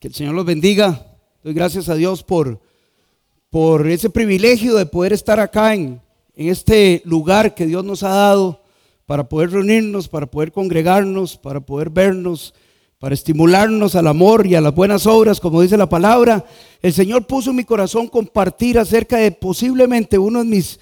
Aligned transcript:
Que 0.00 0.08
el 0.08 0.14
Señor 0.14 0.34
los 0.34 0.46
bendiga. 0.46 1.06
Doy 1.44 1.52
gracias 1.52 1.90
a 1.90 1.94
Dios 1.94 2.22
por, 2.22 2.58
por 3.50 3.86
ese 3.86 4.08
privilegio 4.08 4.74
de 4.76 4.86
poder 4.86 5.12
estar 5.12 5.38
acá 5.38 5.74
en, 5.74 6.00
en 6.34 6.48
este 6.48 7.02
lugar 7.04 7.54
que 7.54 7.66
Dios 7.66 7.84
nos 7.84 8.02
ha 8.02 8.08
dado 8.08 8.62
para 9.04 9.28
poder 9.28 9.50
reunirnos, 9.50 10.08
para 10.08 10.24
poder 10.24 10.52
congregarnos, 10.52 11.36
para 11.36 11.60
poder 11.60 11.90
vernos, 11.90 12.54
para 12.98 13.14
estimularnos 13.14 13.94
al 13.94 14.06
amor 14.06 14.46
y 14.46 14.54
a 14.54 14.62
las 14.62 14.74
buenas 14.74 15.04
obras, 15.04 15.38
como 15.38 15.60
dice 15.60 15.76
la 15.76 15.90
palabra. 15.90 16.46
El 16.80 16.94
Señor 16.94 17.26
puso 17.26 17.50
en 17.50 17.56
mi 17.56 17.64
corazón 17.64 18.08
compartir 18.08 18.78
acerca 18.78 19.18
de 19.18 19.32
posiblemente 19.32 20.16
uno 20.16 20.38
de 20.38 20.46
mis 20.46 20.80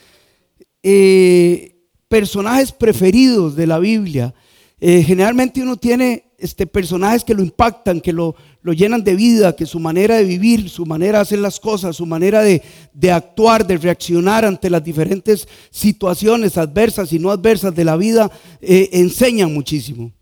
eh, 0.85 1.75
personajes 2.07 2.71
preferidos 2.71 3.57
de 3.57 3.67
la 3.67 3.81
Biblia. 3.81 4.33
Eh, 4.81 5.03
generalmente 5.03 5.61
uno 5.61 5.77
tiene 5.77 6.25
este, 6.39 6.67
personajes 6.67 7.25
que 7.25 7.35
lo 7.35 7.43
impactan, 7.43 8.01
que 8.01 8.13
lo, 8.13 8.37
lo, 8.63 8.73
llenan 8.73 9.03
de 9.03 9.17
vida, 9.17 9.57
que 9.57 9.67
su 9.67 9.81
manera 9.81 10.17
de 10.17 10.25
vivir, 10.25 10.71
su 10.71 10.87
manera 10.87 11.19
de 11.19 11.23
hacer 11.23 11.41
las 11.41 11.59
cosas, 11.59 11.97
su 11.97 12.07
manera 12.07 12.43
de, 12.43 12.63
de, 12.95 13.11
actuar, 13.11 13.67
de 13.67 13.77
reaccionar 13.77 14.45
ante 14.45 14.71
las 14.71 14.85
diferentes 14.85 15.49
situaciones 15.71 16.57
adversas 16.57 17.13
y 17.13 17.19
no 17.19 17.33
adversas 17.33 17.75
de 17.75 17.85
la 17.85 17.97
vida, 17.97 18.31
eh, 18.61 18.89
enseñan 18.93 19.53
muchísimo. 19.53 20.13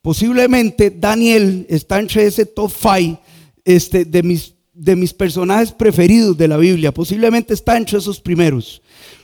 Posiblemente 0.00 0.90
Daniel 0.90 1.66
está 1.68 1.98
entre 1.98 2.24
ese 2.24 2.46
top 2.46 2.70
five 2.70 3.18
este, 3.64 4.04
de, 4.04 4.22
mis, 4.22 4.54
de 4.72 4.94
mis 4.94 5.12
personajes 5.12 5.72
preferidos 5.72 6.38
de 6.38 6.46
la 6.46 6.56
Biblia. 6.56 6.94
Posiblemente 6.94 7.52
está 7.52 7.76
entre 7.76 7.98
esos 7.98 8.20
primeros 8.20 8.80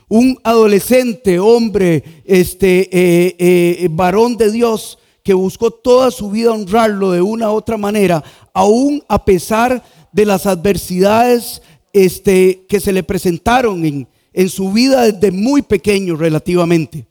un 0.09 0.39
adolescente, 0.43 1.39
hombre, 1.39 2.05
este, 2.25 2.89
eh, 2.93 3.37
eh, 3.39 3.89
varón 3.91 4.37
de 4.37 4.51
Dios, 4.51 4.99
que 5.23 5.35
buscó 5.35 5.71
toda 5.71 6.11
su 6.11 6.31
vida 6.31 6.53
honrarlo 6.53 7.11
de 7.11 7.23
una 7.23 7.51
u 7.51 7.55
otra 7.55 7.77
manera, 7.79 8.23
aún 8.53 9.03
a 9.09 9.25
pesar 9.25 9.83
de 10.13 10.27
las 10.27 10.47
adversidades 10.47 11.63
este, 11.93 12.67
que 12.69 12.79
se 12.81 12.93
le 12.93 13.03
presentaron 13.03 13.85
en, 13.85 14.09
en 14.33 14.49
su 14.51 14.71
vida 14.73 15.11
desde 15.11 15.31
muy 15.31 15.63
pequeño 15.63 16.17
relativamente. 16.17 17.07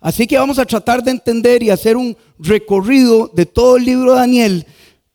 Así 0.00 0.26
que 0.26 0.38
vamos 0.38 0.58
a 0.58 0.64
tratar 0.64 1.02
de 1.02 1.10
entender 1.10 1.62
y 1.62 1.70
hacer 1.70 1.96
un 1.96 2.16
recorrido 2.38 3.30
de 3.34 3.46
todo 3.46 3.76
el 3.76 3.84
libro 3.84 4.12
de 4.12 4.20
Daniel, 4.20 4.66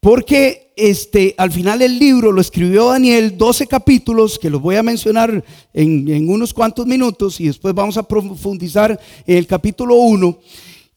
porque 0.03 0.73
este, 0.75 1.33
al 1.37 1.49
final 1.49 1.81
el 1.81 1.97
libro 1.97 2.33
lo 2.33 2.41
escribió 2.41 2.89
Daniel, 2.89 3.37
12 3.37 3.67
capítulos, 3.67 4.37
que 4.37 4.49
los 4.49 4.61
voy 4.61 4.75
a 4.75 4.83
mencionar 4.83 5.41
en, 5.73 6.09
en 6.09 6.29
unos 6.29 6.53
cuantos 6.53 6.85
minutos, 6.85 7.39
y 7.39 7.45
después 7.45 7.73
vamos 7.73 7.95
a 7.95 8.03
profundizar 8.03 8.99
en 9.25 9.37
el 9.37 9.47
capítulo 9.47 9.95
1. 9.95 10.37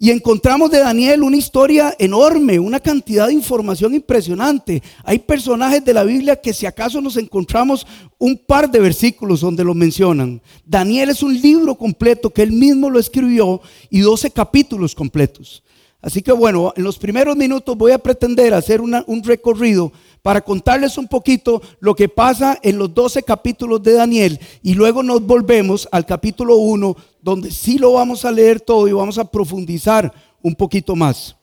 Y 0.00 0.10
encontramos 0.10 0.72
de 0.72 0.80
Daniel 0.80 1.22
una 1.22 1.36
historia 1.36 1.94
enorme, 2.00 2.58
una 2.58 2.80
cantidad 2.80 3.28
de 3.28 3.34
información 3.34 3.94
impresionante. 3.94 4.82
Hay 5.04 5.20
personajes 5.20 5.84
de 5.84 5.94
la 5.94 6.02
Biblia 6.02 6.34
que 6.34 6.52
si 6.52 6.66
acaso 6.66 7.00
nos 7.00 7.16
encontramos 7.16 7.86
un 8.18 8.36
par 8.36 8.68
de 8.68 8.80
versículos 8.80 9.40
donde 9.40 9.62
lo 9.62 9.72
mencionan. 9.72 10.42
Daniel 10.66 11.10
es 11.10 11.22
un 11.22 11.40
libro 11.40 11.76
completo 11.76 12.30
que 12.30 12.42
él 12.42 12.50
mismo 12.50 12.90
lo 12.90 12.98
escribió 12.98 13.60
y 13.88 14.00
12 14.00 14.32
capítulos 14.32 14.96
completos. 14.96 15.62
Así 16.06 16.22
que 16.22 16.30
bueno, 16.30 16.72
en 16.76 16.84
los 16.84 16.98
primeros 16.98 17.36
minutos 17.36 17.76
voy 17.76 17.90
a 17.90 17.98
pretender 17.98 18.54
hacer 18.54 18.80
un 18.80 19.24
recorrido 19.24 19.90
para 20.22 20.40
contarles 20.40 20.98
un 20.98 21.08
poquito 21.08 21.60
lo 21.80 21.96
que 21.96 22.08
pasa 22.08 22.60
en 22.62 22.78
los 22.78 22.94
12 22.94 23.24
capítulos 23.24 23.82
de 23.82 23.94
Daniel 23.94 24.38
y 24.62 24.74
luego 24.74 25.02
nos 25.02 25.26
volvemos 25.26 25.88
al 25.90 26.06
capítulo 26.06 26.58
1 26.58 26.96
donde 27.20 27.50
sí 27.50 27.76
lo 27.76 27.94
vamos 27.94 28.24
a 28.24 28.30
leer 28.30 28.60
todo 28.60 28.86
y 28.86 28.92
vamos 28.92 29.18
a 29.18 29.28
profundizar 29.28 30.12
un 30.42 30.54
poquito 30.54 30.94
más. 30.94 31.34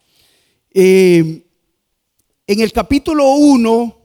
Eh, 0.74 1.44
en 2.48 2.60
el 2.62 2.72
capítulo 2.72 3.34
1, 3.34 3.98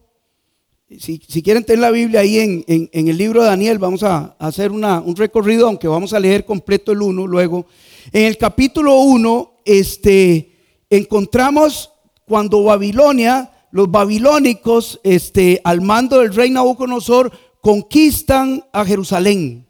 si, 0.98 1.20
quieren 1.40 1.62
tener 1.62 1.78
la 1.78 1.92
Biblia 1.92 2.18
ahí 2.18 2.64
en, 2.66 2.90
el 2.92 3.16
libro 3.16 3.42
de 3.42 3.48
Daniel, 3.48 3.78
vamos 3.78 4.02
a, 4.02 4.34
hacer 4.40 4.72
un 4.72 5.14
recorrido, 5.14 5.68
aunque 5.68 5.86
vamos 5.86 6.12
a 6.14 6.18
leer 6.18 6.44
completo 6.44 6.90
el 6.90 7.00
1 7.00 7.28
luego. 7.28 7.66
En 8.10 8.24
el 8.24 8.36
capítulo 8.36 8.98
1, 9.02 9.58
este, 9.68 10.50
encontramos 10.90 11.90
cuando 12.26 12.62
Babilonia, 12.62 13.50
los 13.70 13.90
babilónicos, 13.90 15.00
este, 15.02 15.60
al 15.64 15.80
mando 15.80 16.18
del 16.18 16.34
rey 16.34 16.50
Nabucodonosor, 16.50 17.32
conquistan 17.60 18.64
a 18.72 18.84
Jerusalén. 18.84 19.66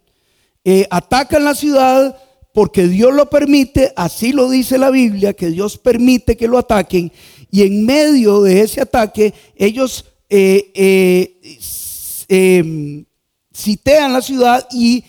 Eh, 0.63 0.85
atacan 0.89 1.43
la 1.43 1.55
ciudad 1.55 2.17
porque 2.53 2.87
Dios 2.87 3.13
lo 3.13 3.29
permite, 3.29 3.93
así 3.95 4.33
lo 4.33 4.49
dice 4.49 4.77
la 4.77 4.89
Biblia, 4.89 5.33
que 5.33 5.49
Dios 5.49 5.77
permite 5.77 6.35
que 6.35 6.47
lo 6.47 6.57
ataquen. 6.57 7.11
Y 7.49 7.63
en 7.63 7.85
medio 7.85 8.41
de 8.41 8.61
ese 8.61 8.81
ataque, 8.81 9.33
ellos 9.55 10.05
eh, 10.29 10.71
eh, 10.75 11.57
em, 12.27 13.05
sitean 13.51 14.13
la 14.13 14.21
ciudad 14.21 14.67
y 14.71 15.03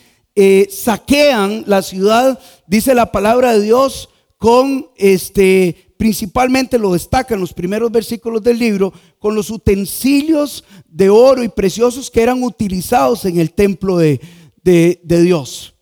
saquean 0.71 1.65
la 1.66 1.82
ciudad, 1.82 2.38
dice 2.66 2.94
la 2.94 3.12
palabra 3.12 3.53
de 3.53 3.62
Dios, 3.62 4.09
con 4.38 4.88
este, 4.97 5.90
principalmente 6.00 6.78
lo 6.78 6.94
destacan 6.94 7.41
los 7.41 7.53
primeros 7.53 7.93
versículos 7.93 8.43
del 8.43 8.59
libro, 8.59 8.91
con 9.19 9.34
los 9.34 9.50
utensilios 9.50 10.65
de 10.88 11.11
oro 11.11 11.44
y 11.44 11.50
preciosos 11.50 12.11
que 12.11 12.22
eran 12.22 12.43
utilizados 12.43 13.27
en 13.27 13.38
el 13.38 13.53
templo 13.53 13.99
de, 13.99 14.19
de, 14.62 14.99
Dios. 15.05 15.75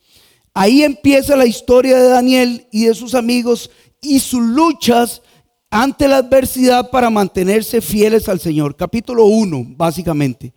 Ahí 0.52 0.82
empieza 0.82 1.36
la 1.36 1.46
historia 1.46 1.96
de 1.96 2.08
Daniel 2.08 2.66
y 2.72 2.86
de 2.86 2.94
sus 2.94 3.14
amigos 3.14 3.70
y 4.00 4.18
sus 4.18 4.42
luchas 4.42 5.22
ante 5.70 6.08
la 6.08 6.16
adversidad 6.16 6.90
para 6.90 7.10
mantenerse 7.10 7.80
fieles 7.80 8.28
al 8.28 8.40
Señor. 8.40 8.74
Capítulo 8.74 9.26
1, 9.26 9.66
básicamente. 9.76 10.52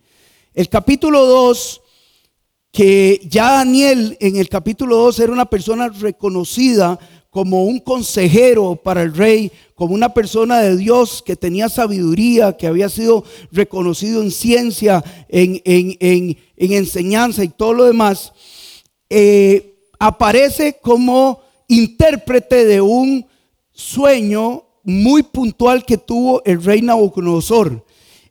El 0.52 0.68
capítulo 0.68 1.24
2, 1.24 1.82
que 2.72 3.20
ya 3.30 3.52
Daniel 3.58 4.16
en 4.18 4.38
el 4.38 4.48
capítulo 4.48 4.96
2 4.96 5.20
era 5.20 5.32
una 5.32 5.46
persona 5.46 5.88
reconocida 5.88 6.98
como 7.32 7.64
un 7.64 7.80
consejero 7.80 8.76
para 8.76 9.00
el 9.00 9.14
rey, 9.14 9.50
como 9.74 9.94
una 9.94 10.12
persona 10.12 10.60
de 10.60 10.76
Dios 10.76 11.22
que 11.24 11.34
tenía 11.34 11.70
sabiduría, 11.70 12.58
que 12.58 12.66
había 12.66 12.90
sido 12.90 13.24
reconocido 13.50 14.20
en 14.20 14.30
ciencia, 14.30 15.02
en, 15.30 15.58
en, 15.64 16.36
enseñanza 16.58 17.42
y 17.42 17.48
todo 17.48 17.72
lo 17.72 17.84
demás, 17.86 18.34
eh, 19.08 19.78
aparece 19.98 20.76
como 20.82 21.40
intérprete 21.68 22.66
de 22.66 22.82
un 22.82 23.24
sueño 23.72 24.64
muy 24.82 25.22
puntual 25.22 25.86
que 25.86 25.96
tuvo 25.96 26.42
el 26.44 26.62
rey 26.62 26.82
Nabucodonosor. 26.82 27.82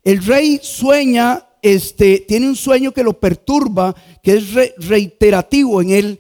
El 0.03 0.23
rey 0.23 0.59
sueña, 0.61 1.43
este, 1.63 2.19
tiene 2.27 2.47
un 2.47 2.55
sueño 2.55 2.91
que 2.91 3.03
lo 3.03 3.19
perturba, 3.19 3.95
que 4.21 4.33
es 4.33 4.53
reiterativo 4.77 5.81
en 5.81 5.89
él 5.89 6.19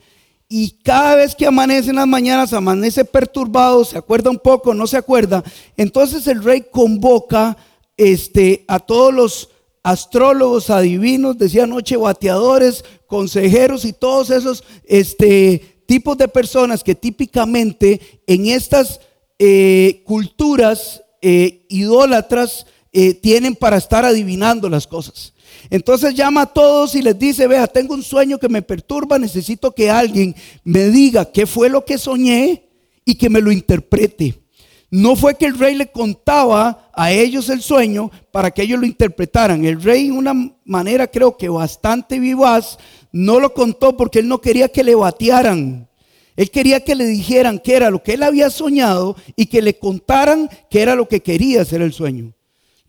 y 0.53 0.71
cada 0.83 1.15
vez 1.15 1.33
que 1.33 1.45
amanece 1.45 1.91
en 1.91 1.95
las 1.95 2.07
mañanas, 2.07 2.51
amanece 2.51 3.05
perturbado, 3.05 3.85
se 3.85 3.97
acuerda 3.97 4.29
un 4.29 4.37
poco, 4.37 4.73
no 4.73 4.85
se 4.85 4.97
acuerda. 4.97 5.41
Entonces 5.77 6.27
el 6.27 6.43
rey 6.43 6.65
convoca 6.69 7.55
este, 7.95 8.65
a 8.67 8.79
todos 8.79 9.13
los 9.13 9.49
astrólogos, 9.81 10.69
adivinos, 10.69 11.37
decía 11.37 11.63
anoche, 11.63 11.95
bateadores, 11.95 12.83
consejeros 13.07 13.85
y 13.85 13.93
todos 13.93 14.29
esos 14.29 14.65
este, 14.83 15.83
tipos 15.85 16.17
de 16.17 16.27
personas 16.27 16.83
que 16.83 16.95
típicamente 16.95 18.01
en 18.27 18.47
estas 18.47 18.99
eh, 19.39 20.03
culturas 20.05 21.01
eh, 21.21 21.65
idólatras 21.69 22.65
eh, 22.91 23.13
tienen 23.13 23.55
para 23.55 23.77
estar 23.77 24.03
adivinando 24.03 24.69
las 24.69 24.85
cosas. 24.85 25.33
Entonces 25.69 26.13
llama 26.13 26.41
a 26.41 26.45
todos 26.45 26.95
y 26.95 27.01
les 27.01 27.17
dice, 27.17 27.47
vea, 27.47 27.67
tengo 27.67 27.93
un 27.93 28.03
sueño 28.03 28.37
que 28.37 28.49
me 28.49 28.61
perturba, 28.61 29.19
necesito 29.19 29.73
que 29.73 29.89
alguien 29.89 30.35
me 30.63 30.89
diga 30.89 31.31
qué 31.31 31.45
fue 31.45 31.69
lo 31.69 31.85
que 31.85 31.97
soñé 31.97 32.69
y 33.05 33.15
que 33.15 33.29
me 33.29 33.41
lo 33.41 33.51
interprete. 33.51 34.41
No 34.89 35.15
fue 35.15 35.35
que 35.35 35.45
el 35.45 35.57
rey 35.57 35.75
le 35.75 35.89
contaba 35.89 36.91
a 36.93 37.11
ellos 37.13 37.47
el 37.49 37.61
sueño 37.61 38.11
para 38.31 38.51
que 38.51 38.63
ellos 38.63 38.79
lo 38.79 38.85
interpretaran. 38.85 39.63
El 39.63 39.81
rey, 39.81 40.07
de 40.07 40.11
una 40.11 40.33
manera 40.65 41.07
creo 41.07 41.37
que 41.37 41.47
bastante 41.47 42.19
vivaz, 42.19 42.77
no 43.13 43.39
lo 43.39 43.53
contó 43.53 43.95
porque 43.95 44.19
él 44.19 44.27
no 44.27 44.41
quería 44.41 44.67
que 44.67 44.83
le 44.83 44.93
batearan. 44.93 45.87
Él 46.35 46.51
quería 46.51 46.83
que 46.83 46.95
le 46.95 47.05
dijeran 47.05 47.59
qué 47.59 47.75
era 47.75 47.89
lo 47.89 48.03
que 48.03 48.15
él 48.15 48.23
había 48.23 48.49
soñado 48.49 49.15
y 49.37 49.45
que 49.45 49.61
le 49.61 49.77
contaran 49.77 50.49
qué 50.69 50.81
era 50.81 50.95
lo 50.95 51.07
que 51.07 51.21
quería 51.21 51.61
hacer 51.61 51.81
el 51.81 51.93
sueño. 51.93 52.33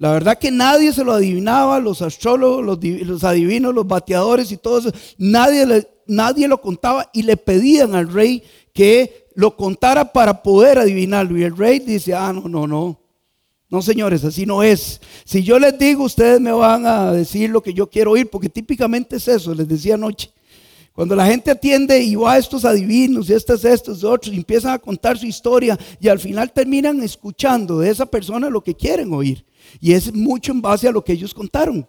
La 0.03 0.11
verdad 0.11 0.37
que 0.37 0.51
nadie 0.51 0.93
se 0.93 1.05
lo 1.05 1.13
adivinaba, 1.13 1.79
los 1.79 2.03
astrólogos, 2.03 2.65
los, 2.65 3.23
adivinos, 3.23 3.73
los 3.73 3.87
bateadores 3.87 4.51
y 4.51 4.57
todo 4.57 4.81
eso. 4.81 4.91
Nadie, 5.17 5.87
nadie 6.09 6.49
lo 6.49 6.61
contaba 6.61 7.09
y 7.13 7.23
le 7.23 7.37
pedían 7.37 7.95
al 7.95 8.13
rey 8.13 8.43
que 8.75 9.29
lo 9.37 9.57
contara 9.57 10.13
para 10.13 10.43
poder 10.43 10.81
adivinarlo. 10.81 11.39
Y 11.39 11.45
el 11.45 11.57
rey 11.57 11.79
dice, 11.79 12.15
ah, 12.15 12.33
no, 12.33 12.49
no, 12.49 12.67
no. 12.67 12.99
No, 13.71 13.81
señores, 13.81 14.25
así 14.25 14.45
no 14.45 14.65
es. 14.65 15.01
Si 15.25 15.45
yo 15.45 15.57
les 15.61 15.79
digo, 15.79 16.03
ustedes 16.03 16.41
me 16.41 16.51
van 16.51 16.85
a 16.85 17.13
decir 17.13 17.51
lo 17.51 17.63
que 17.63 17.73
yo 17.73 17.89
quiero 17.89 18.11
oír, 18.11 18.29
porque 18.29 18.49
típicamente 18.49 19.15
es 19.15 19.29
eso, 19.29 19.55
les 19.55 19.69
decía 19.69 19.95
anoche. 19.95 20.33
Cuando 20.93 21.15
la 21.15 21.27
gente 21.27 21.53
atiende 21.53 22.03
y 22.03 22.17
va 22.17 22.33
a 22.33 22.39
estos 22.39 22.65
adivinos 22.65 23.31
y 23.31 23.35
estos, 23.35 23.65
estos, 23.65 24.03
otros, 24.03 24.35
y 24.35 24.39
empiezan 24.39 24.73
a 24.73 24.81
contar 24.81 25.17
su 25.17 25.27
historia 25.27 25.79
y 26.01 26.09
al 26.09 26.19
final 26.19 26.53
terminan 26.53 27.01
escuchando 27.05 27.79
de 27.79 27.89
esa 27.89 28.05
persona 28.05 28.51
lo 28.51 28.65
que 28.65 28.75
quieren 28.75 29.15
oír. 29.15 29.45
Y 29.81 29.93
es 29.93 30.13
mucho 30.13 30.53
en 30.53 30.63
base 30.63 30.89
a 30.89 30.93
lo 30.93 31.05
que 31.05 31.13
ellos 31.13 31.35
contaron. 31.35 31.87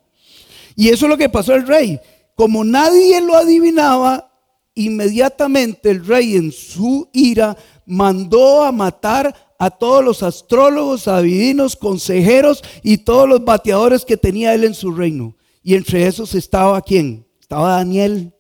Y 0.76 0.90
eso 0.90 1.06
es 1.06 1.10
lo 1.10 1.18
que 1.18 1.30
pasó 1.30 1.54
al 1.54 1.68
rey. 1.68 2.00
Como 2.36 2.64
nadie 2.64 3.22
lo 3.22 3.36
adivinaba, 3.36 4.32
inmediatamente 4.76 5.92
el 5.92 6.06
rey 6.06 6.36
en 6.36 6.52
su 6.52 7.10
ira 7.14 7.56
mandó 7.86 8.64
a 8.64 8.72
matar 8.72 9.54
a 9.60 9.70
todos 9.70 10.04
los 10.04 10.24
astrólogos, 10.24 11.08
adivinos, 11.08 11.76
consejeros 11.76 12.64
y 12.82 12.98
todos 12.98 13.30
los 13.30 13.46
bateadores 13.46 14.04
que 14.04 14.18
tenía 14.18 14.54
él 14.54 14.64
en 14.64 14.74
su 14.74 14.92
reino. 14.92 15.36
Y 15.62 15.76
entre 15.76 16.08
esos 16.08 16.36
estaba 16.36 16.82
quién? 16.82 17.26
Estaba 17.40 17.78
Daniel. 17.78 18.34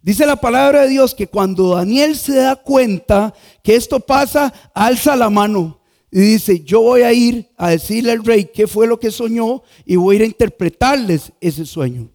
Dice 0.00 0.26
la 0.26 0.36
palabra 0.36 0.82
de 0.82 0.88
Dios 0.88 1.14
que 1.14 1.26
cuando 1.26 1.74
Daniel 1.74 2.16
se 2.16 2.36
da 2.36 2.56
cuenta 2.56 3.34
que 3.62 3.76
esto 3.76 4.00
pasa, 4.00 4.52
alza 4.74 5.14
la 5.16 5.28
mano 5.28 5.77
y 6.10 6.20
dice, 6.20 6.60
yo 6.60 6.80
voy 6.80 7.02
a 7.02 7.12
ir 7.12 7.50
a 7.56 7.70
decirle 7.70 8.12
al 8.12 8.24
rey 8.24 8.50
qué 8.52 8.66
fue 8.66 8.86
lo 8.86 8.98
que 8.98 9.10
soñó 9.10 9.62
y 9.84 9.96
voy 9.96 10.14
a 10.14 10.18
ir 10.18 10.22
a 10.22 10.26
interpretarles 10.26 11.32
ese 11.40 11.66
sueño. 11.66 12.08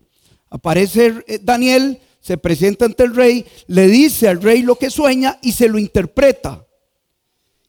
Aparece 0.49 1.13
eh, 1.27 1.39
Daniel, 1.41 1.99
se 2.19 2.37
presenta 2.37 2.85
ante 2.85 3.03
el 3.03 3.15
rey, 3.15 3.45
le 3.67 3.87
dice 3.87 4.27
al 4.27 4.41
rey 4.41 4.63
lo 4.63 4.75
que 4.75 4.89
sueña 4.89 5.37
y 5.41 5.51
se 5.51 5.67
lo 5.67 5.77
interpreta. 5.77 6.65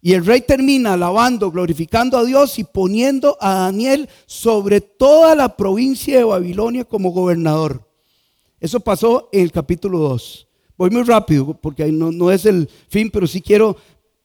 Y 0.01 0.13
el 0.13 0.25
rey 0.25 0.43
termina 0.43 0.95
alabando, 0.95 1.51
glorificando 1.51 2.19
a 2.19 2.25
Dios 2.25 2.59
y 2.59 2.65
poniendo 2.65 3.39
a 3.41 3.55
Daniel 3.55 4.09
sobre 4.27 4.81
toda 4.81 5.35
la 5.35 5.57
provincia 5.57 6.19
de 6.19 6.25
Babilonia 6.25 6.85
como 6.85 7.11
gobernador. 7.11 7.89
Eso 8.61 8.81
pasó 8.81 9.29
en 9.33 9.43
el 9.43 9.53
capítulo 9.53 9.99
2. 9.99 10.49
Voy 10.77 10.91
muy 10.91 11.05
rápido 11.05 11.55
porque 11.55 11.91
no, 11.91 12.11
no 12.11 12.31
es 12.31 12.45
el 12.47 12.69
fin, 12.89 13.11
pero 13.11 13.27
sí 13.27 13.41
quiero 13.41 13.77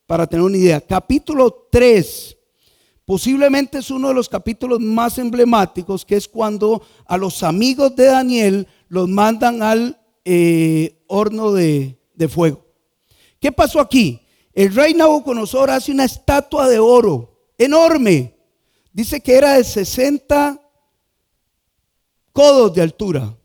para 0.09 0.25
tener 0.25 0.43
una 0.43 0.57
idea. 0.57 0.81
Capítulo 0.81 1.67
3 1.71 2.35
posiblemente 3.05 3.77
es 3.77 3.91
uno 3.91 4.07
de 4.07 4.15
los 4.15 4.27
capítulos 4.27 4.79
más 4.79 5.19
emblemáticos, 5.19 6.03
que 6.03 6.15
es 6.15 6.27
cuando 6.27 6.81
a 7.05 7.15
los 7.15 7.43
amigos 7.43 7.95
de 7.95 8.05
Daniel 8.05 8.67
los 8.87 9.07
mandan 9.07 9.61
al 9.61 10.01
eh, 10.25 11.03
horno 11.05 11.51
de, 11.51 11.99
de 12.15 12.27
fuego. 12.27 12.65
¿Qué 13.39 13.51
pasó 13.51 13.79
aquí? 13.79 14.19
El 14.51 14.73
rey 14.73 14.95
Nabucodonosor 14.95 15.69
hace 15.69 15.91
una 15.91 16.05
estatua 16.05 16.67
de 16.67 16.79
oro 16.79 17.51
enorme. 17.55 18.35
Dice 18.91 19.21
que 19.21 19.35
era 19.35 19.57
de 19.57 19.63
60 19.63 20.59
codos 22.33 22.73
de 22.73 22.81
altura. 22.81 23.37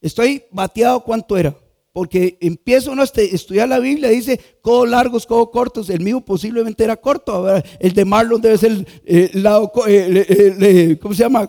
Estoy 0.00 0.42
bateado 0.50 1.04
cuánto 1.04 1.36
era. 1.36 1.54
Porque 1.92 2.38
empieza 2.40 2.90
uno 2.90 3.02
a 3.02 3.04
estudiar 3.04 3.68
la 3.68 3.80
Biblia, 3.80 4.10
dice 4.10 4.38
codos 4.60 4.88
largos, 4.88 5.26
codos 5.26 5.50
cortos. 5.50 5.90
El 5.90 6.00
mío 6.00 6.20
posiblemente 6.20 6.84
era 6.84 6.96
corto. 6.96 7.46
El 7.78 7.92
de 7.92 8.04
Marlon 8.04 8.40
debe 8.40 8.58
ser 8.58 8.86
el, 9.04 9.42
lado, 9.42 9.72
eh, 9.88 10.96
¿cómo 11.00 11.14
se 11.14 11.22
llama? 11.24 11.48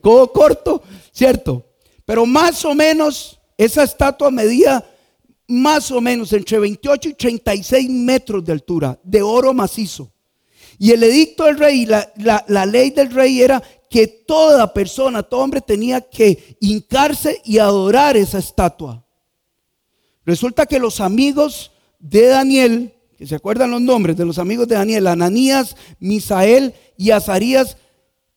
codo 0.00 0.32
corto, 0.32 0.82
¿cierto? 1.12 1.64
Pero 2.04 2.24
más 2.24 2.64
o 2.64 2.74
menos 2.74 3.38
esa 3.58 3.82
estatua 3.82 4.30
medía 4.30 4.84
más 5.48 5.90
o 5.90 6.00
menos 6.00 6.32
entre 6.32 6.58
28 6.58 7.08
y 7.08 7.14
36 7.14 7.90
metros 7.90 8.44
de 8.44 8.52
altura, 8.52 8.98
de 9.02 9.22
oro 9.22 9.52
macizo. 9.52 10.12
Y 10.78 10.92
el 10.92 11.02
edicto 11.02 11.44
del 11.44 11.58
rey, 11.58 11.86
la, 11.86 12.12
la, 12.46 12.66
ley 12.66 12.90
del 12.90 13.10
rey 13.10 13.40
era 13.40 13.60
que 13.90 14.06
toda 14.06 14.72
persona, 14.72 15.22
todo 15.22 15.40
hombre 15.40 15.60
tenía 15.60 16.00
que 16.00 16.56
hincarse 16.60 17.40
y 17.44 17.58
adorar 17.58 18.16
esa 18.16 18.38
estatua. 18.38 19.04
Resulta 20.28 20.66
que 20.66 20.78
los 20.78 21.00
amigos 21.00 21.72
de 21.98 22.26
Daniel, 22.26 22.92
que 23.16 23.26
se 23.26 23.34
acuerdan 23.34 23.70
los 23.70 23.80
nombres 23.80 24.14
de 24.14 24.26
los 24.26 24.38
amigos 24.38 24.68
de 24.68 24.74
Daniel, 24.74 25.06
Ananías, 25.06 25.74
Misael 26.00 26.74
y 26.98 27.12
Azarías, 27.12 27.78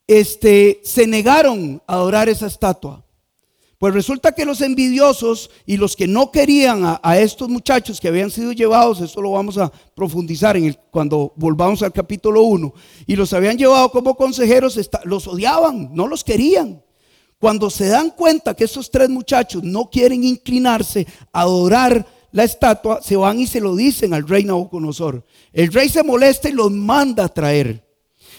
este, 0.08 0.80
se 0.86 1.06
negaron 1.06 1.84
a 1.86 1.96
adorar 1.96 2.30
esa 2.30 2.48
estatua. 2.48 3.04
Pues 3.78 3.94
resulta 3.94 4.32
que 4.32 4.46
los 4.46 4.62
envidiosos 4.62 5.50
y 5.66 5.76
los 5.76 5.98
que 5.98 6.08
no 6.08 6.32
querían 6.32 6.82
a, 7.04 7.20
estos 7.20 7.50
muchachos 7.50 8.00
que 8.00 8.08
habían 8.08 8.32
sido 8.32 8.54
llevados, 8.54 9.02
esto 9.02 9.22
lo 9.22 9.32
vamos 9.32 9.58
a 9.58 9.70
profundizar 9.94 10.56
en 10.56 10.68
el, 10.68 10.78
cuando 10.78 11.34
volvamos 11.36 11.84
al 11.84 11.92
capítulo 11.92 12.44
1, 12.44 12.74
y 13.06 13.18
los 13.18 13.34
habían 13.34 13.58
llevado 13.58 13.92
como 13.92 14.16
consejeros, 14.16 14.80
los 15.04 15.28
odiaban, 15.28 15.90
no 15.94 16.08
los 16.08 16.24
querían. 16.24 16.82
Cuando 17.42 17.72
se 17.72 17.88
dan 17.88 18.12
cuenta 18.12 18.54
que 18.54 18.66
estos 18.66 18.92
tres 18.92 19.10
muchachos 19.10 19.64
no 19.64 19.90
quieren 19.90 20.24
inclinarse 20.24 21.08
a 21.34 21.42
adorar 21.42 22.06
la 22.32 22.44
estatua, 22.44 23.02
se 23.02 23.16
van 23.16 23.40
y 23.40 23.48
se 23.48 23.60
lo 23.60 23.76
dicen 23.76 24.14
al 24.14 24.28
rey 24.28 24.44
Nabucodonosor. 24.44 25.26
El 25.52 25.74
rey 25.74 25.90
se 25.90 26.04
molesta 26.04 26.50
y 26.50 26.52
los 26.52 26.70
manda 26.70 27.24
a 27.24 27.34
traer. 27.34 27.84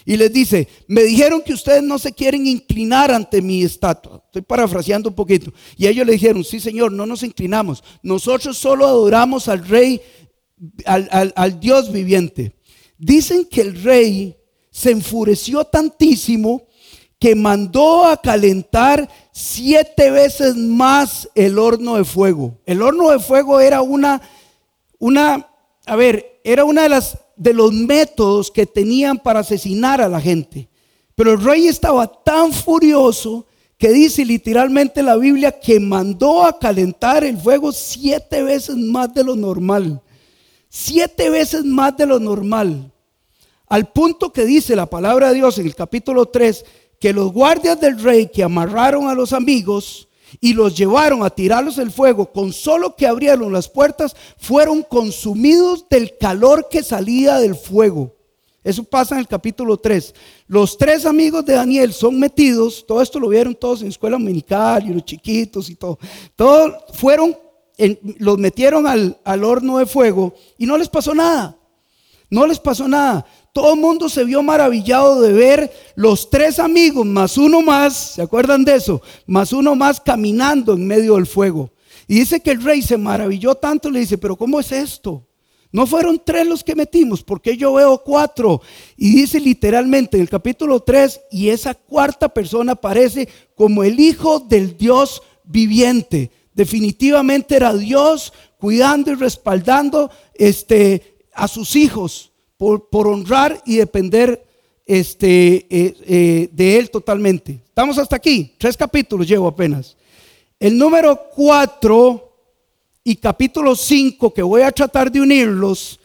Y 0.04 0.16
les 0.16 0.32
dice, 0.32 0.68
me 0.86 1.02
dijeron 1.02 1.42
que 1.44 1.52
ustedes 1.52 1.82
no 1.82 1.98
se 1.98 2.12
quieren 2.12 2.46
inclinar 2.46 3.10
ante 3.10 3.42
mi 3.42 3.64
estatua. 3.64 4.22
Estoy 4.24 4.42
parafraseando 4.42 5.08
un 5.08 5.16
poquito. 5.16 5.52
Y 5.76 5.88
ellos 5.88 6.06
le 6.06 6.12
dijeron, 6.12 6.44
sí 6.44 6.60
señor, 6.60 6.92
no 6.92 7.04
nos 7.04 7.24
inclinamos. 7.24 7.82
Nosotros 8.04 8.56
solo 8.56 8.86
adoramos 8.86 9.48
al 9.48 9.66
rey, 9.66 10.00
al, 10.84 11.32
al 11.34 11.58
Dios 11.58 11.90
viviente. 11.90 12.54
Dicen 12.98 13.46
que 13.46 13.62
el 13.62 13.82
rey 13.82 14.36
se 14.70 14.92
enfureció 14.92 15.64
tantísimo 15.64 16.68
que 17.22 17.36
mandó 17.36 18.04
a 18.04 18.20
calentar 18.20 19.08
siete 19.30 20.10
veces 20.10 20.56
más 20.56 21.28
el 21.36 21.56
horno 21.56 21.94
de 21.94 22.04
fuego. 22.04 22.58
El 22.66 22.82
horno 22.82 23.10
de 23.10 23.20
fuego 23.20 23.60
era 23.60 23.80
una, 23.80 24.20
una, 24.98 25.48
a 25.86 25.94
ver, 25.94 26.40
era 26.42 26.64
una 26.64 26.82
de 26.82 26.88
las 26.88 27.16
de 27.36 27.54
los 27.54 27.72
métodos 27.72 28.50
que 28.50 28.66
tenían 28.66 29.20
para 29.20 29.38
asesinar 29.38 30.00
a 30.00 30.08
la 30.08 30.20
gente. 30.20 30.68
Pero 31.14 31.34
el 31.34 31.44
rey 31.44 31.68
estaba 31.68 32.08
tan 32.08 32.52
furioso 32.52 33.46
que 33.78 33.92
dice 33.92 34.24
literalmente 34.24 35.00
la 35.00 35.14
Biblia 35.14 35.60
que 35.60 35.78
mandó 35.78 36.44
a 36.44 36.58
calentar 36.58 37.22
el 37.22 37.38
fuego 37.38 37.70
siete 37.70 38.42
veces 38.42 38.74
más 38.74 39.14
de 39.14 39.22
lo 39.22 39.36
normal. 39.36 40.02
Siete 40.68 41.30
veces 41.30 41.64
más 41.64 41.96
de 41.96 42.06
lo 42.06 42.18
normal. 42.18 42.90
Al 43.68 43.92
punto 43.92 44.32
que 44.32 44.44
dice 44.44 44.76
la 44.76 44.84
palabra 44.84 45.28
de 45.28 45.36
Dios 45.36 45.56
en 45.58 45.64
el 45.64 45.74
capítulo 45.74 46.26
3 46.26 46.64
que 47.02 47.12
los 47.12 47.32
guardias 47.32 47.80
del 47.80 47.98
rey 47.98 48.28
que 48.28 48.44
amarraron 48.44 49.08
a 49.08 49.14
los 49.14 49.32
amigos 49.32 50.08
y 50.40 50.52
los 50.52 50.76
llevaron 50.76 51.24
a 51.24 51.30
tirarlos 51.30 51.78
el 51.78 51.90
fuego, 51.90 52.30
con 52.30 52.52
solo 52.52 52.94
que 52.94 53.08
abrieron 53.08 53.52
las 53.52 53.68
puertas, 53.68 54.14
fueron 54.38 54.84
consumidos 54.84 55.84
del 55.90 56.16
calor 56.16 56.68
que 56.70 56.84
salía 56.84 57.40
del 57.40 57.56
fuego. 57.56 58.14
Eso 58.62 58.84
pasa 58.84 59.16
en 59.16 59.18
el 59.18 59.26
capítulo 59.26 59.78
3. 59.78 60.14
Los 60.46 60.78
tres 60.78 61.04
amigos 61.04 61.44
de 61.44 61.54
Daniel 61.54 61.92
son 61.92 62.20
metidos, 62.20 62.86
todo 62.86 63.02
esto 63.02 63.18
lo 63.18 63.30
vieron 63.30 63.56
todos 63.56 63.82
en 63.82 63.88
escuela 63.88 64.16
dominical 64.16 64.88
y 64.88 64.94
los 64.94 65.04
chiquitos 65.04 65.68
y 65.70 65.74
todo. 65.74 65.98
Todos 66.36 66.84
fueron, 66.94 67.36
los 68.18 68.38
metieron 68.38 68.86
al 68.86 69.44
horno 69.44 69.78
de 69.78 69.86
fuego 69.86 70.34
y 70.56 70.66
no 70.66 70.78
les 70.78 70.88
pasó 70.88 71.16
nada. 71.16 71.58
No 72.30 72.46
les 72.46 72.58
pasó 72.58 72.88
nada. 72.88 73.26
Todo 73.52 73.74
el 73.74 73.80
mundo 73.80 74.08
se 74.08 74.24
vio 74.24 74.42
maravillado 74.42 75.20
de 75.20 75.34
ver 75.34 75.72
los 75.94 76.30
tres 76.30 76.58
amigos, 76.58 77.04
más 77.04 77.36
uno 77.36 77.60
más, 77.60 77.94
¿se 78.14 78.22
acuerdan 78.22 78.64
de 78.64 78.76
eso? 78.76 79.02
Más 79.26 79.52
uno 79.52 79.74
más 79.74 80.00
caminando 80.00 80.72
en 80.72 80.86
medio 80.86 81.16
del 81.16 81.26
fuego. 81.26 81.70
Y 82.08 82.20
dice 82.20 82.40
que 82.40 82.50
el 82.50 82.62
rey 82.62 82.80
se 82.80 82.96
maravilló 82.96 83.54
tanto, 83.54 83.90
le 83.90 84.00
dice, 84.00 84.16
pero 84.16 84.36
¿cómo 84.36 84.58
es 84.58 84.72
esto? 84.72 85.26
No 85.70 85.86
fueron 85.86 86.22
tres 86.24 86.46
los 86.46 86.64
que 86.64 86.74
metimos, 86.74 87.22
porque 87.22 87.54
yo 87.58 87.74
veo 87.74 88.02
cuatro. 88.02 88.62
Y 88.96 89.16
dice 89.16 89.38
literalmente 89.38 90.16
en 90.16 90.22
el 90.22 90.30
capítulo 90.30 90.80
3, 90.80 91.20
y 91.30 91.50
esa 91.50 91.74
cuarta 91.74 92.30
persona 92.30 92.72
aparece 92.72 93.28
como 93.54 93.84
el 93.84 94.00
Hijo 94.00 94.40
del 94.40 94.78
Dios 94.78 95.22
viviente. 95.44 96.30
Definitivamente 96.54 97.56
era 97.56 97.74
Dios 97.74 98.32
cuidando 98.58 99.10
y 99.10 99.14
respaldando 99.14 100.10
este, 100.34 101.18
a 101.34 101.48
sus 101.48 101.76
hijos 101.76 102.31
por, 102.90 103.08
honrar 103.08 103.60
y 103.66 103.76
depender 103.78 104.46
este, 104.86 105.66
eh, 105.68 105.96
eh, 106.06 106.48
de 106.52 106.78
Él 106.78 106.90
totalmente. 106.90 107.60
Estamos 107.66 107.98
hasta 107.98 108.14
aquí, 108.14 108.54
tres 108.56 108.76
capítulos 108.76 109.26
llevo 109.26 109.48
apenas. 109.48 109.96
El 110.60 110.78
número 110.78 111.28
cuatro 111.34 112.38
y 113.02 113.16
capítulo 113.16 113.74
cinco, 113.74 114.32
que 114.32 114.42
voy 114.42 114.62
a 114.62 114.70
tratar 114.70 115.10
de 115.10 115.20
unirlos, 115.20 115.98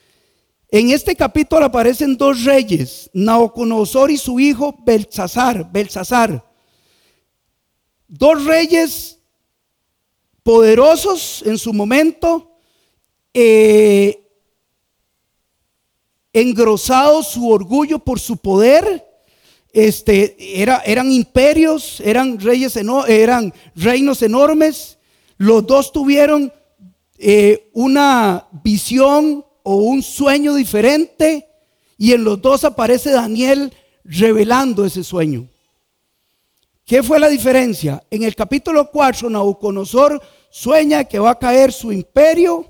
en 0.69 0.89
este 0.89 1.15
capítulo 1.15 1.63
aparecen 1.63 2.17
dos 2.17 2.43
reyes, 2.43 3.09
Nabucodonosor 3.13 4.09
y 4.09 4.17
su 4.17 4.39
hijo 4.39 4.75
Belsasar, 4.83 5.71
Belsasar. 5.71 6.43
Dos 8.07 8.43
reyes 8.45 9.19
poderosos 10.41 11.43
en 11.45 11.57
su 11.59 11.71
momento, 11.71 12.51
eh, 13.33 14.26
engrosado 16.41 17.23
su 17.23 17.49
orgullo 17.49 17.99
por 17.99 18.19
su 18.19 18.37
poder. 18.37 19.05
Este, 19.73 20.61
era, 20.61 20.81
eran 20.85 21.11
imperios, 21.11 22.01
eran, 22.01 22.39
reyes 22.39 22.75
eran 22.75 23.53
reinos 23.75 24.21
enormes. 24.21 24.97
Los 25.37 25.65
dos 25.65 25.91
tuvieron 25.91 26.51
eh, 27.17 27.69
una 27.73 28.47
visión 28.63 29.45
o 29.63 29.75
un 29.75 30.01
sueño 30.01 30.53
diferente 30.53 31.47
y 31.97 32.13
en 32.13 32.23
los 32.23 32.41
dos 32.41 32.63
aparece 32.63 33.11
Daniel 33.11 33.73
revelando 34.03 34.85
ese 34.85 35.03
sueño. 35.03 35.47
¿Qué 36.85 37.03
fue 37.03 37.19
la 37.19 37.27
diferencia? 37.27 38.01
En 38.09 38.23
el 38.23 38.33
capítulo 38.35 38.89
4, 38.89 39.29
Nabucodonosor 39.29 40.21
sueña 40.49 41.03
que 41.03 41.19
va 41.19 41.31
a 41.31 41.39
caer 41.39 41.73
su 41.73 41.91
imperio 41.91 42.65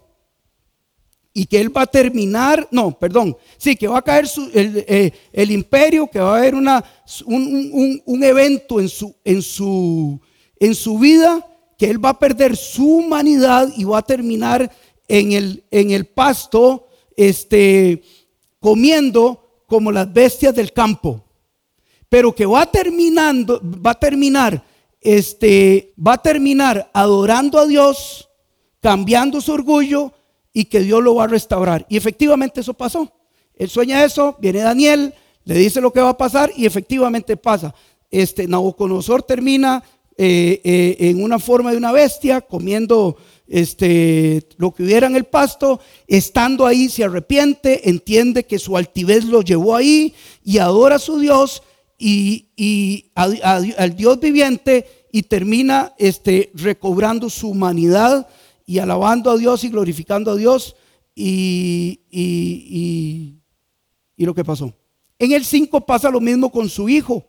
y 1.38 1.46
que 1.46 1.62
él 1.62 1.75
va 1.75 1.84
a 1.84 1.86
terminar, 1.86 2.67
no, 2.72 2.98
perdón, 2.98 3.38
sí, 3.60 3.75
que 3.75 3.88
va 3.88 4.00
a 4.00 4.01
caer 4.01 4.25
eh, 4.56 5.12
el, 5.32 5.51
imperio, 5.51 6.08
que 6.08 6.17
va 6.17 6.34
a 6.34 6.39
haber 6.39 6.56
una, 6.56 6.84
un, 7.27 8.24
evento 8.24 8.79
en 8.79 8.89
su, 8.89 9.15
en, 9.24 9.44
su, 9.44 10.20
en 10.60 10.74
su 10.74 10.98
vida, 10.98 11.48
que 11.77 11.91
él 11.91 12.03
va 12.03 12.10
a 12.10 12.17
perder 12.17 12.58
su 12.58 12.89
humanidad 12.89 13.72
y 13.77 13.84
va 13.84 14.00
a 14.00 14.01
terminar 14.01 14.72
en 15.08 15.34
el, 15.34 15.63
en 15.70 15.91
el 15.91 16.08
pasto, 16.08 16.88
este, 17.15 18.01
comiendo 18.60 19.63
como 19.67 19.91
las 19.91 20.12
bestias 20.12 20.56
del 20.56 20.74
campo. 20.74 21.24
Pero 22.10 22.34
que 22.34 22.48
va 22.48 22.65
terminando, 22.65 23.62
va 23.63 23.91
a 23.91 24.00
terminar, 24.00 24.63
este, 25.01 25.94
va 25.96 26.13
a 26.13 26.17
terminar 26.24 26.89
adorando 26.96 27.60
a 27.60 27.67
Dios, 27.67 28.27
cambiando 28.82 29.39
su 29.39 29.51
orgullo 29.51 30.13
y 30.58 30.66
que 30.66 30.80
Dios 30.80 31.04
lo 31.04 31.14
va 31.14 31.26
a 31.26 31.28
restaurar. 31.28 31.86
Y 31.88 31.98
efectivamente 31.98 32.62
eso 32.62 32.74
pasó. 32.74 33.14
Él 33.54 33.70
sueña 33.70 34.04
eso, 34.04 34.36
viene 34.40 34.62
Daniel, 34.62 35.14
le 35.46 35.54
dice 35.54 35.82
lo 35.82 35.94
que 35.94 36.02
va 36.02 36.10
a 36.10 36.18
pasar 36.18 36.52
y 36.58 36.66
efectivamente 36.66 37.38
pasa. 37.38 37.76
Este 38.10 38.48
Nabucodonosor 38.48 39.22
termina 39.22 39.84
eh, 40.18 40.60
eh, 40.64 40.98
en 40.98 41.22
una 41.22 41.38
forma 41.38 41.70
de 41.70 41.78
una 41.78 41.92
bestia, 41.92 42.42
comiendo 42.42 43.18
este, 43.48 44.48
lo 44.58 44.74
que 44.74 44.82
hubiera 44.82 45.06
en 45.06 45.16
el 45.16 45.26
pasto, 45.26 45.80
estando 46.08 46.66
ahí 46.66 46.90
se 46.90 47.04
arrepiente, 47.04 47.88
entiende 47.88 48.48
que 48.48 48.58
su 48.58 48.78
altivez 48.78 49.26
lo 49.26 49.44
llevó 49.44 49.76
ahí 49.76 50.16
y 50.44 50.58
adora 50.58 50.96
a 50.96 51.00
su 51.00 51.20
Dios 51.20 51.62
y, 52.00 53.12
al 53.14 53.96
Dios 53.96 54.20
viviente 54.20 55.08
y 55.12 55.22
termina 55.22 55.94
este, 56.00 56.50
recobrando 56.56 57.30
su 57.30 57.50
humanidad 57.50 58.28
y 58.68 58.78
alabando 58.78 59.32
a 59.32 59.38
Dios 59.38 59.64
y 59.64 59.70
glorificando 59.70 60.30
a 60.30 60.36
Dios 60.36 60.76
y, 61.16 62.02
y 62.12 64.26
lo 64.26 64.36
que 64.36 64.44
pasó. 64.44 64.74
En 65.18 65.32
el 65.32 65.46
5 65.46 65.86
pasa 65.86 66.12
lo 66.12 66.20
mismo 66.20 66.52
con 66.52 66.70
su 66.70 66.90
hijo. 66.90 67.26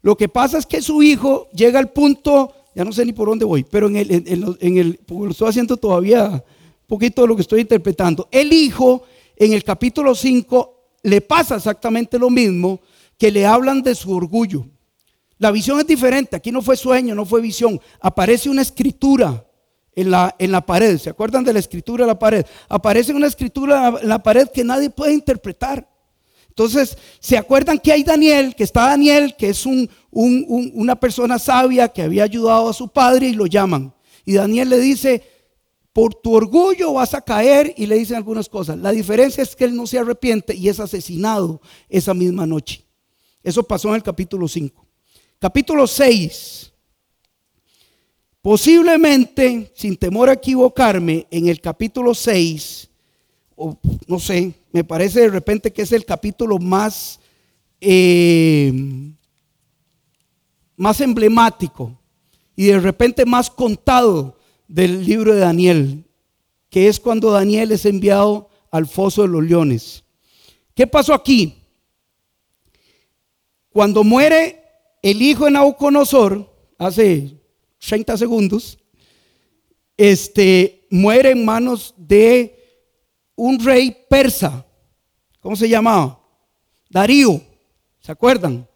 Lo 0.00 0.16
que 0.16 0.28
pasa 0.28 0.58
es 0.58 0.66
que 0.66 0.82
su 0.82 1.02
hijo 1.02 1.48
llega 1.54 1.78
al 1.78 1.92
punto, 1.92 2.52
ya 2.74 2.84
no 2.84 2.92
sé 2.92 3.04
ni 3.04 3.12
por 3.12 3.28
dónde 3.28 3.44
voy, 3.44 3.64
pero 3.64 3.86
en 3.86 3.96
el, 3.96 4.10
en, 4.10 4.78
el 4.78 4.98
lo 5.08 5.30
estoy 5.30 5.48
haciendo 5.48 5.76
todavía 5.76 6.28
un 6.28 6.88
poquito 6.88 7.22
de 7.22 7.28
lo 7.28 7.36
que 7.36 7.42
estoy 7.42 7.60
interpretando. 7.60 8.28
El 8.32 8.52
hijo 8.52 9.04
en 9.36 9.52
el 9.52 9.62
capítulo 9.62 10.14
5 10.14 10.74
le 11.04 11.20
pasa 11.20 11.56
exactamente 11.56 12.18
lo 12.18 12.30
mismo, 12.30 12.80
que 13.16 13.30
le 13.30 13.46
hablan 13.46 13.82
de 13.82 13.94
su 13.94 14.12
orgullo. 14.12 14.66
La 15.38 15.52
visión 15.52 15.78
es 15.78 15.86
diferente, 15.86 16.34
aquí 16.34 16.50
no 16.50 16.62
fue 16.62 16.76
sueño, 16.76 17.14
no 17.14 17.24
fue 17.24 17.40
visión, 17.40 17.80
aparece 18.00 18.50
una 18.50 18.62
escritura 18.62 19.44
en 19.94 20.10
la, 20.10 20.34
en 20.38 20.52
la 20.52 20.64
pared, 20.64 20.98
¿se 20.98 21.10
acuerdan 21.10 21.44
de 21.44 21.52
la 21.52 21.58
escritura 21.58 22.04
en 22.04 22.08
la 22.08 22.18
pared? 22.18 22.44
Aparece 22.68 23.12
una 23.12 23.26
escritura 23.26 23.98
en 24.00 24.08
la 24.08 24.22
pared 24.22 24.48
que 24.48 24.64
nadie 24.64 24.90
puede 24.90 25.12
interpretar. 25.12 25.88
Entonces, 26.48 26.96
¿se 27.18 27.36
acuerdan 27.36 27.78
que 27.78 27.92
hay 27.92 28.02
Daniel, 28.02 28.54
que 28.54 28.64
está 28.64 28.88
Daniel, 28.88 29.34
que 29.36 29.48
es 29.48 29.64
un, 29.64 29.88
una 30.10 30.96
persona 30.96 31.38
sabia 31.38 31.88
que 31.88 32.02
había 32.02 32.24
ayudado 32.24 32.68
a 32.68 32.74
su 32.74 32.88
padre 32.88 33.28
y 33.28 33.34
lo 33.34 33.46
llaman? 33.46 33.94
Y 34.24 34.34
Daniel 34.34 34.68
le 34.68 34.78
dice, 34.78 35.22
por 35.92 36.14
tu 36.14 36.34
orgullo 36.34 36.94
vas 36.94 37.14
a 37.14 37.20
caer 37.20 37.74
y 37.76 37.86
le 37.86 37.96
dicen 37.96 38.16
algunas 38.16 38.48
cosas. 38.48 38.78
La 38.78 38.92
diferencia 38.92 39.42
es 39.42 39.54
que 39.56 39.64
él 39.64 39.74
no 39.74 39.86
se 39.86 39.98
arrepiente 39.98 40.54
y 40.54 40.68
es 40.68 40.80
asesinado 40.80 41.60
esa 41.88 42.14
misma 42.14 42.46
noche. 42.46 42.84
Eso 43.42 43.62
pasó 43.62 43.88
en 43.88 43.96
el 43.96 44.02
capítulo 44.02 44.48
5. 44.48 44.86
Capítulo 45.38 45.86
6. 45.86 46.71
Posiblemente, 48.42 49.70
sin 49.72 49.96
temor 49.96 50.28
a 50.28 50.32
equivocarme, 50.32 51.28
en 51.30 51.46
el 51.46 51.60
capítulo 51.60 52.12
6, 52.12 52.90
o 53.54 53.78
no 54.08 54.18
sé, 54.18 54.52
me 54.72 54.82
parece 54.82 55.20
de 55.20 55.28
repente 55.28 55.72
que 55.72 55.82
es 55.82 55.92
el 55.92 56.04
capítulo 56.04 56.58
más, 56.58 57.20
eh, 57.80 58.72
más 60.76 61.00
emblemático 61.00 61.96
y 62.56 62.64
de 62.64 62.80
repente 62.80 63.24
más 63.24 63.48
contado 63.48 64.36
del 64.66 65.06
libro 65.06 65.34
de 65.34 65.40
Daniel, 65.40 66.04
que 66.68 66.88
es 66.88 66.98
cuando 66.98 67.30
Daniel 67.30 67.70
es 67.70 67.86
enviado 67.86 68.50
al 68.72 68.88
foso 68.88 69.22
de 69.22 69.28
los 69.28 69.44
leones. 69.44 70.02
¿Qué 70.74 70.88
pasó 70.88 71.14
aquí? 71.14 71.62
Cuando 73.70 74.02
muere 74.02 74.64
el 75.00 75.22
hijo 75.22 75.44
de 75.44 75.52
Nabucodonosor, 75.52 76.52
hace 76.76 77.41
30 77.86 78.16
segundos, 78.16 78.78
este, 79.96 80.86
muere 80.90 81.30
en 81.30 81.44
manos 81.44 81.94
de 81.96 82.58
un 83.36 83.58
rey 83.58 83.96
persa. 84.08 84.64
¿Cómo 85.40 85.56
se 85.56 85.68
llamaba? 85.68 86.20
Darío. 86.88 87.40
¿Se 88.00 88.12
acuerdan? 88.12 88.68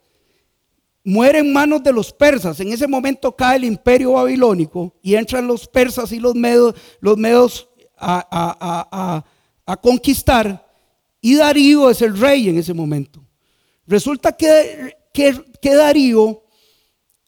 Muere 1.03 1.39
en 1.39 1.53
manos 1.53 1.83
de 1.83 1.93
los 1.93 2.11
persas. 2.11 2.59
En 2.59 2.71
ese 2.71 2.87
momento 2.87 3.35
cae 3.35 3.57
el 3.57 3.63
imperio 3.63 4.13
babilónico 4.13 4.93
y 5.01 5.15
entran 5.15 5.47
los 5.47 5.67
persas 5.67 6.11
y 6.11 6.19
los 6.19 6.35
medos, 6.35 6.75
los 6.99 7.17
medos 7.17 7.69
a, 7.97 9.23
a 9.65 9.77
conquistar. 9.77 10.65
Y 11.21 11.35
Darío 11.35 11.89
es 11.89 12.01
el 12.01 12.17
rey 12.17 12.49
en 12.49 12.57
ese 12.57 12.73
momento. 12.73 13.27
Resulta 13.87 14.33
que, 14.33 14.97
que, 15.13 15.75
Darío 15.75 16.43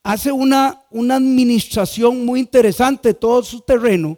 hace 0.03 0.31
una, 0.31 0.85
una, 0.89 1.15
administración 1.15 2.25
muy 2.25 2.39
interesante 2.39 3.09
de 3.09 3.13
todo 3.13 3.43
su 3.43 3.61
terreno 3.61 4.17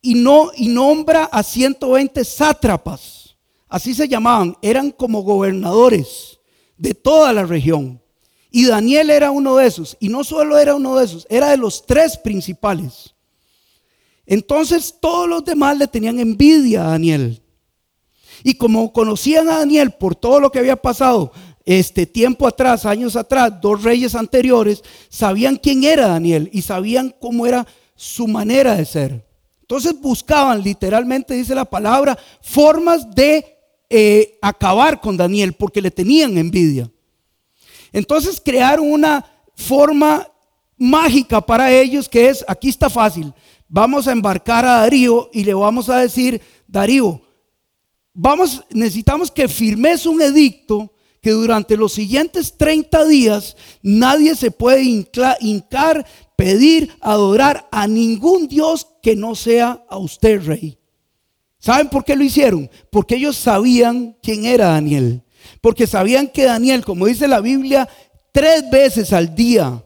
y, 0.00 0.14
no, 0.14 0.50
y 0.56 0.68
nombra 0.68 1.24
a 1.24 1.42
120 1.42 2.24
sátrapas, 2.24 3.36
así 3.68 3.94
se 3.94 4.06
llamaban, 4.06 4.56
eran 4.60 4.90
como 4.90 5.22
gobernadores 5.22 6.38
de 6.76 6.94
toda 6.94 7.32
la 7.32 7.44
región. 7.44 8.00
Y 8.50 8.66
Daniel 8.66 9.10
era 9.10 9.30
uno 9.30 9.56
de 9.56 9.66
esos, 9.66 9.96
y 9.98 10.08
no 10.08 10.22
solo 10.22 10.58
era 10.58 10.76
uno 10.76 10.96
de 10.96 11.04
esos, 11.04 11.26
era 11.28 11.50
de 11.50 11.56
los 11.56 11.84
tres 11.84 12.16
principales. 12.16 13.14
Entonces 14.26 14.96
todos 15.00 15.28
los 15.28 15.44
demás 15.44 15.76
le 15.76 15.88
tenían 15.88 16.20
envidia 16.20 16.84
a 16.84 16.90
Daniel. 16.90 17.42
Y 18.42 18.54
como 18.54 18.92
conocían 18.92 19.48
a 19.48 19.58
Daniel 19.58 19.92
por 19.92 20.14
todo 20.14 20.38
lo 20.38 20.52
que 20.52 20.58
había 20.58 20.76
pasado, 20.76 21.32
este 21.64 22.06
tiempo 22.06 22.46
atrás, 22.46 22.84
años 22.84 23.16
atrás, 23.16 23.52
dos 23.60 23.82
reyes 23.82 24.14
anteriores 24.14 24.82
sabían 25.08 25.56
quién 25.56 25.84
era 25.84 26.08
Daniel 26.08 26.50
y 26.52 26.62
sabían 26.62 27.14
cómo 27.20 27.46
era 27.46 27.66
su 27.94 28.28
manera 28.28 28.76
de 28.76 28.84
ser. 28.84 29.26
Entonces 29.62 29.98
buscaban, 29.98 30.62
literalmente 30.62 31.34
dice 31.34 31.54
la 31.54 31.64
palabra, 31.64 32.18
formas 32.42 33.14
de 33.14 33.56
eh, 33.88 34.38
acabar 34.42 35.00
con 35.00 35.16
Daniel 35.16 35.54
porque 35.54 35.80
le 35.80 35.90
tenían 35.90 36.36
envidia. 36.36 36.90
Entonces 37.92 38.42
crearon 38.44 38.90
una 38.90 39.24
forma 39.56 40.28
mágica 40.76 41.40
para 41.40 41.72
ellos 41.72 42.08
que 42.08 42.28
es, 42.28 42.44
aquí 42.46 42.68
está 42.68 42.90
fácil, 42.90 43.32
vamos 43.68 44.06
a 44.06 44.12
embarcar 44.12 44.66
a 44.66 44.80
Darío 44.80 45.30
y 45.32 45.44
le 45.44 45.54
vamos 45.54 45.88
a 45.88 45.98
decir, 45.98 46.42
Darío, 46.66 47.22
vamos, 48.12 48.62
necesitamos 48.70 49.30
que 49.30 49.48
firmes 49.48 50.04
un 50.04 50.20
edicto 50.20 50.93
que 51.24 51.30
durante 51.30 51.78
los 51.78 51.94
siguientes 51.94 52.58
30 52.58 53.06
días 53.06 53.56
nadie 53.80 54.34
se 54.34 54.50
puede 54.50 54.82
hincar, 54.82 56.06
pedir, 56.36 56.94
adorar 57.00 57.66
a 57.72 57.86
ningún 57.86 58.46
Dios 58.46 58.86
que 59.02 59.16
no 59.16 59.34
sea 59.34 59.82
a 59.88 59.96
usted, 59.96 60.44
rey. 60.44 60.76
¿Saben 61.58 61.88
por 61.88 62.04
qué 62.04 62.14
lo 62.14 62.24
hicieron? 62.24 62.70
Porque 62.90 63.16
ellos 63.16 63.36
sabían 63.36 64.18
quién 64.22 64.44
era 64.44 64.66
Daniel. 64.66 65.22
Porque 65.62 65.86
sabían 65.86 66.28
que 66.28 66.44
Daniel, 66.44 66.84
como 66.84 67.06
dice 67.06 67.26
la 67.26 67.40
Biblia, 67.40 67.88
tres 68.30 68.68
veces 68.70 69.10
al 69.14 69.34
día 69.34 69.82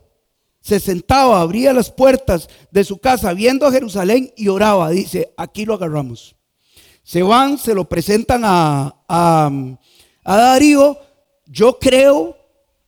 se 0.61 0.81
sentaba, 0.81 1.41
abría 1.41 1.73
las 1.73 1.93
puertas 1.93 2.49
de 2.73 2.83
su 2.83 2.99
casa 2.99 3.33
viendo 3.33 3.65
a 3.65 3.71
Jerusalén 3.71 4.33
y 4.37 4.49
oraba. 4.49 4.91
Dice, 4.91 5.33
aquí 5.37 5.65
lo 5.65 5.75
agarramos. 5.75 6.35
Se 7.05 7.23
van, 7.23 7.59
se 7.59 7.75
lo 7.75 7.89
presentan 7.89 8.43
a, 8.45 8.93
a, 9.07 9.53
a 10.25 10.37
Darío 10.37 10.99
yo 11.51 11.79
creo 11.79 12.37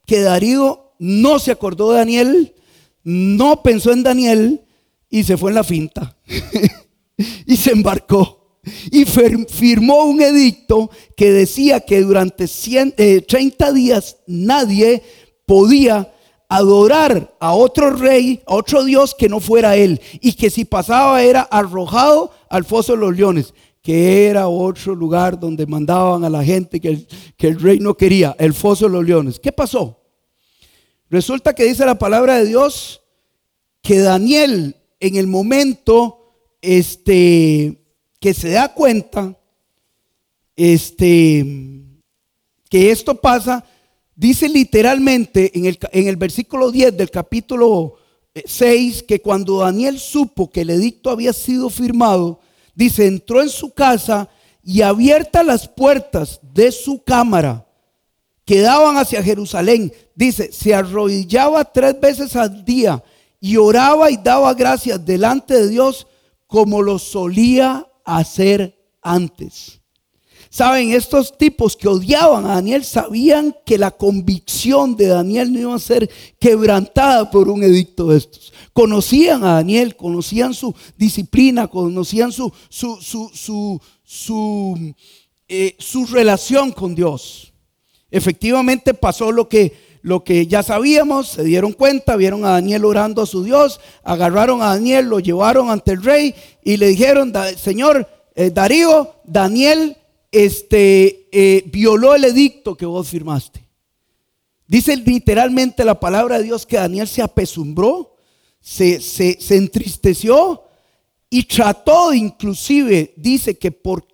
que 0.07 0.21
Darío 0.21 0.93
no 0.99 1.39
se 1.39 1.51
acordó 1.51 1.93
de 1.93 1.99
Daniel, 1.99 2.55
no 3.03 3.63
pensó 3.63 3.93
en 3.93 4.03
Daniel 4.03 4.63
y 5.09 5.25
se 5.25 5.37
fue 5.37 5.51
en 5.51 5.55
la 5.57 5.65
finta. 5.65 6.17
y 7.47 7.57
se 7.57 7.73
embarcó. 7.73 8.61
Y 8.91 9.07
firmó 9.07 10.05
un 10.05 10.21
edicto 10.21 10.91
que 11.17 11.33
decía 11.33 11.81
que 11.81 12.03
durante 12.03 12.47
30 12.47 13.69
eh, 13.69 13.73
días 13.73 14.19
nadie 14.27 15.03
podía 15.47 16.13
adorar 16.49 17.37
a 17.41 17.55
otro 17.55 17.91
rey, 17.91 18.43
a 18.47 18.55
otro 18.55 18.85
Dios 18.85 19.15
que 19.15 19.31
no 19.31 19.41
fuera 19.41 19.77
él. 19.77 20.01
Y 20.21 20.35
que 20.35 20.51
si 20.51 20.67
pasaba 20.67 21.23
era 21.23 21.41
arrojado 21.41 22.33
al 22.51 22.65
foso 22.65 22.93
de 22.93 22.99
los 22.99 23.17
leones. 23.17 23.55
Que 23.83 24.27
era 24.27 24.49
otro 24.49 24.95
lugar 24.95 25.39
donde 25.39 25.67
mandaban 25.67 26.25
a 26.25 26.31
la 26.31 26.45
gente 26.45 26.81
que 26.81 27.07
el, 27.39 27.61
rey 27.61 27.79
no 27.79 27.97
quería, 27.97 28.37
el 28.39 28.53
foso 28.53 28.87
de 28.87 28.93
los 28.93 29.05
leones. 29.05 29.41
¿Qué 29.41 29.53
pasó? 29.53 30.01
Resulta 31.09 31.55
que 31.55 31.65
dice 31.65 31.87
la 31.87 31.99
palabra 31.99 32.39
de 32.39 32.47
Dios 32.47 33.03
que 33.83 33.99
Daniel 33.99 34.77
en 35.01 35.17
el 35.17 35.27
momento 35.27 36.35
este, 36.61 37.83
que 38.21 38.35
se 38.35 38.51
da 38.51 38.75
cuenta 38.75 39.37
este, 40.57 41.45
que 42.69 42.91
esto 42.91 43.15
pasa, 43.15 43.65
dice 44.15 44.47
literalmente 44.49 45.57
en 45.59 45.65
el, 45.65 45.79
en 45.93 46.07
el 46.07 46.17
versículo 46.17 46.71
10 46.71 46.99
del 46.99 47.11
capítulo 47.11 47.95
6 48.45 49.05
que 49.05 49.21
cuando 49.21 49.61
Daniel 49.61 49.99
supo 49.99 50.51
que 50.51 50.61
el 50.61 50.71
edicto 50.71 51.09
había 51.09 51.33
sido 51.33 51.71
firmado, 51.71 52.41
dice, 52.75 53.07
entró 53.07 53.43
en 53.43 53.49
su 53.49 53.73
casa 53.73 54.29
y 54.63 54.83
abiertas 54.83 55.45
las 55.45 55.69
puertas 55.69 56.41
de 56.43 56.71
su 56.73 57.03
cámara 57.03 57.67
que 58.45 58.61
daban 58.61 58.97
hacia 58.97 59.23
Jerusalén, 59.23 59.93
dice, 60.15 60.51
se 60.53 60.75
arrodillaba 60.75 61.65
tres 61.65 61.99
veces 62.01 62.35
al 62.35 62.65
día 62.65 63.03
y 63.41 63.57
oraba 63.57 64.11
y 64.11 64.17
daba 64.17 64.55
gracias 64.55 65.05
delante 65.05 65.55
de 65.55 65.69
Dios 65.69 66.07
como 66.47 66.83
lo 66.83 66.99
solía 66.99 67.87
hacer 68.05 68.77
antes. 69.03 69.81
Saben, 70.53 70.91
estos 70.91 71.39
tipos 71.39 71.77
que 71.77 71.87
odiaban 71.87 72.45
a 72.45 72.57
Daniel 72.57 72.85
sabían 72.85 73.55
que 73.65 73.79
la 73.79 73.93
convicción 73.93 74.97
de 74.97 75.07
Daniel 75.07 75.53
no 75.53 75.61
iba 75.61 75.75
a 75.77 75.79
ser 75.79 76.11
quebrantada 76.41 77.31
por 77.31 77.49
un 77.49 77.63
edicto 77.63 78.09
de 78.09 78.19
estos. 78.19 78.53
Conocían 78.81 79.45
a 79.45 79.57
Daniel, 79.57 79.95
conocían 79.95 80.55
su 80.55 80.75
disciplina, 80.97 81.69
conocían 81.69 82.33
su, 82.33 82.51
su, 82.71 82.97
su, 83.03 83.79
su, 84.03 84.95
eh, 85.47 85.77
su 85.79 86.07
relación 86.07 86.73
con 86.73 86.95
Dios. 86.95 87.53
Efectivamente 88.11 88.95
pasó 88.95 89.33
lo 89.33 89.51
que, 89.51 89.77
lo 90.01 90.25
que 90.25 90.47
ya 90.47 90.63
sabíamos, 90.63 91.29
se 91.29 91.45
dieron 91.45 91.75
cuenta, 91.75 92.17
vieron 92.17 92.47
a 92.47 92.53
Daniel 92.53 92.87
orando 92.87 93.21
a 93.21 93.27
su 93.27 93.45
Dios, 93.45 93.81
agarraron 94.03 94.63
a 94.63 94.69
Daniel, 94.69 95.11
lo 95.11 95.21
llevaron 95.21 95.69
ante 95.69 95.93
el 95.93 96.03
rey 96.03 96.35
y 96.65 96.79
le 96.79 96.87
dijeron, 96.87 97.35
Señor 97.63 98.09
eh, 98.35 98.51
Darío, 98.51 99.17
Daniel 99.25 99.99
este, 100.33 101.29
eh, 101.33 101.65
violó 101.67 102.15
el 102.15 102.25
edicto 102.25 102.79
que 102.79 102.87
vos 102.87 103.11
firmaste. 103.11 103.63
Dice 104.67 104.97
literalmente 104.97 105.85
la 105.85 106.01
palabra 106.01 106.39
de 106.39 106.45
Dios 106.45 106.65
que 106.65 106.77
Daniel 106.79 107.09
se 107.09 107.21
apesumbró, 107.21 108.10
se, 108.61 109.39
entristeció 109.51 110.63
y 111.29 111.45
trató 111.45 112.13
inclusive, 112.13 113.15
dice 113.17 113.59
que 113.59 113.73
por 113.73 114.07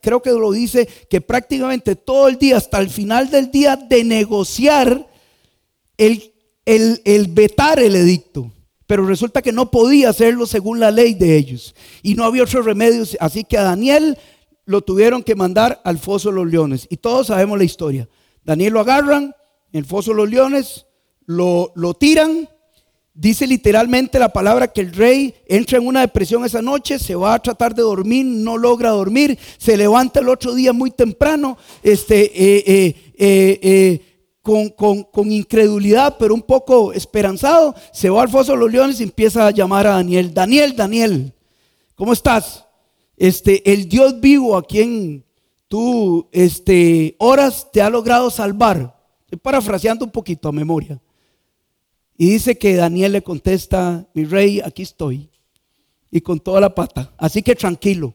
creo 0.00 0.20
que 0.20 0.30
lo 0.30 0.52
dice, 0.52 0.86
que 1.08 1.20
prácticamente 1.20 1.96
todo 1.96 2.28
el 2.28 2.38
día, 2.38 2.56
hasta 2.56 2.80
el 2.80 2.90
final 2.90 3.30
del 3.30 3.50
día, 3.50 3.76
de 3.76 4.04
negociar 4.04 5.08
el, 5.96 6.32
vetar 7.30 7.78
el 7.78 7.96
edicto. 7.96 8.50
Pero 8.86 9.06
resulta 9.06 9.42
que 9.42 9.52
no 9.52 9.70
podía 9.70 10.10
hacerlo 10.10 10.46
según 10.46 10.80
la 10.80 10.90
ley 10.90 11.14
de 11.14 11.36
ellos. 11.36 11.74
Y 12.02 12.14
no 12.14 12.24
había 12.24 12.42
otro 12.42 12.62
remedio. 12.62 13.04
Así 13.20 13.44
que 13.44 13.56
a 13.56 13.62
Daniel 13.62 14.18
lo 14.66 14.82
tuvieron 14.82 15.22
que 15.22 15.34
mandar 15.34 15.80
al 15.84 15.98
foso 15.98 16.30
de 16.30 16.36
los 16.36 16.50
leones. 16.50 16.86
Y 16.90 16.98
todos 16.98 17.28
sabemos 17.28 17.56
la 17.56 17.64
historia. 17.64 18.08
Daniel 18.44 18.74
lo 18.74 18.80
agarran 18.80 19.34
en 19.72 19.78
el 19.78 19.86
foso 19.86 20.10
de 20.10 20.18
los 20.18 20.28
leones, 20.28 20.86
lo, 21.26 21.72
lo 21.76 21.94
tiran. 21.94 22.48
Dice 23.14 23.46
literalmente 23.46 24.18
la 24.18 24.32
palabra 24.32 24.68
que 24.68 24.80
el 24.80 24.92
rey 24.92 25.34
entra 25.46 25.78
en 25.78 25.86
una 25.86 26.00
depresión 26.00 26.44
esa 26.44 26.60
noche, 26.60 26.98
se 26.98 27.14
va 27.14 27.34
a 27.34 27.42
tratar 27.42 27.74
de 27.74 27.82
dormir, 27.82 28.26
no 28.26 28.58
logra 28.58 28.90
dormir, 28.90 29.38
se 29.56 29.76
levanta 29.76 30.18
el 30.18 30.28
otro 30.28 30.52
día 30.52 30.72
muy 30.72 30.90
temprano, 30.90 31.56
este, 31.82 32.24
eh, 32.24 32.96
eh, 33.16 33.60
eh, 33.62 34.00
con, 34.42 34.68
con, 34.68 35.32
incredulidad, 35.32 36.16
pero 36.18 36.34
un 36.34 36.42
poco 36.42 36.92
esperanzado, 36.92 37.74
se 37.92 38.10
va 38.10 38.22
al 38.22 38.28
foso 38.28 38.52
de 38.52 38.58
los 38.58 38.72
leones 38.72 39.00
y 39.00 39.04
empieza 39.04 39.46
a 39.46 39.52
llamar 39.52 39.86
a 39.86 39.92
Daniel. 39.92 40.34
Daniel, 40.34 40.74
Daniel, 40.74 41.32
¿cómo 41.94 42.12
estás? 42.12 42.64
este, 43.16 43.72
el 43.72 43.88
Dios 43.88 44.20
vivo 44.20 44.56
a 44.56 44.62
quien 44.62 45.24
tú 45.68 46.28
este, 46.32 47.16
oras 47.18 47.68
te 47.72 47.82
ha 47.82 47.90
logrado 47.90 48.30
salvar. 48.30 48.96
Estoy 49.22 49.38
parafraseando 49.38 50.04
un 50.04 50.10
poquito 50.10 50.48
a 50.48 50.52
memoria. 50.52 51.00
Y 52.16 52.30
dice 52.30 52.56
que 52.56 52.76
Daniel 52.76 53.12
le 53.12 53.22
contesta, 53.22 54.06
mi 54.14 54.24
rey, 54.24 54.60
aquí 54.60 54.82
estoy. 54.82 55.28
Y 56.10 56.20
con 56.20 56.38
toda 56.38 56.60
la 56.60 56.74
pata. 56.74 57.12
Así 57.18 57.42
que 57.42 57.56
tranquilo. 57.56 58.14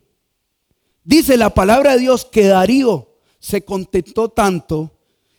Dice 1.03 1.38
la 1.38 1.49
palabra 1.49 1.93
de 1.93 1.99
Dios 1.99 2.25
que 2.25 2.47
Darío 2.47 3.09
se 3.39 3.63
contentó 3.63 4.29
tanto 4.29 4.91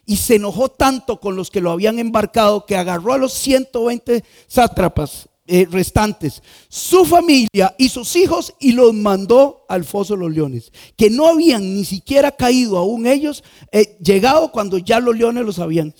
y 0.04 0.16
se 0.16 0.36
enojó 0.36 0.68
tanto 0.68 1.20
con 1.20 1.36
los 1.36 1.50
que 1.50 1.60
lo 1.60 1.70
habían 1.70 1.98
embarcado 1.98 2.66
que 2.66 2.76
agarró 2.76 3.12
a 3.12 3.18
los 3.18 3.32
120 3.32 4.24
sátrapas 4.48 5.28
eh, 5.46 5.66
restantes, 5.68 6.42
su 6.68 7.04
familia 7.04 7.74
y 7.76 7.88
sus 7.88 8.14
hijos 8.14 8.54
y 8.60 8.72
los 8.72 8.94
mandó 8.94 9.64
al 9.68 9.84
foso 9.84 10.14
de 10.14 10.20
los 10.20 10.32
leones, 10.32 10.72
que 10.96 11.10
no 11.10 11.26
habían 11.26 11.74
ni 11.74 11.84
siquiera 11.84 12.30
caído 12.30 12.76
aún 12.78 13.06
ellos, 13.06 13.42
eh, 13.72 13.96
llegado 14.00 14.52
cuando 14.52 14.78
ya 14.78 15.00
los 15.00 15.16
leones 15.16 15.44
los 15.44 15.58
habían. 15.58 15.92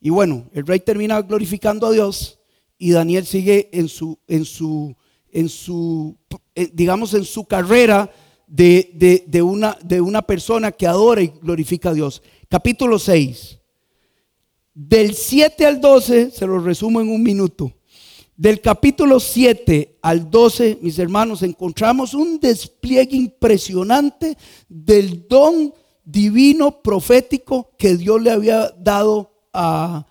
Y 0.00 0.10
bueno, 0.10 0.48
el 0.52 0.66
rey 0.66 0.80
termina 0.80 1.20
glorificando 1.22 1.86
a 1.86 1.92
Dios 1.92 2.38
y 2.78 2.92
Daniel 2.92 3.26
sigue 3.26 3.68
en 3.72 3.88
su, 3.88 4.18
en 4.28 4.44
su, 4.44 4.94
en 5.32 5.48
su, 5.48 6.16
eh, 6.54 6.70
digamos, 6.72 7.14
en 7.14 7.24
su 7.24 7.44
carrera 7.44 8.10
de, 8.46 9.42
una, 9.42 9.76
de 9.82 10.00
una 10.00 10.22
persona 10.22 10.72
que 10.72 10.86
adora 10.86 11.22
y 11.22 11.32
glorifica 11.42 11.90
a 11.90 11.94
Dios. 11.94 12.22
Capítulo 12.48 12.98
6. 12.98 13.58
Del 14.72 15.14
7 15.14 15.66
al 15.66 15.80
12, 15.80 16.30
se 16.30 16.46
lo 16.46 16.60
resumo 16.60 17.00
en 17.00 17.08
un 17.08 17.22
minuto. 17.22 17.72
Del 18.36 18.60
capítulo 18.60 19.18
7 19.18 19.98
al 20.00 20.30
12, 20.30 20.78
mis 20.80 21.00
hermanos, 21.00 21.42
encontramos 21.42 22.14
un 22.14 22.38
despliegue 22.38 23.16
impresionante 23.16 24.38
del 24.68 25.26
don 25.26 25.74
divino 26.04 26.80
profético 26.80 27.72
que 27.76 27.96
Dios 27.96 28.22
le 28.22 28.30
había 28.30 28.70
dado 28.78 29.37
a, 29.52 30.06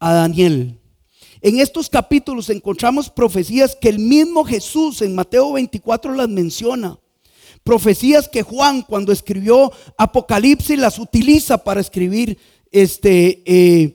Daniel. 0.00 0.78
En 1.40 1.60
estos 1.60 1.88
capítulos 1.88 2.50
encontramos 2.50 3.08
profecías 3.08 3.76
que 3.80 3.88
el 3.88 3.98
mismo 3.98 4.44
Jesús 4.44 5.02
en 5.02 5.14
Mateo 5.14 5.52
24 5.52 6.14
las 6.14 6.28
menciona. 6.28 6.98
Profecías 7.62 8.28
que 8.28 8.42
Juan 8.42 8.82
cuando 8.82 9.12
escribió 9.12 9.72
Apocalipsis 9.96 10.78
las 10.78 10.98
utiliza 10.98 11.58
para 11.58 11.80
escribir 11.80 12.36
este 12.70 13.42
eh, 13.46 13.94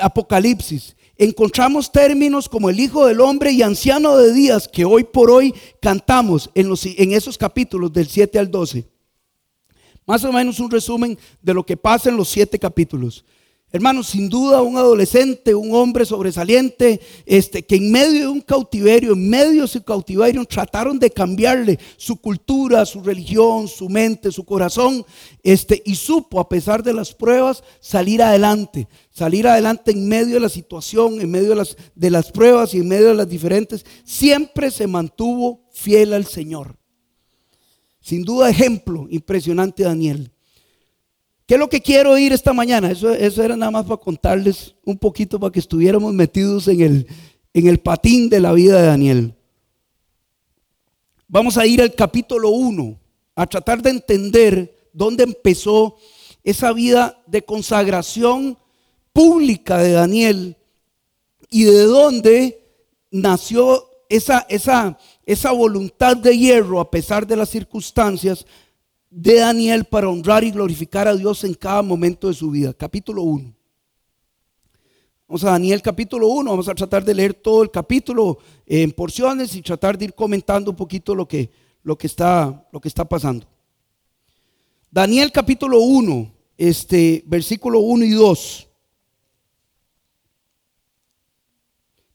Apocalipsis 0.00 0.96
encontramos 1.24 1.92
términos 1.92 2.48
como 2.48 2.68
el 2.68 2.80
Hijo 2.80 3.06
del 3.06 3.20
Hombre 3.20 3.52
y 3.52 3.62
Anciano 3.62 4.16
de 4.16 4.32
Días 4.32 4.66
que 4.68 4.84
hoy 4.84 5.04
por 5.04 5.30
hoy 5.30 5.54
cantamos 5.80 6.50
en, 6.54 6.68
los, 6.68 6.84
en 6.84 7.12
esos 7.12 7.38
capítulos 7.38 7.92
del 7.92 8.08
7 8.08 8.38
al 8.38 8.50
12. 8.50 8.88
Más 10.04 10.24
o 10.24 10.32
menos 10.32 10.58
un 10.58 10.70
resumen 10.70 11.16
de 11.40 11.54
lo 11.54 11.64
que 11.64 11.76
pasa 11.76 12.08
en 12.08 12.16
los 12.16 12.28
siete 12.28 12.58
capítulos. 12.58 13.24
Hermanos, 13.74 14.08
sin 14.08 14.28
duda 14.28 14.60
un 14.60 14.76
adolescente, 14.76 15.54
un 15.54 15.74
hombre 15.74 16.04
sobresaliente, 16.04 17.00
este, 17.24 17.62
que 17.62 17.76
en 17.76 17.90
medio 17.90 18.20
de 18.20 18.28
un 18.28 18.42
cautiverio, 18.42 19.14
en 19.14 19.30
medio 19.30 19.62
de 19.62 19.68
su 19.68 19.82
cautiverio, 19.82 20.44
trataron 20.44 20.98
de 20.98 21.10
cambiarle 21.10 21.78
su 21.96 22.16
cultura, 22.16 22.84
su 22.84 23.02
religión, 23.02 23.68
su 23.68 23.88
mente, 23.88 24.30
su 24.30 24.44
corazón, 24.44 25.06
este, 25.42 25.82
y 25.86 25.94
supo, 25.94 26.38
a 26.38 26.50
pesar 26.50 26.82
de 26.82 26.92
las 26.92 27.14
pruebas, 27.14 27.64
salir 27.80 28.22
adelante, 28.22 28.88
salir 29.10 29.48
adelante 29.48 29.92
en 29.92 30.06
medio 30.06 30.34
de 30.34 30.40
la 30.40 30.50
situación, 30.50 31.22
en 31.22 31.30
medio 31.30 31.48
de 31.50 31.56
las, 31.56 31.74
de 31.94 32.10
las 32.10 32.30
pruebas 32.30 32.74
y 32.74 32.78
en 32.80 32.88
medio 32.88 33.08
de 33.08 33.14
las 33.14 33.28
diferentes, 33.28 33.86
siempre 34.04 34.70
se 34.70 34.86
mantuvo 34.86 35.62
fiel 35.72 36.12
al 36.12 36.26
Señor. 36.26 36.76
Sin 38.02 38.22
duda, 38.22 38.50
ejemplo 38.50 39.06
impresionante 39.08 39.84
Daniel. 39.84 40.31
¿Qué 41.52 41.56
es 41.56 41.60
lo 41.60 41.68
que 41.68 41.82
quiero 41.82 42.12
oír 42.12 42.32
esta 42.32 42.54
mañana? 42.54 42.90
Eso, 42.90 43.12
eso 43.12 43.42
era 43.42 43.54
nada 43.54 43.70
más 43.70 43.84
para 43.84 43.98
contarles 43.98 44.74
un 44.86 44.96
poquito 44.96 45.38
para 45.38 45.52
que 45.52 45.60
estuviéramos 45.60 46.14
metidos 46.14 46.66
en 46.66 46.80
el, 46.80 47.06
en 47.52 47.66
el 47.66 47.78
patín 47.78 48.30
de 48.30 48.40
la 48.40 48.54
vida 48.54 48.80
de 48.80 48.86
Daniel. 48.86 49.34
Vamos 51.28 51.58
a 51.58 51.66
ir 51.66 51.82
al 51.82 51.94
capítulo 51.94 52.48
1, 52.48 52.98
a 53.34 53.46
tratar 53.46 53.82
de 53.82 53.90
entender 53.90 54.88
dónde 54.94 55.24
empezó 55.24 55.98
esa 56.42 56.72
vida 56.72 57.22
de 57.26 57.42
consagración 57.42 58.56
pública 59.12 59.76
de 59.76 59.92
Daniel 59.92 60.56
y 61.50 61.64
de 61.64 61.82
dónde 61.82 62.64
nació 63.10 63.90
esa, 64.08 64.46
esa, 64.48 64.98
esa 65.26 65.52
voluntad 65.52 66.16
de 66.16 66.34
hierro 66.34 66.80
a 66.80 66.90
pesar 66.90 67.26
de 67.26 67.36
las 67.36 67.50
circunstancias 67.50 68.46
de 69.14 69.34
Daniel 69.34 69.84
para 69.84 70.08
honrar 70.08 70.42
y 70.42 70.50
glorificar 70.50 71.06
a 71.06 71.14
Dios 71.14 71.44
en 71.44 71.52
cada 71.52 71.82
momento 71.82 72.28
de 72.28 72.34
su 72.34 72.50
vida. 72.50 72.72
Capítulo 72.72 73.22
1. 73.22 73.54
Vamos 75.28 75.44
a 75.44 75.50
Daniel 75.50 75.82
capítulo 75.82 76.28
1, 76.28 76.50
vamos 76.50 76.68
a 76.68 76.74
tratar 76.74 77.04
de 77.04 77.14
leer 77.14 77.34
todo 77.34 77.62
el 77.62 77.70
capítulo 77.70 78.38
en 78.66 78.90
porciones 78.92 79.54
y 79.54 79.62
tratar 79.62 79.98
de 79.98 80.06
ir 80.06 80.14
comentando 80.14 80.70
un 80.70 80.76
poquito 80.76 81.14
lo 81.14 81.28
que, 81.28 81.50
lo 81.82 81.96
que 81.96 82.06
está, 82.06 82.66
lo 82.72 82.80
que 82.80 82.88
está 82.88 83.04
pasando. 83.04 83.46
Daniel 84.90 85.30
capítulo 85.30 85.80
1, 85.80 86.32
este, 86.56 87.22
versículo 87.26 87.80
1 87.80 88.04
y 88.06 88.10
2. 88.10 88.68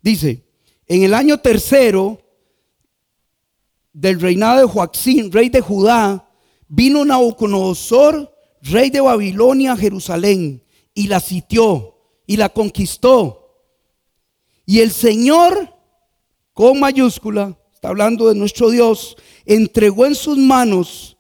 Dice, 0.01 0.43
en 0.87 1.03
el 1.03 1.13
año 1.13 1.39
tercero 1.39 2.19
del 3.93 4.19
reinado 4.19 4.59
de 4.59 4.65
Joaquín, 4.65 5.31
rey 5.31 5.49
de 5.49 5.61
Judá, 5.61 6.26
vino 6.67 7.05
Nabucodonosor, 7.05 8.33
rey 8.61 8.89
de 8.89 9.01
Babilonia, 9.01 9.73
a 9.73 9.77
Jerusalén, 9.77 10.63
y 10.93 11.07
la 11.07 11.19
sitió 11.19 11.95
y 12.25 12.37
la 12.37 12.49
conquistó. 12.49 13.63
Y 14.65 14.79
el 14.79 14.91
Señor, 14.91 15.73
con 16.53 16.79
mayúscula, 16.79 17.57
está 17.73 17.89
hablando 17.89 18.27
de 18.27 18.35
nuestro 18.35 18.69
Dios, 18.69 19.15
entregó 19.45 20.05
en 20.05 20.15
sus 20.15 20.37
manos 20.37 21.17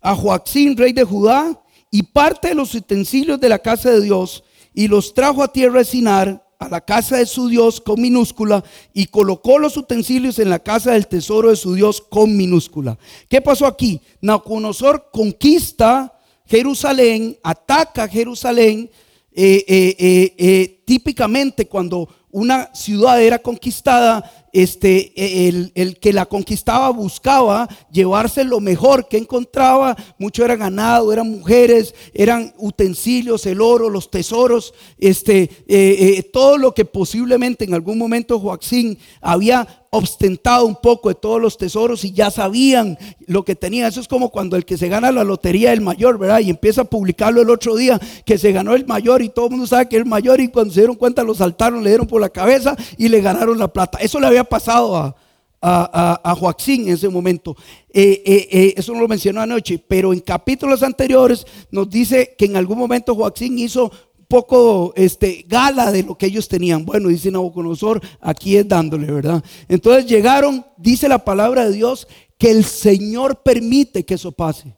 a 0.00 0.14
Joaquín, 0.14 0.76
rey 0.76 0.92
de 0.92 1.04
Judá, 1.04 1.62
y 1.90 2.02
parte 2.02 2.48
de 2.48 2.54
los 2.54 2.74
utensilios 2.74 3.40
de 3.40 3.48
la 3.48 3.58
casa 3.58 3.90
de 3.90 4.00
Dios, 4.00 4.42
y 4.72 4.88
los 4.88 5.12
trajo 5.12 5.42
a 5.42 5.52
tierra 5.52 5.80
de 5.80 5.84
Sinar, 5.84 6.47
a 6.58 6.68
la 6.68 6.80
casa 6.80 7.16
de 7.18 7.26
su 7.26 7.48
Dios 7.48 7.80
con 7.80 8.00
minúscula, 8.00 8.64
y 8.92 9.06
colocó 9.06 9.58
los 9.58 9.76
utensilios 9.76 10.38
en 10.38 10.50
la 10.50 10.58
casa 10.58 10.92
del 10.92 11.06
tesoro 11.06 11.50
de 11.50 11.56
su 11.56 11.74
Dios 11.74 12.00
con 12.00 12.36
minúscula. 12.36 12.98
¿Qué 13.28 13.40
pasó 13.40 13.66
aquí? 13.66 14.00
Nabucodonosor 14.20 15.10
conquista 15.12 16.18
Jerusalén, 16.46 17.38
ataca 17.42 18.08
Jerusalén, 18.08 18.90
eh, 19.32 19.64
eh, 19.68 20.34
eh, 20.36 20.82
típicamente 20.84 21.68
cuando 21.68 22.08
una 22.38 22.70
ciudad 22.72 23.20
era 23.20 23.38
conquistada, 23.40 24.30
este, 24.52 25.48
el, 25.48 25.72
el, 25.74 25.98
que 25.98 26.12
la 26.12 26.26
conquistaba 26.26 26.90
buscaba 26.90 27.68
llevarse 27.90 28.44
lo 28.44 28.60
mejor 28.60 29.08
que 29.08 29.18
encontraba. 29.18 29.96
Mucho 30.18 30.44
era 30.44 30.56
ganado, 30.56 31.12
eran 31.12 31.30
mujeres, 31.30 31.94
eran 32.14 32.54
utensilios, 32.56 33.44
el 33.46 33.60
oro, 33.60 33.90
los 33.90 34.10
tesoros, 34.10 34.72
este, 34.98 35.42
eh, 35.42 35.48
eh, 35.68 36.30
todo 36.32 36.56
lo 36.58 36.72
que 36.72 36.84
posiblemente 36.84 37.64
en 37.64 37.74
algún 37.74 37.98
momento 37.98 38.38
Joaquín 38.38 38.98
había 39.20 39.86
ostentado 39.90 40.66
un 40.66 40.76
poco 40.76 41.08
de 41.08 41.14
todos 41.14 41.40
los 41.40 41.56
tesoros 41.56 42.04
y 42.04 42.12
ya 42.12 42.30
sabían 42.30 42.98
lo 43.26 43.44
que 43.44 43.56
tenía. 43.56 43.86
Eso 43.86 44.00
es 44.00 44.08
como 44.08 44.30
cuando 44.30 44.56
el 44.56 44.64
que 44.64 44.76
se 44.76 44.88
gana 44.88 45.10
la 45.12 45.24
lotería 45.24 45.72
el 45.72 45.80
mayor, 45.80 46.18
¿verdad? 46.18 46.40
Y 46.40 46.50
empieza 46.50 46.82
a 46.82 46.84
publicarlo 46.84 47.40
el 47.40 47.50
otro 47.50 47.76
día 47.76 47.98
que 48.24 48.38
se 48.38 48.52
ganó 48.52 48.74
el 48.74 48.86
mayor 48.86 49.22
y 49.22 49.28
todo 49.28 49.46
el 49.46 49.52
mundo 49.52 49.66
sabe 49.66 49.88
que 49.88 49.96
es 49.96 50.02
el 50.02 50.08
mayor 50.08 50.40
y 50.40 50.48
cuando 50.48 50.72
se 50.74 50.80
dieron 50.80 50.96
cuenta 50.96 51.22
lo 51.22 51.34
saltaron, 51.34 51.82
le 51.82 51.90
dieron 51.90 52.06
por 52.06 52.20
la 52.20 52.28
cabeza 52.28 52.76
y 52.96 53.08
le 53.08 53.20
ganaron 53.20 53.58
la 53.58 53.68
plata. 53.68 53.98
Eso 53.98 54.20
le 54.20 54.26
había 54.26 54.44
pasado 54.44 54.96
a, 54.96 55.14
a, 55.60 56.34
Joaquín 56.34 56.88
en 56.88 56.94
ese 56.94 57.08
momento. 57.08 57.56
Eh, 57.90 58.22
eh, 58.24 58.48
eh, 58.50 58.74
eso 58.76 58.92
no 58.92 59.00
lo 59.00 59.08
mencionó 59.08 59.40
anoche, 59.40 59.82
pero 59.86 60.12
en 60.12 60.20
capítulos 60.20 60.82
anteriores 60.82 61.46
nos 61.70 61.88
dice 61.90 62.34
que 62.38 62.44
en 62.44 62.56
algún 62.56 62.78
momento 62.78 63.14
Joaquín 63.14 63.58
hizo 63.58 63.90
poco 64.28 64.92
este, 64.94 65.44
gala 65.48 65.90
de 65.90 66.02
lo 66.02 66.16
que 66.16 66.26
ellos 66.26 66.46
tenían. 66.46 66.84
Bueno, 66.84 67.08
dice 67.08 67.30
Nabucodonosor, 67.30 68.00
aquí 68.20 68.56
es 68.56 68.68
dándole, 68.68 69.10
¿verdad? 69.10 69.42
Entonces 69.68 70.06
llegaron, 70.06 70.64
dice 70.76 71.08
la 71.08 71.24
palabra 71.24 71.66
de 71.66 71.74
Dios, 71.74 72.06
que 72.36 72.50
el 72.50 72.64
Señor 72.64 73.42
permite 73.42 74.04
que 74.04 74.14
eso 74.14 74.30
pase. 74.30 74.76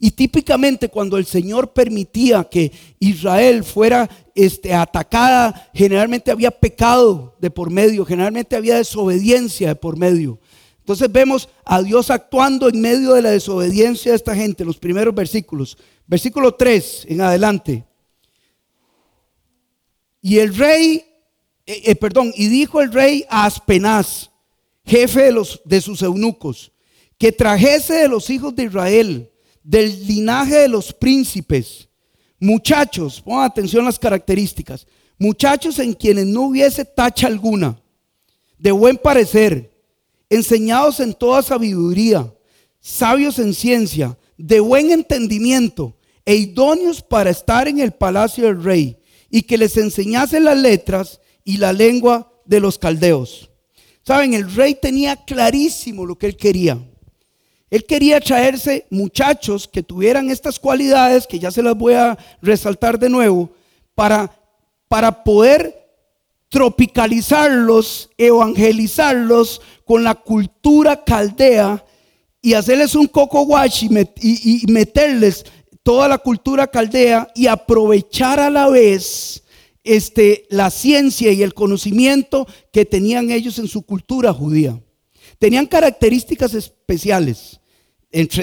Y 0.00 0.10
típicamente 0.12 0.88
cuando 0.88 1.16
el 1.16 1.26
Señor 1.26 1.72
permitía 1.72 2.44
que 2.44 2.70
Israel 3.00 3.64
fuera 3.64 4.08
este, 4.34 4.74
atacada, 4.74 5.70
generalmente 5.74 6.30
había 6.30 6.50
pecado 6.50 7.36
de 7.40 7.50
por 7.50 7.70
medio, 7.70 8.04
generalmente 8.04 8.54
había 8.54 8.76
desobediencia 8.76 9.68
de 9.68 9.76
por 9.76 9.96
medio. 9.96 10.38
Entonces 10.80 11.10
vemos 11.10 11.48
a 11.64 11.82
Dios 11.82 12.10
actuando 12.10 12.68
en 12.68 12.80
medio 12.80 13.14
de 13.14 13.22
la 13.22 13.30
desobediencia 13.30 14.12
de 14.12 14.16
esta 14.16 14.34
gente, 14.34 14.64
los 14.64 14.78
primeros 14.78 15.14
versículos. 15.14 15.76
Versículo 16.06 16.54
3 16.54 17.06
en 17.08 17.20
adelante. 17.20 17.87
Y 20.28 20.40
el 20.40 20.54
rey, 20.54 21.06
eh, 21.64 21.82
eh, 21.86 21.94
perdón, 21.94 22.34
y 22.36 22.48
dijo 22.48 22.82
el 22.82 22.92
rey 22.92 23.24
a 23.30 23.46
Aspenaz, 23.46 24.28
jefe 24.84 25.22
de, 25.22 25.32
los, 25.32 25.62
de 25.64 25.80
sus 25.80 26.02
eunucos, 26.02 26.70
que 27.16 27.32
trajese 27.32 27.94
de 27.94 28.08
los 28.08 28.28
hijos 28.28 28.54
de 28.54 28.64
Israel, 28.64 29.30
del 29.62 30.06
linaje 30.06 30.56
de 30.56 30.68
los 30.68 30.92
príncipes, 30.92 31.88
muchachos, 32.38 33.22
pongan 33.22 33.44
atención 33.44 33.86
las 33.86 33.98
características, 33.98 34.86
muchachos 35.18 35.78
en 35.78 35.94
quienes 35.94 36.26
no 36.26 36.42
hubiese 36.42 36.84
tacha 36.84 37.26
alguna, 37.26 37.80
de 38.58 38.70
buen 38.70 38.98
parecer, 38.98 39.72
enseñados 40.28 41.00
en 41.00 41.14
toda 41.14 41.40
sabiduría, 41.40 42.30
sabios 42.80 43.38
en 43.38 43.54
ciencia, 43.54 44.18
de 44.36 44.60
buen 44.60 44.90
entendimiento 44.90 45.96
e 46.26 46.34
idóneos 46.34 47.00
para 47.00 47.30
estar 47.30 47.66
en 47.66 47.78
el 47.78 47.92
palacio 47.92 48.44
del 48.44 48.62
rey 48.62 48.97
y 49.30 49.42
que 49.42 49.58
les 49.58 49.76
enseñase 49.76 50.40
las 50.40 50.56
letras 50.56 51.20
y 51.44 51.58
la 51.58 51.72
lengua 51.72 52.32
de 52.44 52.60
los 52.60 52.78
caldeos. 52.78 53.50
Saben, 54.02 54.34
el 54.34 54.52
rey 54.54 54.74
tenía 54.74 55.16
clarísimo 55.16 56.06
lo 56.06 56.16
que 56.16 56.26
él 56.26 56.36
quería. 56.36 56.78
Él 57.70 57.84
quería 57.84 58.20
traerse 58.20 58.86
muchachos 58.88 59.68
que 59.68 59.82
tuvieran 59.82 60.30
estas 60.30 60.58
cualidades, 60.58 61.26
que 61.26 61.38
ya 61.38 61.50
se 61.50 61.62
las 61.62 61.76
voy 61.76 61.94
a 61.94 62.16
resaltar 62.40 62.98
de 62.98 63.10
nuevo, 63.10 63.50
para, 63.94 64.34
para 64.88 65.22
poder 65.22 65.86
tropicalizarlos, 66.48 68.08
evangelizarlos 68.16 69.60
con 69.84 70.02
la 70.02 70.14
cultura 70.14 71.04
caldea 71.04 71.84
y 72.40 72.54
hacerles 72.54 72.94
un 72.94 73.06
coco 73.06 73.42
wash 73.42 73.84
y 74.22 74.72
meterles 74.72 75.44
toda 75.88 76.06
la 76.06 76.18
cultura 76.18 76.66
caldea 76.66 77.32
y 77.34 77.46
aprovechar 77.46 78.40
a 78.40 78.50
la 78.50 78.68
vez 78.68 79.42
este, 79.82 80.44
la 80.50 80.68
ciencia 80.70 81.32
y 81.32 81.42
el 81.42 81.54
conocimiento 81.54 82.46
que 82.70 82.84
tenían 82.84 83.30
ellos 83.30 83.58
en 83.58 83.68
su 83.68 83.80
cultura 83.80 84.30
judía. 84.34 84.78
Tenían 85.38 85.64
características 85.64 86.52
especiales. 86.52 87.58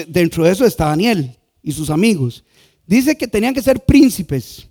dentro 0.08 0.42
de 0.42 0.50
eso 0.50 0.66
está 0.66 0.86
Daniel 0.86 1.38
y 1.62 1.70
sus 1.70 1.88
amigos. 1.88 2.42
Dice 2.84 3.16
que 3.16 3.28
tenían 3.28 3.54
que 3.54 3.62
ser 3.62 3.78
príncipes 3.78 4.66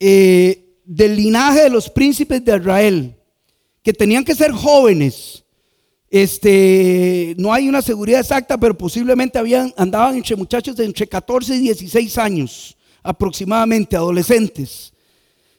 eh, 0.00 0.74
del 0.84 1.14
linaje 1.14 1.62
de 1.62 1.70
los 1.70 1.88
príncipes 1.88 2.44
de 2.44 2.56
Israel, 2.56 3.14
que 3.84 3.92
tenían 3.92 4.24
que 4.24 4.34
ser 4.34 4.50
jóvenes, 4.50 5.39
este, 6.10 7.36
no 7.38 7.52
hay 7.52 7.68
una 7.68 7.80
seguridad 7.80 8.20
exacta, 8.20 8.58
pero 8.58 8.76
posiblemente 8.76 9.38
habían, 9.38 9.72
andaban 9.76 10.16
entre 10.16 10.34
muchachos 10.34 10.74
de 10.74 10.84
entre 10.84 11.06
14 11.06 11.54
y 11.54 11.60
16 11.60 12.18
años, 12.18 12.76
aproximadamente, 13.02 13.96
adolescentes. 13.96 14.92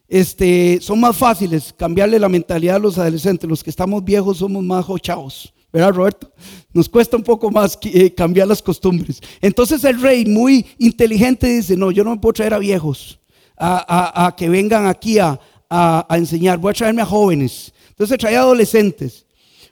Este, 0.10 0.80
son 0.82 1.00
más 1.00 1.16
fáciles 1.16 1.74
cambiarle 1.78 2.20
la 2.20 2.28
mentalidad 2.28 2.76
a 2.76 2.80
los 2.80 2.98
adolescentes. 2.98 3.50
Los 3.50 3.64
que 3.64 3.70
estamos 3.70 4.04
viejos 4.04 4.40
somos 4.40 4.62
más 4.62 4.84
jochados. 4.84 5.54
¿Verdad, 5.72 5.94
Roberto? 5.94 6.34
Nos 6.74 6.90
cuesta 6.90 7.16
un 7.16 7.24
poco 7.24 7.50
más 7.50 7.80
eh, 7.84 8.14
cambiar 8.14 8.46
las 8.46 8.62
costumbres. 8.62 9.22
Entonces 9.40 9.82
el 9.86 10.02
rey, 10.02 10.26
muy 10.26 10.66
inteligente, 10.80 11.48
dice, 11.48 11.78
no, 11.78 11.92
yo 11.92 12.04
no 12.04 12.12
me 12.12 12.18
puedo 12.18 12.34
traer 12.34 12.54
a 12.54 12.60
viejos 12.60 13.20
a, 13.58 14.34
que 14.36 14.50
vengan 14.50 14.88
aquí 14.88 15.18
a, 15.18 15.40
a, 15.70 16.06
enseñar. 16.18 16.58
Voy 16.58 16.72
a 16.72 16.74
traerme 16.74 17.04
a 17.04 17.06
jóvenes. 17.06 17.72
Entonces 17.88 18.18
traía 18.18 18.42
adolescentes. 18.42 19.26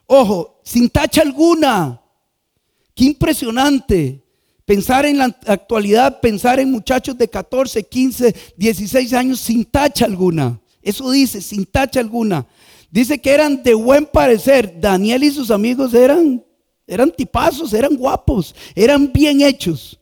Ojo, 0.05 0.59
sin 0.69 0.88
tacha 0.88 1.23
alguna. 1.23 1.99
Qué 2.93 3.05
impresionante. 3.05 4.23
Pensar 4.65 5.03
en 5.08 5.17
la 5.17 5.36
actualidad, 5.47 6.19
pensar 6.21 6.60
en 6.60 6.69
muchachos 6.69 7.17
de 7.17 7.27
14, 7.27 7.82
15, 7.82 8.36
16 8.55 9.13
años 9.13 9.39
sin 9.39 9.65
tacha 9.65 10.05
alguna. 10.05 10.62
Eso 10.84 11.10
dice, 11.10 11.41
sin 11.41 11.65
tacha 11.65 11.99
alguna. 11.99 12.45
Dice 12.91 13.19
que 13.19 13.32
eran 13.32 13.63
de 13.63 13.73
buen 13.73 14.05
parecer. 14.05 14.79
Daniel 14.79 15.23
y 15.23 15.32
sus 15.32 15.49
amigos 15.49 15.91
eran, 15.95 16.45
eran 16.86 17.12
tipazos, 17.12 17.73
eran 17.73 17.95
guapos, 17.95 18.53
eran 18.75 19.12
bien 19.12 19.41
hechos. 19.41 19.99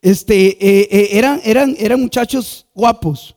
Este, 0.00 0.56
eh, 0.58 0.88
eh, 0.90 1.08
eran, 1.12 1.38
eran, 1.44 1.76
eran 1.78 2.00
muchachos 2.00 2.66
guapos. 2.72 3.36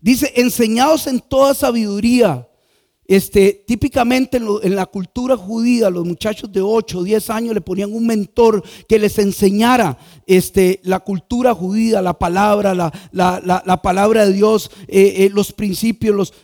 Dice, 0.00 0.32
enseñados 0.36 1.08
en 1.08 1.18
toda 1.18 1.54
sabiduría 1.54 2.47
este, 3.08 3.64
típicamente 3.66 4.36
en, 4.36 4.76
la 4.76 4.84
cultura 4.84 5.34
judía, 5.34 5.88
los 5.88 6.04
muchachos 6.04 6.52
de 6.52 6.60
8 6.60 6.98
o 6.98 7.02
10 7.02 7.30
años 7.30 7.54
le 7.54 7.62
ponían 7.62 7.90
un 7.94 8.06
mentor 8.06 8.62
que 8.86 8.98
les 8.98 9.18
enseñara 9.18 9.96
este, 10.26 10.78
la 10.84 11.00
cultura 11.00 11.54
judía, 11.54 12.02
la 12.02 12.18
palabra, 12.18 12.74
la, 12.74 13.82
palabra 13.82 14.26
de 14.26 14.34
Dios, 14.34 14.70
eh, 14.86 15.14
eh, 15.24 15.30
los 15.32 15.54
principios, 15.54 16.14
los, 16.14 16.34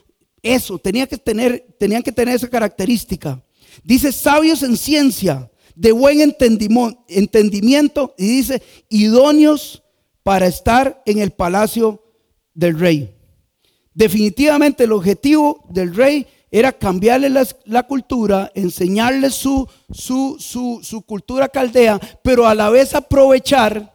eso, 0.42 0.78
tenía 0.78 1.06
que 1.06 1.18
tener, 1.18 1.76
tenían 1.78 2.02
que 2.02 2.12
tener 2.12 2.34
esa 2.34 2.48
característica. 2.48 3.44
Dice 3.82 4.10
sabios 4.10 4.62
en 4.62 4.78
ciencia, 4.78 5.50
de 5.74 5.92
buen 5.92 6.20
entendimiento, 6.22 8.14
y 8.16 8.26
dice 8.26 8.62
idóneos 8.88 9.82
para 10.22 10.46
estar 10.46 11.02
en 11.04 11.18
el 11.18 11.32
palacio 11.32 12.02
del 12.54 12.78
rey. 12.78 13.14
Definitivamente 13.92 14.84
el 14.84 14.92
objetivo 14.92 15.66
del 15.68 15.94
rey 15.94 16.26
era 16.56 16.70
cambiarle 16.70 17.28
la, 17.64 17.82
cultura, 17.82 18.52
enseñarle 18.54 19.28
su, 19.32 19.68
su, 19.90 20.36
su, 20.38 20.78
su 20.84 21.02
cultura 21.02 21.48
caldea, 21.48 21.98
pero 22.22 22.46
a 22.46 22.54
la 22.54 22.70
vez 22.70 22.94
aprovechar 22.94 23.92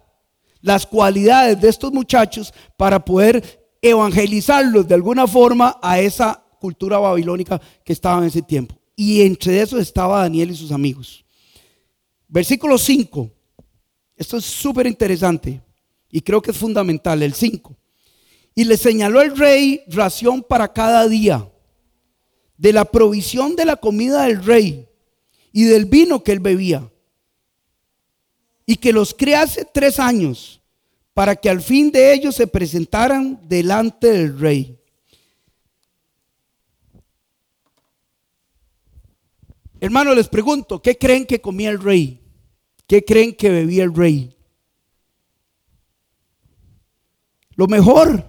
las 0.60 0.86
cualidades 0.86 1.62
de 1.62 1.70
estos 1.70 1.94
muchachos 1.94 2.54
para 2.76 3.00
poder 3.00 3.72
evangelizarlos 3.82 4.86
de 4.86 4.94
alguna 4.94 5.26
forma 5.26 5.80
a 5.82 6.02
esa 6.02 6.44
cultura 6.60 7.00
babilónica 7.00 7.62
que 7.86 7.94
estaba 7.94 8.18
en 8.20 8.26
ese 8.26 8.42
tiempo. 8.42 8.76
Y 8.94 9.22
entre 9.22 9.62
eso 9.62 9.80
estaba 9.80 10.20
Daniel 10.20 10.52
y 10.52 10.56
sus 10.56 10.74
amigos. 10.74 11.24
Versículo 12.28 12.78
5. 12.78 13.32
Esto 14.18 14.36
es 14.36 14.44
súper 14.44 14.86
interesante 14.86 15.62
y 16.12 16.20
creo 16.20 16.42
que 16.42 16.52
es 16.52 16.58
fundamental, 16.58 17.24
el 17.24 17.34
5. 17.34 17.74
Y 18.54 18.66
le 18.66 18.76
señaló 18.76 19.22
el 19.22 19.38
rey 19.38 19.82
ración 19.88 20.44
para 20.44 20.68
cada 20.74 21.08
día, 21.08 21.50
de 22.60 22.74
la 22.74 22.84
provisión 22.84 23.56
de 23.56 23.64
la 23.64 23.78
comida 23.78 24.24
del 24.24 24.44
rey 24.44 24.90
y 25.54 25.64
del 25.64 25.86
vino 25.86 26.24
que 26.26 26.34
él 26.34 26.42
bebía. 26.42 26.92
Y 28.66 28.76
que 28.76 28.92
los 28.92 29.14
crease 29.14 29.66
tres 29.74 29.98
años 29.98 30.62
para 31.14 31.38
que 31.38 31.50
al 31.50 31.62
fin 31.62 31.90
de 31.90 32.14
ellos 32.14 32.36
se 32.36 32.48
presentaran 32.48 33.40
delante 33.48 34.12
del 34.12 34.38
rey. 34.38 34.78
Hermano, 39.80 40.14
les 40.14 40.28
pregunto, 40.28 40.82
¿qué 40.82 40.98
creen 40.98 41.26
que 41.26 41.40
comía 41.40 41.70
el 41.70 41.82
rey? 41.82 42.22
¿Qué 42.86 43.06
creen 43.06 43.34
que 43.36 43.50
bebía 43.50 43.86
el 43.86 43.96
rey? 43.96 44.36
Lo 47.56 47.68
mejor. 47.68 48.26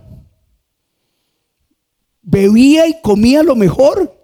Bebía 2.23 2.87
y 2.87 3.01
comía 3.03 3.43
lo 3.43 3.57
mejor. 3.57 4.20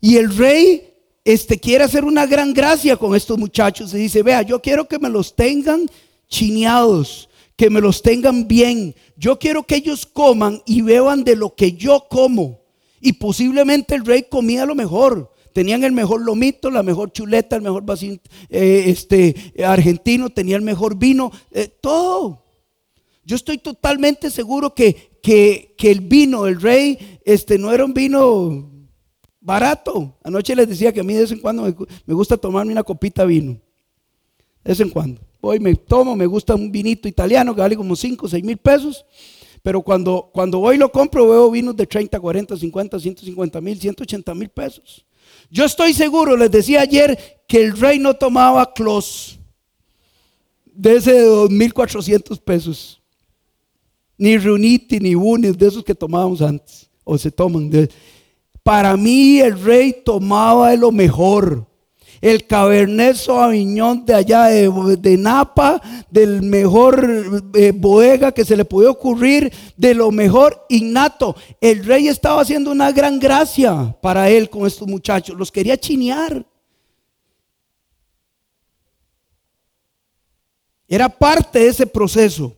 Y 0.00 0.16
el 0.16 0.36
rey 0.36 0.94
este, 1.24 1.58
quiere 1.58 1.84
hacer 1.84 2.04
una 2.04 2.26
gran 2.26 2.54
gracia 2.54 2.96
con 2.96 3.14
estos 3.14 3.38
muchachos. 3.38 3.92
Y 3.94 3.98
dice, 3.98 4.22
vea, 4.22 4.42
yo 4.42 4.60
quiero 4.60 4.86
que 4.88 4.98
me 4.98 5.08
los 5.08 5.34
tengan 5.34 5.86
chineados, 6.28 7.28
que 7.56 7.70
me 7.70 7.80
los 7.80 8.02
tengan 8.02 8.46
bien. 8.48 8.94
Yo 9.16 9.38
quiero 9.38 9.62
que 9.64 9.76
ellos 9.76 10.06
coman 10.06 10.62
y 10.64 10.82
beban 10.82 11.24
de 11.24 11.36
lo 11.36 11.54
que 11.54 11.72
yo 11.72 12.06
como. 12.08 12.60
Y 13.00 13.14
posiblemente 13.14 13.94
el 13.94 14.04
rey 14.04 14.26
comía 14.28 14.66
lo 14.66 14.74
mejor. 14.74 15.32
Tenían 15.52 15.82
el 15.82 15.92
mejor 15.92 16.20
lomito, 16.20 16.70
la 16.70 16.82
mejor 16.82 17.12
chuleta, 17.12 17.56
el 17.56 17.62
mejor 17.62 17.84
vacío 17.84 18.16
eh, 18.48 18.84
este, 18.86 19.52
argentino, 19.64 20.30
tenía 20.30 20.56
el 20.56 20.62
mejor 20.62 20.96
vino, 20.96 21.32
eh, 21.50 21.68
todo. 21.80 22.44
Yo 23.24 23.36
estoy 23.36 23.58
totalmente 23.58 24.30
seguro 24.30 24.74
que, 24.74 25.18
que, 25.22 25.74
el 25.90 26.00
vino, 26.00 26.46
el 26.46 26.60
rey, 26.60 27.18
este, 27.24 27.58
no 27.58 27.72
era 27.72 27.84
un 27.84 27.92
vino 27.92 28.77
barato. 29.40 30.16
Anoche 30.22 30.54
les 30.54 30.68
decía 30.68 30.92
que 30.92 31.00
a 31.00 31.04
mí 31.04 31.14
de 31.14 31.22
vez 31.22 31.32
en 31.32 31.40
cuando 31.40 31.62
me, 32.06 32.14
gusta 32.14 32.36
tomarme 32.36 32.72
una 32.72 32.82
copita 32.82 33.22
de 33.22 33.28
vino. 33.28 33.52
De 34.64 34.70
vez 34.70 34.80
en 34.80 34.90
cuando. 34.90 35.20
Voy, 35.40 35.60
me 35.60 35.74
tomo, 35.74 36.16
me 36.16 36.26
gusta 36.26 36.54
un 36.54 36.70
vinito 36.70 37.06
italiano 37.08 37.54
que 37.54 37.60
vale 37.60 37.76
como 37.76 37.94
5 37.94 38.26
o 38.26 38.28
6 38.28 38.44
mil 38.44 38.56
pesos. 38.56 39.04
Pero 39.62 39.82
cuando, 39.82 40.30
cuando 40.32 40.58
voy 40.58 40.76
y 40.76 40.78
lo 40.78 40.90
compro, 40.90 41.28
veo 41.28 41.50
vinos 41.50 41.76
de 41.76 41.86
30, 41.86 42.18
40, 42.18 42.56
50, 42.56 43.00
150 43.00 43.60
mil, 43.60 43.78
180 43.78 44.34
mil 44.34 44.48
pesos. 44.48 45.04
Yo 45.50 45.64
estoy 45.64 45.92
seguro, 45.94 46.36
les 46.36 46.50
decía 46.50 46.82
ayer, 46.82 47.42
que 47.46 47.64
el 47.64 47.76
rey 47.76 47.98
no 47.98 48.14
tomaba 48.14 48.72
clos 48.72 49.38
de 50.64 50.96
ese 50.96 51.12
de 51.12 51.26
2.400 51.26 52.40
pesos. 52.40 53.02
Ni 54.16 54.36
Runiti, 54.36 55.00
ni 55.00 55.14
Bunis, 55.14 55.56
de 55.56 55.68
esos 55.68 55.84
que 55.84 55.94
tomábamos 55.94 56.42
antes, 56.42 56.88
o 57.04 57.16
se 57.16 57.30
toman. 57.30 57.70
Para 58.68 58.98
mí 58.98 59.40
el 59.40 59.58
rey 59.58 60.02
tomaba 60.04 60.72
de 60.72 60.76
lo 60.76 60.92
mejor 60.92 61.66
el 62.20 62.46
Cabernet 62.46 63.16
Sauvignon 63.16 64.04
de 64.04 64.14
allá 64.14 64.44
de, 64.44 65.16
Napa, 65.16 65.80
del 66.10 66.42
mejor 66.42 67.50
eh, 67.54 67.72
bodega 67.74 68.30
que 68.30 68.44
se 68.44 68.58
le 68.58 68.66
puede 68.66 68.88
ocurrir, 68.88 69.50
de 69.74 69.94
lo 69.94 70.10
mejor 70.10 70.66
innato. 70.68 71.34
El 71.62 71.82
rey 71.82 72.08
estaba 72.08 72.42
haciendo 72.42 72.70
una 72.70 72.92
gran 72.92 73.18
gracia 73.18 73.96
para 74.02 74.28
él 74.28 74.50
con 74.50 74.66
estos 74.66 74.86
muchachos, 74.86 75.34
los 75.38 75.50
quería 75.50 75.78
chinear. 75.78 76.44
Era 80.86 81.08
parte 81.08 81.60
de 81.60 81.68
ese 81.68 81.86
proceso 81.86 82.54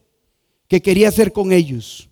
que 0.67 0.83
quería 0.83 1.11
hacer 1.11 1.33
con 1.33 1.53
ellos. 1.53 2.09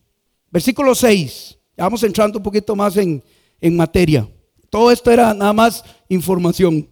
Versículo 0.53 0.95
6. 0.95 1.59
vamos 1.77 2.05
entrando 2.05 2.39
un 2.39 2.45
poquito 2.45 2.77
más 2.77 2.97
en, 2.97 3.25
en 3.61 3.77
materia. 3.77 4.29
Todo 4.71 4.91
esto 4.91 5.11
era 5.11 5.35
nada 5.35 5.53
más 5.53 5.85
información 6.09 6.89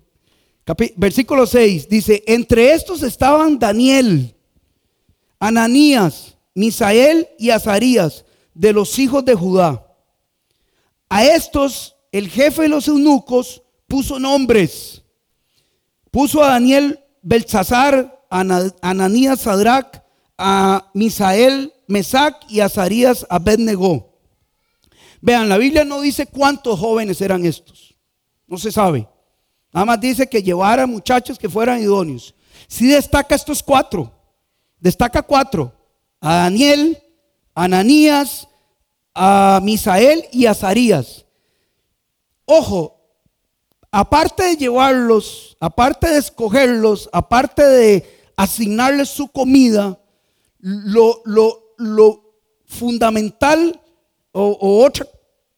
versículo 0.97 1.47
6 1.47 1.89
dice, 1.89 2.25
entre 2.27 2.73
estos 2.73 3.03
estaban 3.03 3.59
Daniel, 3.59 4.35
Ananías, 5.39 6.37
Misael 6.55 7.29
y 7.39 7.51
Azarías, 7.51 8.25
de 8.55 8.73
los 8.73 8.99
hijos 8.99 9.25
de 9.25 9.35
Judá. 9.35 9.87
A 11.09 11.25
estos 11.25 11.95
el 12.11 12.29
jefe 12.29 12.63
de 12.63 12.69
los 12.69 12.89
eunucos 12.89 13.63
puso 13.87 14.19
nombres. 14.19 15.03
Puso 16.11 16.43
a 16.43 16.49
Daniel 16.49 16.99
Belzazar, 17.23 18.25
a 18.31 18.71
Ananías 18.81 19.41
Sadrach, 19.41 20.03
a 20.39 20.91
Misael 20.95 21.73
Mesac 21.87 22.45
y 22.49 22.61
a 22.61 22.65
Azarías 22.65 23.27
Abednego. 23.29 24.06
Vean, 25.21 25.49
la 25.49 25.59
Biblia 25.59 25.85
no 25.85 26.01
dice 26.01 26.27
cuántos 26.27 26.79
jóvenes 26.79 27.21
eran 27.21 27.45
estos. 27.45 27.97
No 28.47 28.59
se 28.59 28.71
sabe. 28.71 29.09
Nada 29.73 29.85
más 29.85 30.01
dice 30.01 30.29
que 30.29 30.43
llevara 30.43 30.87
muchachos 30.87 31.39
que 31.39 31.49
fueran 31.49 31.81
idóneos. 31.81 32.35
Si 32.69 32.87
destaca 32.87 33.35
estos 33.35 33.63
cuatro. 33.63 34.13
Destaca 34.79 35.23
cuatro. 35.23 35.73
A 36.21 36.35
Daniel, 36.35 36.99
a 37.55 37.65
Ananías, 37.65 38.49
a 39.15 39.61
Misael 39.63 40.27
y 40.33 40.47
a 40.47 40.53
Azarías. 40.53 41.25
Ojo, 42.45 42.97
aparte 43.91 44.45
de 44.45 44.57
llevarlos, 44.57 45.57
aparte 45.59 46.09
de 46.09 46.19
escogerlos, 46.19 47.09
aparte 47.13 47.63
de 47.63 48.33
asignarles 48.37 49.09
su 49.09 49.29
comida, 49.29 49.99
lo, 50.59 51.23
fundamental 52.67 53.81
o, 54.38 54.85
otro 54.85 55.07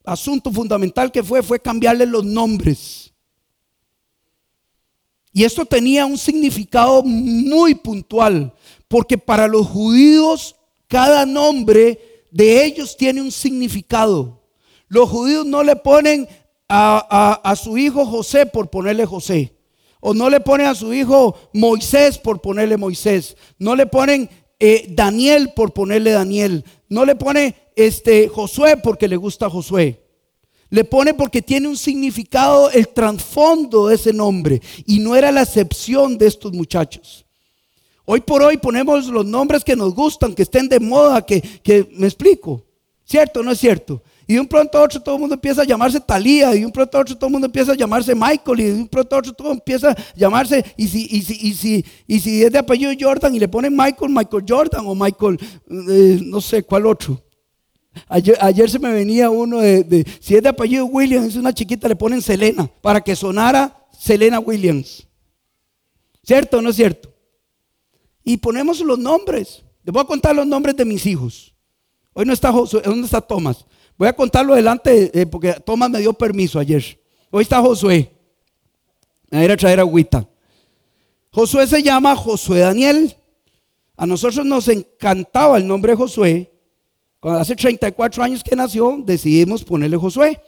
asunto 0.05 0.53
fundamental 0.53 1.11
que 1.11 1.23
fue 1.23 1.43
fue 1.43 1.61
cambiarles 1.61 2.09
los 2.09 2.25
nombres. 2.25 3.13
Y 5.33 5.45
esto 5.45 5.67
tenía 5.67 6.07
un 6.07 6.17
significado 6.17 7.03
muy 7.03 7.75
puntual, 7.75 8.53
porque 8.89 9.19
para 9.19 9.47
los 9.47 9.67
judíos 9.67 10.57
cada 10.87 11.27
nombre 11.27 12.25
de 12.31 12.65
ellos 12.65 12.97
tiene 12.97 13.21
un 13.21 13.31
significado. 13.31 14.43
Los 14.89 15.11
judíos 15.11 15.45
no 15.45 15.63
le 15.63 15.77
ponen 15.77 16.27
a, 16.69 17.55
su 17.63 17.77
hijo 17.77 18.07
José 18.07 18.47
por 18.47 18.71
ponerle 18.71 19.05
José. 19.05 19.55
O 20.01 20.15
no 20.15 20.31
le 20.31 20.41
ponen 20.41 20.69
a 20.69 20.75
su 20.75 20.95
hijo 20.95 21.37
Moisés 21.53 22.17
por 22.19 22.41
ponerle 22.41 22.77
Moisés. 22.77 23.37
No 23.59 23.75
le 23.75 23.87
ponen 23.87 24.31
eh, 24.61 24.87
Daniel 24.89 25.53
por 25.55 25.73
ponerle 25.73 26.13
Daniel. 26.13 26.65
No 26.89 27.05
le 27.05 27.15
pone 27.17 27.55
este, 27.77 28.29
Josué 28.29 28.77
porque 28.77 29.09
le 29.09 29.17
gusta 29.17 29.51
Josué. 29.51 30.03
Le 30.71 30.85
pone 30.85 31.15
porque 31.15 31.41
tiene 31.41 31.69
un 31.69 31.77
significado 31.77 32.71
el 32.71 32.89
trasfondo 32.89 33.89
de 33.89 33.95
ese 33.95 34.13
nombre. 34.13 34.61
Y 34.87 34.99
no 34.99 35.17
era 35.17 35.33
la 35.33 35.43
excepción 35.43 36.19
de 36.19 36.27
estos 36.27 36.53
muchachos. 36.53 37.25
Hoy 38.05 38.21
por 38.21 38.43
hoy 38.43 38.57
ponemos 38.57 39.07
los 39.09 39.27
nombres 39.27 39.65
que 39.65 39.77
nos 39.77 39.95
gustan, 39.95 40.35
que 40.35 40.43
estén 40.43 40.69
de 40.69 40.81
moda, 40.81 41.25
que, 41.25 41.43
me 41.93 42.07
explico. 42.07 42.65
¿Cierto 43.05 43.41
o 43.41 43.43
no 43.43 43.53
es 43.53 43.59
cierto? 43.59 44.03
Y 44.31 44.35
de 44.35 44.41
un 44.41 44.47
pronto 44.47 44.77
a 44.77 44.83
otro 44.83 45.01
todo 45.01 45.15
el 45.15 45.21
mundo 45.23 45.35
empieza 45.35 45.63
a 45.63 45.65
llamarse 45.65 45.99
Talía, 45.99 46.55
y 46.55 46.61
de 46.61 46.67
un 46.67 46.71
pronto 46.71 46.99
a 46.99 47.01
otro 47.01 47.17
todo 47.17 47.29
el 47.29 47.33
mundo 47.33 47.47
empieza 47.47 47.73
a 47.73 47.75
llamarse 47.75 48.15
Michael, 48.15 48.61
y 48.61 48.65
de 48.65 48.73
un 48.75 48.87
pronto 48.87 49.17
a 49.17 49.19
otro 49.21 49.33
todo 49.33 49.51
empieza 49.51 49.93
a 49.93 49.97
llamarse, 50.15 50.63
y 50.77 50.87
si, 50.87 51.09
y 51.11 51.23
si, 51.23 51.49
y 51.49 51.55
si, 51.55 51.85
y 52.07 52.21
si 52.21 52.43
es 52.45 52.53
de 52.53 52.59
apellido 52.59 52.93
Jordan 53.01 53.35
y 53.35 53.39
le 53.39 53.49
ponen 53.49 53.75
Michael, 53.75 54.13
Michael 54.13 54.45
Jordan 54.47 54.85
o 54.87 54.95
Michael, 54.95 55.39
eh, 55.89 56.21
no 56.23 56.43
sé 56.43 56.63
cuál 56.63 56.85
otro. 56.85 57.25
Ayer, 58.07 58.69
se 58.69 58.79
me 58.79 58.93
venía 58.93 59.31
uno 59.31 59.61
de, 59.61 60.07
si 60.21 60.37
es 60.37 60.43
de 60.43 60.51
apellido 60.51 60.85
Williams, 60.85 61.29
es 61.29 61.37
una 61.37 61.55
chiquita, 61.55 61.89
le 61.89 61.97
ponen 61.97 62.21
Selena, 62.21 62.71
para 62.83 63.01
que 63.01 63.17
sonara 63.17 63.75
Selena 63.99 64.41
Williams. 64.41 65.09
¿Cierto 66.23 66.59
o 66.59 66.63
no 66.63 66.69
es 66.69 66.77
cierto? 66.77 67.11
Y 68.23 68.37
ponemos 68.37 68.79
los 68.81 68.99
nombres. 68.99 69.65
Les 69.85 69.93
voy 69.93 70.03
a 70.03 70.07
contar 70.07 70.37
los 70.37 70.47
nombres 70.47 70.77
de 70.77 70.85
mis 70.85 71.07
hijos. 71.07 71.55
Hoy 72.13 72.27
no 72.27 72.35
está 72.35 72.53
Josué, 72.53 72.83
¿dónde 72.85 73.07
está 73.07 73.23
Tomás? 73.23 73.65
Voy 73.99 74.09
a 74.09 74.13
contarlo 74.15 74.55
delante, 74.55 75.11
eh, 75.13 75.27
porque 75.27 75.55
Tomás 75.55 75.91
me 75.91 75.99
dio 75.99 76.13
permiso 76.13 76.59
ayer. 76.59 76.99
Hoy 77.31 77.43
está 77.43 77.61
Josué. 77.61 78.11
Me 79.31 79.43
voy 79.43 79.51
a 79.51 79.57
traer 79.57 79.81
agüita. 79.81 80.27
Josué 81.31 81.67
se 81.67 81.83
llama 81.83 82.17
Josué 82.17 82.61
Daniel. 82.61 83.15
A 83.97 84.07
nosotros 84.07 84.47
nos 84.47 84.69
encantaba 84.69 85.59
el 85.59 85.67
nombre 85.67 85.95
Josué 85.95 86.53
cuando 87.21 87.41
hace 87.41 87.57
34 87.57 88.23
años 88.23 88.45
que 88.45 88.55
nació, 88.55 89.03
decidimos 89.05 89.65
ponerle 89.65 89.97
Josué. 89.97 90.41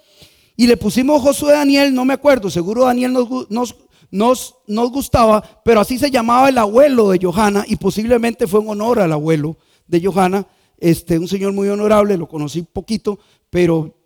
Y 0.57 0.67
le 0.67 0.77
pusimos 0.77 1.21
Josué 1.21 1.53
Daniel, 1.53 1.93
no 1.95 2.05
me 2.05 2.15
acuerdo, 2.15 2.51
seguro 2.51 2.85
Daniel 2.85 3.13
nos, 3.13 3.77
nos, 4.11 4.55
nos, 4.67 4.91
gustaba, 4.91 5.43
pero 5.65 5.81
así 5.81 5.99
se 5.99 6.11
llamaba 6.11 6.49
el 6.49 6.59
abuelo 6.59 7.11
de 7.11 7.19
Johanna 7.21 7.65
y 7.67 7.77
posiblemente 7.77 8.47
fue 8.47 8.61
en 8.61 8.69
honor 8.69 9.01
al 9.01 9.13
abuelo 9.13 9.57
de 9.87 10.05
Johanna, 10.05 10.47
este, 10.77 11.19
un 11.19 11.29
señor 11.29 11.53
muy 11.53 11.69
honorable, 11.69 12.17
lo 12.17 12.29
conocí 12.29 12.63
poquito, 12.63 13.19
pero 13.51 13.97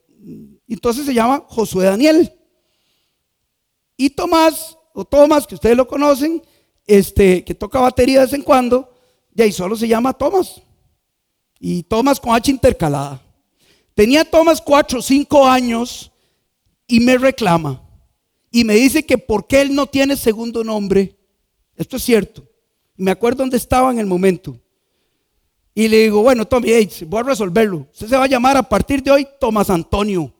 entonces 0.67 1.07
se 1.07 1.15
llama 1.15 1.45
Josué 1.49 1.85
Daniel. 1.85 2.33
Y 3.97 4.11
Tomás, 4.11 4.77
o 4.93 5.05
Tomás, 5.05 5.47
que 5.47 5.55
ustedes 5.55 5.77
lo 5.77 5.87
conocen, 5.87 6.43
este, 6.87 7.45
que 7.45 7.55
toca 7.55 7.81
batería 7.81 8.21
de 8.21 8.27
vez 8.27 8.35
en 8.35 8.43
cuando, 8.43 8.93
y 9.35 9.43
ahí 9.43 9.53
solo 9.53 9.77
se 9.77 9.87
llama 9.87 10.13
Tomás. 10.13 10.61
Y 11.61 11.83
Tomás 11.85 12.19
con 12.19 12.35
H 12.35 12.51
intercalada. 12.51 13.23
Tenía 13.95 14.25
Tomás 14.25 14.61
cuatro 14.61 14.99
o 14.99 15.03
cinco 15.03 15.47
años 15.47 16.11
y 16.87 17.01
me 17.01 17.17
reclama. 17.17 17.83
Y 18.51 18.65
me 18.65 18.75
dice 18.75 19.05
que 19.05 19.19
por 19.19 19.47
qué 19.47 19.63
él 19.63 19.75
no 19.75 19.87
tiene 19.87 20.17
segundo 20.17 20.65
nombre. 20.65 21.17
Esto 21.77 21.97
es 21.97 22.05
cierto. 22.05 22.49
Me 22.97 23.11
acuerdo 23.11 23.39
dónde 23.39 23.57
estaba 23.57 23.91
en 23.91 23.99
el 23.99 24.07
momento. 24.07 24.61
Y 25.75 25.89
le 25.89 26.03
digo, 26.03 26.23
bueno, 26.23 26.47
Tommy, 26.47 26.71
voy 27.07 27.21
a 27.21 27.23
resolverlo. 27.25 27.89
Usted 27.93 28.07
se 28.07 28.17
va 28.17 28.25
a 28.25 28.29
llamar 28.29 28.57
a 28.57 28.63
partir 28.63 29.03
de 29.03 29.11
hoy 29.11 29.27
Tomás 29.41 29.71
Antonio. 29.71 30.33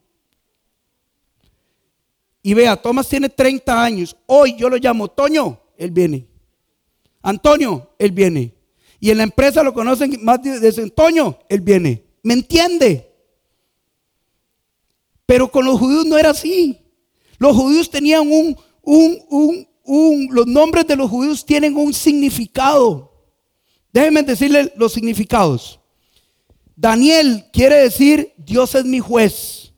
Y 2.41 2.55
vea, 2.55 2.77
Tomás 2.77 3.09
tiene 3.09 3.29
30 3.29 3.83
años. 3.83 4.17
Hoy 4.27 4.55
yo 4.57 4.69
lo 4.69 4.77
llamo 4.77 5.09
Toño, 5.09 5.61
él 5.77 5.91
viene. 5.91 6.29
Antonio, 7.23 7.91
él 7.99 8.13
viene. 8.13 8.55
Y 9.01 9.11
en 9.11 9.17
la 9.19 9.25
empresa 9.25 9.63
lo 9.63 9.75
conocen 9.75 10.19
más 10.23 10.41
de 10.43 10.83
Antonio, 10.83 11.39
él 11.49 11.61
viene. 11.63 12.05
¿Me 12.23 12.35
entiende? 12.35 13.11
Pero 15.27 15.51
con 15.51 15.65
los 15.65 15.79
judíos 15.81 16.07
no 16.07 16.17
era 16.17 16.31
así. 16.31 16.79
Los 17.39 17.57
judíos 17.57 17.91
tenían 17.91 18.21
un, 18.31 18.57
un, 18.83 19.19
un, 19.29 19.69
un, 19.85 20.29
los 20.31 20.47
nombres 20.47 20.87
de 20.87 20.97
los 20.97 21.11
judíos 21.11 21.45
tienen 21.45 21.77
un 21.77 21.93
significado. 21.93 23.14
Déjenme 23.95 24.25
decirle 24.25 24.73
los 24.75 24.93
significados. 24.93 25.79
Daniel 26.75 27.45
quiere 27.53 27.77
decir 27.77 28.33
Dios 28.37 28.75
es 28.75 28.85
mi 28.85 28.99
juez. 28.99 29.73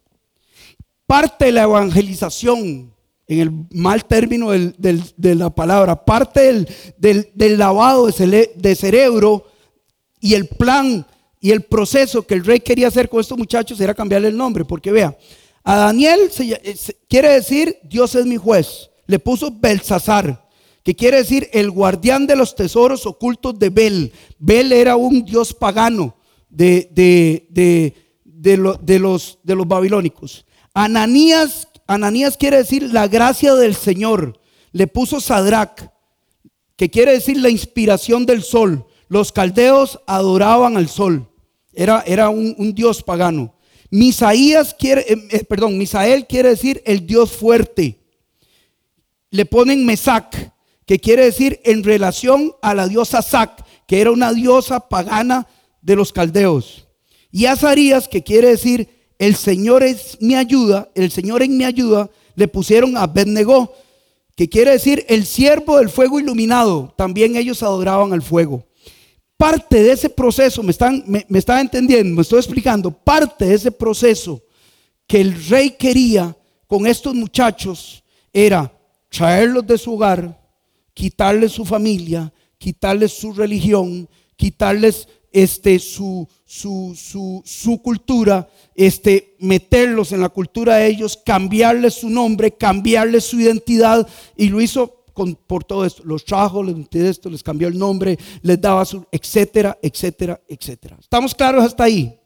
Parte 1.06 1.44
de 1.44 1.52
la 1.52 1.64
evangelización, 1.64 2.94
en 3.28 3.38
el 3.38 3.52
mal 3.72 4.06
término 4.06 4.52
de 4.52 5.34
la 5.34 5.50
palabra, 5.50 6.02
parte 6.02 6.66
del, 6.96 7.58
lavado 7.58 8.06
de, 8.06 8.74
cerebro 8.74 9.44
y 10.18 10.32
el 10.32 10.48
plan 10.48 11.06
y 11.38 11.50
el 11.50 11.60
proceso 11.60 12.26
que 12.26 12.34
el 12.34 12.44
rey 12.44 12.60
quería 12.60 12.88
hacer 12.88 13.10
con 13.10 13.20
estos 13.20 13.36
muchachos 13.36 13.78
era 13.82 13.94
cambiarle 13.94 14.28
el 14.28 14.36
nombre, 14.36 14.64
porque 14.64 14.92
vea, 14.92 15.14
a 15.62 15.76
Daniel 15.76 16.30
quiere 17.06 17.32
decir 17.32 17.76
Dios 17.82 18.14
es 18.14 18.24
mi 18.24 18.38
juez. 18.38 18.88
Le 19.06 19.18
puso 19.18 19.50
Belsasar, 19.52 20.45
que 20.86 20.94
quiere 20.94 21.16
decir 21.16 21.50
el 21.52 21.72
guardián 21.72 22.28
de 22.28 22.36
los 22.36 22.54
tesoros 22.54 23.06
ocultos 23.06 23.58
de 23.58 23.70
Bel. 23.70 24.12
Bel 24.38 24.70
era 24.70 24.94
un 24.94 25.24
dios 25.24 25.52
pagano 25.52 26.16
de, 26.48 26.88
de, 26.92 27.92
de, 28.22 28.56
los, 28.56 29.40
de 29.42 29.54
los 29.56 29.66
babilónicos. 29.66 30.46
Ananías, 30.74 31.66
Ananías 31.88 32.36
quiere 32.36 32.58
decir 32.58 32.84
la 32.94 33.08
gracia 33.08 33.56
del 33.56 33.74
Señor. 33.74 34.38
Le 34.70 34.86
puso 34.86 35.20
Sadrach, 35.20 35.90
que 36.76 36.88
quiere 36.88 37.14
decir 37.14 37.36
la 37.40 37.50
inspiración 37.50 38.24
del 38.24 38.44
sol. 38.44 38.86
Los 39.08 39.32
caldeos 39.32 39.98
adoraban 40.06 40.76
al 40.76 40.88
sol. 40.88 41.28
Era, 41.72 42.04
era 42.06 42.28
un, 42.28 42.72
dios 42.76 43.02
pagano. 43.02 43.56
Misaías 43.90 44.72
quiere, 44.72 45.00
eh, 45.00 45.16
eh, 45.32 45.44
perdón, 45.44 45.78
Misael 45.78 46.28
quiere 46.28 46.50
decir 46.50 46.80
el 46.86 47.04
Dios 47.08 47.32
fuerte. 47.32 47.98
Le 49.30 49.46
ponen 49.46 49.84
Mesac, 49.84 50.54
que 50.86 51.00
quiere 51.00 51.24
decir 51.24 51.60
en 51.64 51.82
relación 51.84 52.54
a 52.62 52.74
la 52.74 52.86
diosa 52.86 53.20
Sac, 53.20 53.64
que 53.86 54.00
era 54.00 54.12
una 54.12 54.32
diosa 54.32 54.88
pagana 54.88 55.46
de 55.82 55.96
los 55.96 56.12
caldeos. 56.12 56.86
Y 57.30 57.46
Azarías, 57.46 58.08
que 58.08 58.22
quiere 58.22 58.48
decir 58.48 58.88
el 59.18 59.34
Señor 59.34 59.82
es 59.82 60.18
mi 60.20 60.34
ayuda, 60.36 60.90
el 60.94 61.10
Señor 61.10 61.42
en 61.42 61.56
mi 61.56 61.64
ayuda, 61.64 62.10
le 62.34 62.48
pusieron 62.48 62.96
a 62.96 63.02
Abednego, 63.02 63.74
que 64.36 64.48
quiere 64.48 64.72
decir 64.72 65.04
el 65.08 65.24
siervo 65.24 65.78
del 65.78 65.88
fuego 65.88 66.20
iluminado. 66.20 66.94
También 66.96 67.36
ellos 67.36 67.62
adoraban 67.62 68.12
al 68.12 68.22
fuego. 68.22 68.64
Parte 69.36 69.82
de 69.82 69.92
ese 69.92 70.08
proceso, 70.08 70.62
me 70.62 70.70
están, 70.70 71.04
me, 71.06 71.26
entendiendo, 71.60 72.14
me 72.14 72.22
estoy 72.22 72.38
explicando, 72.38 72.90
parte 72.90 73.46
de 73.46 73.54
ese 73.54 73.70
proceso 73.70 74.42
que 75.06 75.20
el 75.20 75.46
rey 75.48 75.70
quería 75.70 76.36
con 76.66 76.86
estos 76.86 77.14
muchachos 77.14 78.02
era 78.32 78.72
traerlos 79.08 79.66
de 79.66 79.78
su 79.78 79.94
hogar, 79.94 80.45
quitarles 80.96 81.52
su 81.52 81.66
familia, 81.66 82.32
quitarles 82.56 83.12
su 83.12 83.34
religión, 83.34 84.08
quitarles 84.34 85.06
este, 85.30 85.78
su, 85.78 86.26
su, 86.46 87.42
su, 87.44 87.82
cultura, 87.82 88.48
este, 88.74 89.36
meterlos 89.38 90.12
en 90.12 90.22
la 90.22 90.30
cultura 90.30 90.76
de 90.76 90.86
ellos, 90.86 91.20
cambiarles 91.22 91.92
su 91.92 92.08
nombre, 92.08 92.50
cambiarles 92.50 93.24
su 93.24 93.38
identidad, 93.38 94.08
y 94.38 94.48
lo 94.48 94.62
hizo 94.62 95.04
por 95.46 95.64
todo 95.64 95.84
esto. 95.84 96.02
Los 96.02 96.24
trajo, 96.24 96.62
les 96.62 96.74
esto, 96.94 97.28
les 97.28 97.42
cambió 97.42 97.68
el 97.68 97.76
nombre, 97.76 98.18
les 98.40 98.58
daba 98.58 98.82
su, 98.86 99.04
etcétera, 99.12 99.78
etcétera, 99.82 100.40
etcétera. 100.48 100.96
¿Estamos 100.98 101.34
claros 101.34 101.62
hasta 101.62 101.84
ahí? 101.84 102.18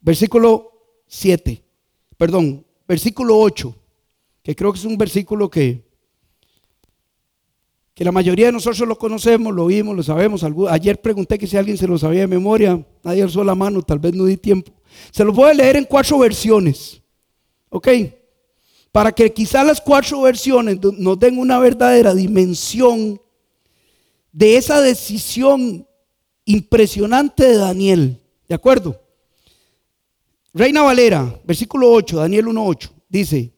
Versículo 0.00 0.72
7, 1.06 1.62
perdón, 2.18 2.66
versículo 2.88 3.38
8, 3.38 3.72
que 4.42 4.56
creo 4.56 4.72
que 4.72 4.80
es 4.80 4.84
un 4.84 4.98
versículo 4.98 5.48
que, 5.48 5.85
que 7.96 8.04
la 8.04 8.12
mayoría 8.12 8.46
de 8.46 8.52
nosotros 8.52 8.86
lo 8.86 8.96
conocemos, 8.96 9.52
lo 9.52 9.66
vimos, 9.66 9.96
lo 9.96 10.04
sabemos. 10.04 10.44
Ayer 10.70 11.00
pregunté 11.00 11.36
que 11.36 11.48
si 11.48 11.56
alguien 11.56 11.76
se 11.76 11.88
lo 11.88 11.98
sabía 11.98 12.20
de 12.20 12.26
memoria, 12.28 12.80
nadie 13.02 13.24
alzó 13.24 13.42
la 13.42 13.56
mano, 13.56 13.82
tal 13.82 13.98
vez 13.98 14.14
no 14.14 14.26
di 14.26 14.36
tiempo. 14.36 14.70
Se 15.10 15.24
lo 15.24 15.32
voy 15.32 15.50
a 15.50 15.54
leer 15.54 15.76
en 15.76 15.84
cuatro 15.84 16.18
versiones. 16.20 17.02
¿Ok? 17.70 17.88
para 18.96 19.12
que 19.12 19.30
quizás 19.30 19.66
las 19.66 19.78
cuatro 19.78 20.22
versiones 20.22 20.78
nos 20.80 21.18
den 21.18 21.36
una 21.38 21.58
verdadera 21.58 22.14
dimensión 22.14 23.20
de 24.32 24.56
esa 24.56 24.80
decisión 24.80 25.86
impresionante 26.46 27.44
de 27.44 27.56
Daniel. 27.58 28.18
¿De 28.48 28.54
acuerdo? 28.54 28.98
Reina 30.54 30.80
Valera, 30.80 31.38
versículo 31.44 31.92
8, 31.92 32.16
Daniel 32.16 32.46
1.8, 32.46 32.90
dice, 33.06 33.52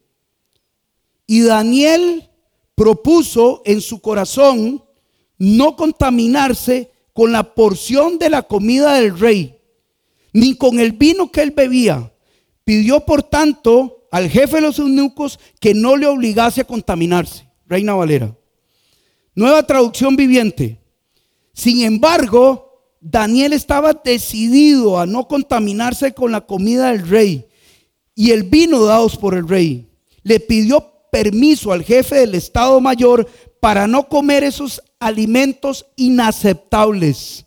y 1.25 1.39
Daniel 1.39 2.28
propuso 2.79 3.61
en 3.65 3.81
su 3.81 3.99
corazón 3.99 4.81
no 5.37 5.75
contaminarse 5.75 6.89
con 7.11 7.33
la 7.33 7.53
porción 7.53 8.17
de 8.17 8.29
la 8.29 8.43
comida 8.43 8.93
del 8.93 9.19
rey, 9.19 9.59
ni 10.31 10.55
con 10.55 10.79
el 10.79 10.93
vino 10.93 11.29
que 11.29 11.41
él 11.41 11.51
bebía. 11.51 12.13
Pidió 12.63 13.01
por 13.01 13.21
tanto 13.21 14.07
al 14.11 14.29
jefe 14.29 14.55
de 14.55 14.61
los 14.61 14.79
eunucos 14.79 15.41
que 15.59 15.73
no 15.73 15.97
le 15.97 16.07
obligase 16.07 16.61
a 16.61 16.63
contaminarse. 16.63 17.49
Reina 17.65 17.95
Valera. 17.95 18.33
Nueva 19.35 19.67
traducción 19.67 20.15
viviente. 20.15 20.79
Sin 21.51 21.83
embargo, 21.83 22.95
Daniel 23.01 23.51
estaba 23.51 23.91
decidido 23.91 24.97
a 24.97 25.05
no 25.05 25.27
contaminarse 25.27 26.13
con 26.13 26.31
la 26.31 26.45
comida 26.45 26.93
del 26.93 27.05
rey 27.05 27.45
y 28.15 28.31
el 28.31 28.43
vino 28.43 28.85
dados 28.85 29.17
por 29.17 29.35
el 29.35 29.49
rey. 29.49 29.85
Le 30.23 30.39
pidió 30.39 30.88
permiso 31.11 31.71
al 31.71 31.83
jefe 31.83 32.15
del 32.15 32.35
Estado 32.35 32.79
Mayor 32.81 33.27
para 33.59 33.87
no 33.87 34.07
comer 34.07 34.43
esos 34.43 34.81
alimentos 34.99 35.85
inaceptables. 35.95 37.45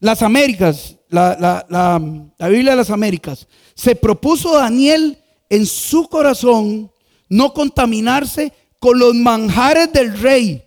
Las 0.00 0.22
Américas, 0.22 0.96
la, 1.08 1.64
la, 1.68 2.48
Biblia 2.48 2.72
de 2.72 2.76
las 2.76 2.90
Américas, 2.90 3.46
se 3.74 3.96
propuso 3.96 4.54
Daniel 4.54 5.18
en 5.48 5.66
su 5.66 6.08
corazón 6.08 6.90
no 7.28 7.54
contaminarse 7.54 8.52
con 8.78 8.98
los 8.98 9.14
manjares 9.14 9.92
del 9.92 10.18
rey, 10.18 10.62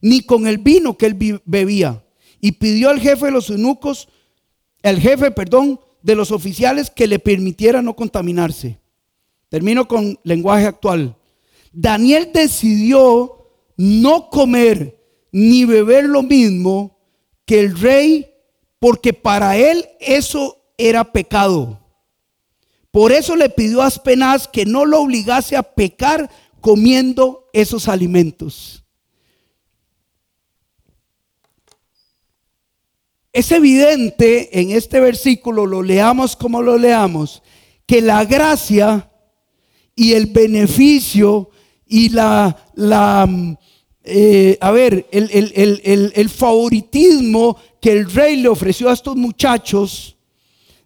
ni 0.00 0.20
con 0.20 0.46
el 0.46 0.58
vino 0.58 0.96
que 0.96 1.06
él 1.06 1.40
bebía. 1.44 2.04
Y 2.40 2.52
pidió 2.52 2.90
al 2.90 3.00
jefe 3.00 3.26
de 3.26 3.32
los 3.32 3.50
eunucos, 3.50 4.08
el 4.82 5.00
jefe, 5.00 5.32
perdón, 5.32 5.80
de 6.02 6.14
los 6.14 6.30
oficiales 6.30 6.90
que 6.90 7.08
le 7.08 7.18
permitiera 7.18 7.82
no 7.82 7.96
contaminarse. 7.96 8.78
Termino 9.48 9.86
con 9.86 10.18
lenguaje 10.24 10.66
actual. 10.66 11.16
Daniel 11.72 12.30
decidió 12.32 13.48
no 13.76 14.30
comer 14.30 14.98
ni 15.30 15.64
beber 15.64 16.04
lo 16.04 16.22
mismo 16.22 16.98
que 17.44 17.60
el 17.60 17.78
rey 17.78 18.26
porque 18.78 19.12
para 19.12 19.56
él 19.56 19.86
eso 20.00 20.62
era 20.78 21.12
pecado. 21.12 21.80
Por 22.90 23.12
eso 23.12 23.36
le 23.36 23.50
pidió 23.50 23.82
a 23.82 23.86
Aspenaz 23.86 24.48
que 24.48 24.64
no 24.64 24.84
lo 24.84 25.00
obligase 25.00 25.56
a 25.56 25.62
pecar 25.62 26.30
comiendo 26.60 27.48
esos 27.52 27.88
alimentos. 27.88 28.82
Es 33.32 33.52
evidente 33.52 34.60
en 34.60 34.70
este 34.70 34.98
versículo, 34.98 35.66
lo 35.66 35.82
leamos 35.82 36.36
como 36.36 36.62
lo 36.62 36.78
leamos, 36.78 37.42
que 37.84 38.00
la 38.00 38.24
gracia 38.24 39.10
y 39.96 40.12
el 40.12 40.26
beneficio 40.26 41.50
y 41.86 42.10
la, 42.10 42.56
la 42.74 43.28
eh, 44.04 44.56
a 44.60 44.70
ver, 44.70 45.08
el, 45.10 46.12
el 46.14 46.30
favoritismo 46.30 47.56
que 47.80 47.90
el 47.90 48.08
rey 48.10 48.36
le 48.36 48.48
ofreció 48.48 48.88
a 48.88 48.92
estos 48.92 49.16
muchachos 49.16 50.16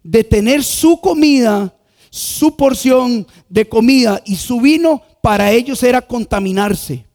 de 0.03 0.23
tener 0.23 0.63
su 0.63 0.99
comida, 0.99 1.75
su 2.09 2.55
porción 2.55 3.27
de 3.49 3.67
comida 3.67 4.21
y 4.25 4.35
su 4.35 4.59
vino, 4.59 5.03
para 5.21 5.51
ellos 5.51 5.83
era 5.83 6.01
contaminarse. 6.01 7.05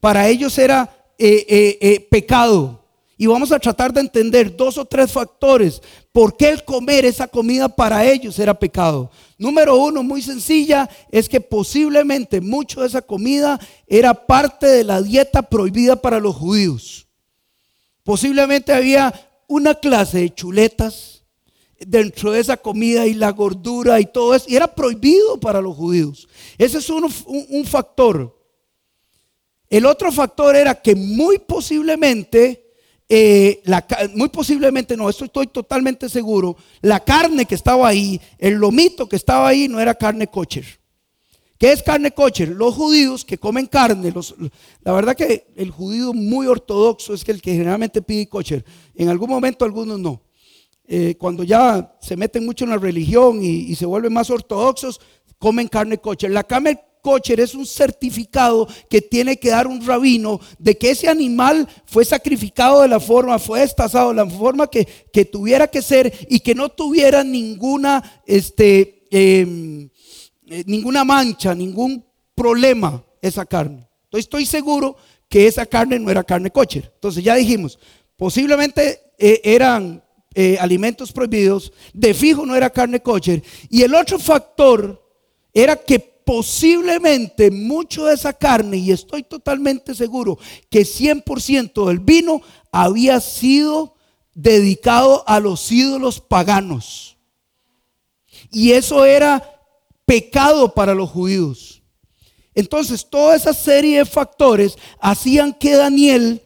Para 0.00 0.28
ellos 0.28 0.56
era 0.58 0.94
eh, 1.18 1.78
eh, 1.80 2.06
pecado. 2.10 2.84
Y 3.16 3.26
vamos 3.26 3.50
a 3.50 3.58
tratar 3.58 3.92
de 3.92 4.00
entender 4.00 4.54
dos 4.54 4.78
o 4.78 4.84
tres 4.84 5.10
factores 5.10 5.82
por 6.18 6.36
qué 6.36 6.48
el 6.48 6.64
comer 6.64 7.04
esa 7.04 7.28
comida 7.28 7.68
para 7.68 8.04
ellos 8.04 8.40
era 8.40 8.58
pecado. 8.58 9.08
Número 9.38 9.76
uno, 9.76 10.02
muy 10.02 10.20
sencilla, 10.20 10.90
es 11.12 11.28
que 11.28 11.40
posiblemente 11.40 12.40
mucho 12.40 12.80
de 12.80 12.88
esa 12.88 13.02
comida 13.02 13.60
era 13.86 14.26
parte 14.26 14.66
de 14.66 14.82
la 14.82 15.00
dieta 15.00 15.42
prohibida 15.42 15.94
para 15.94 16.18
los 16.18 16.34
judíos. 16.34 17.06
Posiblemente 18.02 18.72
había 18.72 19.14
una 19.46 19.76
clase 19.76 20.18
de 20.18 20.34
chuletas 20.34 21.22
dentro 21.78 22.32
de 22.32 22.40
esa 22.40 22.56
comida 22.56 23.06
y 23.06 23.14
la 23.14 23.30
gordura 23.30 24.00
y 24.00 24.06
todo 24.06 24.34
eso. 24.34 24.46
Y 24.48 24.56
era 24.56 24.74
prohibido 24.74 25.38
para 25.38 25.60
los 25.60 25.76
judíos. 25.76 26.26
Ese 26.58 26.78
es 26.78 26.90
un, 26.90 27.08
un 27.26 27.64
factor. 27.64 28.36
El 29.70 29.86
otro 29.86 30.10
factor 30.10 30.56
era 30.56 30.82
que 30.82 30.96
muy 30.96 31.38
posiblemente, 31.38 32.67
eh, 33.08 33.62
muy 34.14 34.28
posiblemente 34.28 34.96
no, 34.96 35.08
esto 35.08 35.24
estoy 35.24 35.46
totalmente 35.46 36.08
seguro, 36.08 36.56
la 36.82 37.00
carne 37.00 37.46
que 37.46 37.54
estaba 37.54 37.88
ahí, 37.88 38.20
el 38.38 38.54
lomito 38.54 39.08
que 39.08 39.16
estaba 39.16 39.48
ahí 39.48 39.68
no 39.68 39.80
era 39.80 39.94
carne 39.94 40.26
kosher. 40.26 40.64
¿Qué 41.58 41.72
es 41.72 41.82
carne 41.82 42.12
kosher? 42.12 42.50
Los 42.50 42.74
judíos 42.74 43.24
que 43.24 43.36
comen 43.36 43.66
carne, 43.66 44.12
los, 44.12 44.34
la 44.82 44.92
verdad 44.92 45.16
que 45.16 45.48
el 45.56 45.72
judío 45.72 46.12
muy 46.12 46.46
ortodoxo 46.46 47.14
es 47.14 47.24
que 47.24 47.32
el 47.32 47.42
que 47.42 47.52
generalmente 47.52 48.00
pide 48.00 48.28
kosher. 48.28 48.64
En 48.94 49.08
algún 49.08 49.28
momento 49.28 49.64
algunos 49.64 49.98
no. 49.98 50.22
Eh, 50.86 51.16
cuando 51.18 51.42
ya 51.42 51.96
se 52.00 52.16
meten 52.16 52.46
mucho 52.46 52.64
en 52.64 52.70
la 52.70 52.78
religión 52.78 53.42
y, 53.42 53.74
se 53.74 53.86
vuelven 53.86 54.12
más 54.12 54.30
ortodoxos, 54.30 55.00
comen 55.38 55.66
carne 55.66 55.98
kosher. 55.98 56.30
La 56.30 56.44
carne 56.44 56.80
kosher 57.02 57.40
es 57.40 57.54
un 57.54 57.66
certificado 57.66 58.68
que 58.88 59.00
tiene 59.00 59.38
que 59.38 59.50
dar 59.50 59.66
un 59.66 59.84
rabino 59.84 60.40
de 60.58 60.76
que 60.76 60.90
ese 60.90 61.08
animal 61.08 61.68
fue 61.86 62.04
sacrificado 62.04 62.82
de 62.82 62.88
la 62.88 63.00
forma, 63.00 63.38
fue 63.38 63.60
destazado 63.60 64.10
de 64.10 64.16
la 64.16 64.26
forma 64.26 64.68
que, 64.68 64.86
tuviera 65.24 65.66
que 65.66 65.82
ser 65.82 66.12
y 66.28 66.40
que 66.40 66.54
no 66.54 66.68
tuviera 66.68 67.24
ninguna, 67.24 68.22
este, 68.26 69.06
em, 69.10 69.88
eh, 70.46 70.64
ninguna 70.66 71.04
mancha, 71.04 71.54
ningún 71.54 72.04
problema 72.34 73.04
esa 73.20 73.44
carne. 73.44 73.88
Entonces 74.04 74.24
estoy 74.24 74.46
seguro 74.46 74.96
que 75.28 75.46
esa 75.46 75.66
carne 75.66 75.98
no 75.98 76.10
era 76.10 76.24
carne 76.24 76.50
kosher. 76.50 76.90
Entonces 76.94 77.22
ya 77.22 77.34
dijimos, 77.34 77.78
posiblemente 78.16 79.00
eh, 79.18 79.40
eran 79.44 80.02
eh, 80.34 80.56
alimentos 80.60 81.12
prohibidos, 81.12 81.72
de 81.92 82.14
fijo 82.14 82.46
no 82.46 82.54
era 82.54 82.70
carne 82.70 83.00
kosher. 83.00 83.42
Y 83.68 83.82
el 83.82 83.94
otro 83.94 84.18
factor 84.18 85.02
era 85.52 85.76
que 85.76 85.98
posiblemente 86.28 87.50
mucho 87.50 88.04
de 88.04 88.12
esa 88.12 88.34
carne, 88.34 88.76
y 88.76 88.92
estoy 88.92 89.22
totalmente 89.22 89.94
seguro 89.94 90.38
que 90.68 90.82
100% 90.82 91.86
del 91.86 92.00
vino 92.00 92.42
había 92.70 93.18
sido 93.18 93.94
dedicado 94.34 95.24
a 95.26 95.40
los 95.40 95.72
ídolos 95.72 96.20
paganos. 96.20 97.16
Y 98.50 98.72
eso 98.72 99.06
era 99.06 99.42
pecado 100.04 100.74
para 100.74 100.94
los 100.94 101.08
judíos. 101.08 101.82
Entonces, 102.54 103.08
toda 103.08 103.34
esa 103.34 103.54
serie 103.54 103.96
de 103.96 104.04
factores 104.04 104.76
hacían 105.00 105.54
que 105.54 105.76
Daniel 105.76 106.42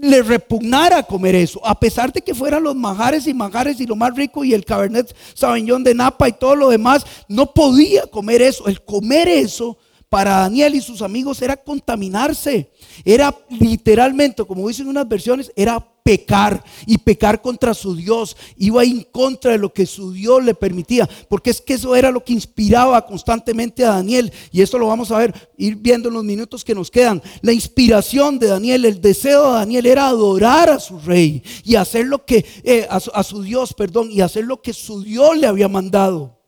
le 0.00 0.22
repugnara 0.22 1.02
comer 1.02 1.34
eso, 1.34 1.64
a 1.66 1.78
pesar 1.78 2.12
de 2.12 2.22
que 2.22 2.34
fueran 2.34 2.62
los 2.62 2.76
majares 2.76 3.26
y 3.26 3.34
majares 3.34 3.80
y 3.80 3.86
lo 3.86 3.96
más 3.96 4.14
rico 4.14 4.44
y 4.44 4.54
el 4.54 4.64
Cabernet 4.64 5.14
Sauvignon 5.34 5.82
de 5.82 5.94
Napa 5.94 6.28
y 6.28 6.32
todo 6.32 6.54
lo 6.54 6.68
demás, 6.68 7.04
no 7.28 7.52
podía 7.52 8.06
comer 8.06 8.42
eso. 8.42 8.66
El 8.66 8.82
comer 8.82 9.28
eso 9.28 9.76
para 10.08 10.38
Daniel 10.38 10.74
y 10.74 10.80
sus 10.80 11.02
amigos 11.02 11.42
era 11.42 11.56
contaminarse, 11.56 12.70
era 13.04 13.34
literalmente, 13.50 14.44
como 14.44 14.66
dicen 14.68 14.88
unas 14.88 15.06
versiones, 15.06 15.52
era 15.54 15.84
pecar 16.08 16.64
y 16.86 16.96
pecar 16.96 17.42
contra 17.42 17.74
su 17.74 17.94
Dios, 17.94 18.34
iba 18.56 18.82
en 18.82 19.02
contra 19.02 19.52
de 19.52 19.58
lo 19.58 19.74
que 19.74 19.84
su 19.84 20.10
Dios 20.10 20.42
le 20.42 20.54
permitía, 20.54 21.06
porque 21.28 21.50
es 21.50 21.60
que 21.60 21.74
eso 21.74 21.94
era 21.94 22.10
lo 22.10 22.24
que 22.24 22.32
inspiraba 22.32 23.04
constantemente 23.04 23.84
a 23.84 23.90
Daniel, 23.90 24.32
y 24.50 24.62
esto 24.62 24.78
lo 24.78 24.86
vamos 24.86 25.10
a 25.10 25.18
ver, 25.18 25.50
ir 25.58 25.76
viendo 25.76 26.08
en 26.08 26.14
los 26.14 26.24
minutos 26.24 26.64
que 26.64 26.74
nos 26.74 26.90
quedan. 26.90 27.22
La 27.42 27.52
inspiración 27.52 28.38
de 28.38 28.46
Daniel, 28.46 28.86
el 28.86 29.02
deseo 29.02 29.48
de 29.48 29.58
Daniel 29.58 29.84
era 29.84 30.08
adorar 30.08 30.70
a 30.70 30.80
su 30.80 30.98
rey 30.98 31.42
y 31.62 31.74
hacer 31.74 32.06
lo 32.06 32.24
que, 32.24 32.42
eh, 32.64 32.86
a, 32.88 33.00
su, 33.00 33.10
a 33.12 33.22
su 33.22 33.42
Dios, 33.42 33.74
perdón, 33.74 34.10
y 34.10 34.22
hacer 34.22 34.46
lo 34.46 34.62
que 34.62 34.72
su 34.72 35.02
Dios 35.02 35.36
le 35.36 35.46
había 35.46 35.68
mandado. 35.68 36.38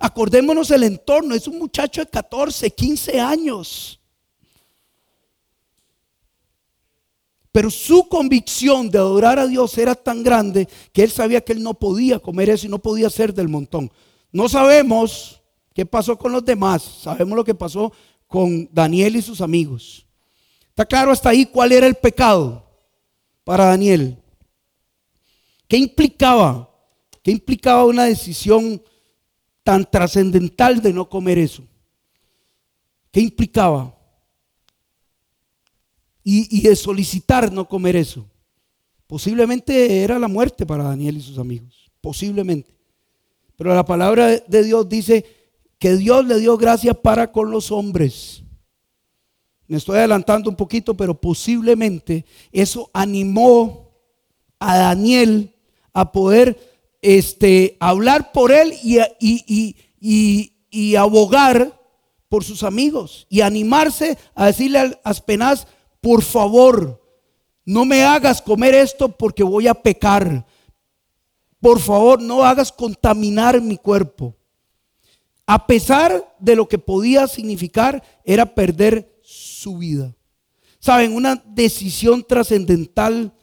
Acordémonos 0.00 0.70
el 0.70 0.84
entorno, 0.84 1.34
es 1.34 1.46
un 1.46 1.58
muchacho 1.58 2.00
de 2.00 2.06
14, 2.06 2.70
15 2.70 3.20
años. 3.20 3.99
Pero 7.52 7.70
su 7.70 8.08
convicción 8.08 8.90
de 8.90 8.98
adorar 8.98 9.38
a 9.38 9.46
Dios 9.46 9.76
era 9.76 9.94
tan 9.94 10.22
grande 10.22 10.68
que 10.92 11.02
él 11.02 11.10
sabía 11.10 11.40
que 11.40 11.52
él 11.52 11.62
no 11.62 11.74
podía 11.74 12.18
comer 12.18 12.50
eso 12.50 12.66
y 12.66 12.70
no 12.70 12.78
podía 12.78 13.10
ser 13.10 13.34
del 13.34 13.48
montón. 13.48 13.90
No 14.30 14.48
sabemos 14.48 15.42
qué 15.74 15.84
pasó 15.84 16.16
con 16.16 16.30
los 16.30 16.44
demás, 16.44 16.82
sabemos 17.02 17.36
lo 17.36 17.44
que 17.44 17.54
pasó 17.54 17.92
con 18.28 18.68
Daniel 18.72 19.16
y 19.16 19.22
sus 19.22 19.40
amigos. 19.40 20.06
Está 20.68 20.86
claro 20.86 21.10
hasta 21.10 21.30
ahí 21.30 21.46
cuál 21.46 21.72
era 21.72 21.86
el 21.86 21.96
pecado 21.96 22.64
para 23.42 23.64
Daniel. 23.66 24.16
¿Qué 25.66 25.76
implicaba? 25.76 26.70
¿Qué 27.22 27.32
implicaba 27.32 27.84
una 27.84 28.04
decisión 28.04 28.80
tan 29.64 29.88
trascendental 29.90 30.80
de 30.80 30.92
no 30.92 31.08
comer 31.08 31.38
eso? 31.38 31.64
¿Qué 33.10 33.20
implicaba? 33.20 33.94
Y, 36.22 36.62
de 36.62 36.76
solicitar 36.76 37.52
no 37.52 37.68
comer 37.68 37.96
eso. 37.96 38.26
Posiblemente 39.06 40.02
era 40.02 40.18
la 40.18 40.28
muerte 40.28 40.66
para 40.66 40.84
Daniel 40.84 41.16
y 41.16 41.22
sus 41.22 41.38
amigos, 41.38 41.90
posiblemente. 42.00 42.70
Pero 43.56 43.74
la 43.74 43.84
palabra 43.84 44.28
de 44.28 44.64
Dios 44.64 44.88
dice 44.88 45.24
que 45.78 45.96
Dios 45.96 46.26
le 46.26 46.38
dio 46.38 46.56
gracia 46.56 46.94
para 46.94 47.32
con 47.32 47.50
los 47.50 47.72
hombres. 47.72 48.42
Me 49.66 49.76
estoy 49.76 49.98
adelantando 49.98 50.50
un 50.50 50.56
poquito, 50.56 50.96
pero 50.96 51.20
posiblemente 51.20 52.24
eso 52.52 52.90
animó 52.92 53.90
a 54.58 54.76
Daniel 54.76 55.54
a 55.92 56.12
poder 56.12 56.58
este, 57.02 57.76
hablar 57.80 58.32
por 58.32 58.52
él 58.52 58.74
y, 58.82 58.98
y, 59.18 59.76
y, 60.00 60.52
y, 60.70 60.96
abogar 60.96 61.80
por 62.28 62.44
sus 62.44 62.62
amigos 62.62 63.26
y 63.28 63.40
animarse 63.40 64.18
a 64.34 64.46
decirle 64.46 64.78
al 64.78 65.00
Aspenaz, 65.02 65.66
por 66.00 66.22
favor, 66.22 67.00
no 67.64 67.84
me 67.84 68.02
hagas 68.02 68.40
comer 68.40 68.74
esto 68.74 69.08
porque 69.08 69.42
voy 69.42 69.68
a 69.68 69.74
pecar. 69.74 70.46
Por 71.60 71.78
favor, 71.78 72.20
no 72.20 72.42
hagas 72.42 72.72
contaminar 72.72 73.60
mi 73.60 73.76
cuerpo. 73.76 74.34
A 75.46 75.66
pesar 75.66 76.36
de 76.38 76.56
lo 76.56 76.66
que 76.68 76.78
podía 76.78 77.26
significar, 77.26 78.02
era 78.24 78.54
perder 78.54 79.20
su 79.22 79.78
vida. 79.78 80.14
Saben, 80.78 81.14
una 81.14 81.42
decisión 81.46 82.24
trascendental, 82.26 83.34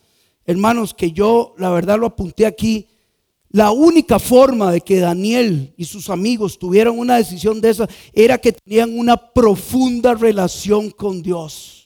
hermanos, 0.46 0.94
que 0.94 1.12
yo 1.12 1.54
la 1.58 1.70
verdad 1.70 2.00
lo 2.00 2.08
apunté 2.08 2.48
aquí. 2.48 2.88
La 3.50 3.72
única 3.72 4.18
forma 4.18 4.72
de 4.72 4.82
que 4.82 5.00
Daniel 5.00 5.74
y 5.78 5.86
sus 5.86 6.10
amigos 6.10 6.58
tuvieran 6.58 6.98
una 6.98 7.18
decisión 7.18 7.62
de 7.62 7.70
esa 7.70 7.88
era 8.14 8.40
que 8.40 8.54
tenían 8.54 8.98
una 8.98 9.16
profunda 9.16 10.16
relación 10.16 10.90
con 10.90 11.22
Dios 11.22 11.77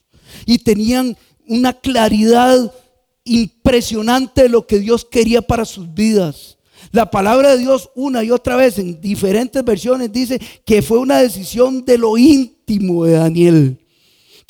y 0.45 0.59
tenían 0.59 1.17
una 1.47 1.73
claridad 1.73 2.73
impresionante 3.23 4.43
de 4.43 4.49
lo 4.49 4.65
que 4.65 4.79
Dios 4.79 5.05
quería 5.05 5.41
para 5.41 5.65
sus 5.65 5.93
vidas. 5.93 6.57
La 6.91 7.09
palabra 7.09 7.51
de 7.51 7.59
Dios 7.59 7.89
una 7.95 8.23
y 8.23 8.31
otra 8.31 8.55
vez 8.55 8.79
en 8.79 8.99
diferentes 8.99 9.63
versiones 9.63 10.11
dice 10.11 10.41
que 10.65 10.81
fue 10.81 10.97
una 10.97 11.19
decisión 11.19 11.85
de 11.85 11.97
lo 11.97 12.17
íntimo 12.17 13.05
de 13.05 13.13
Daniel 13.13 13.77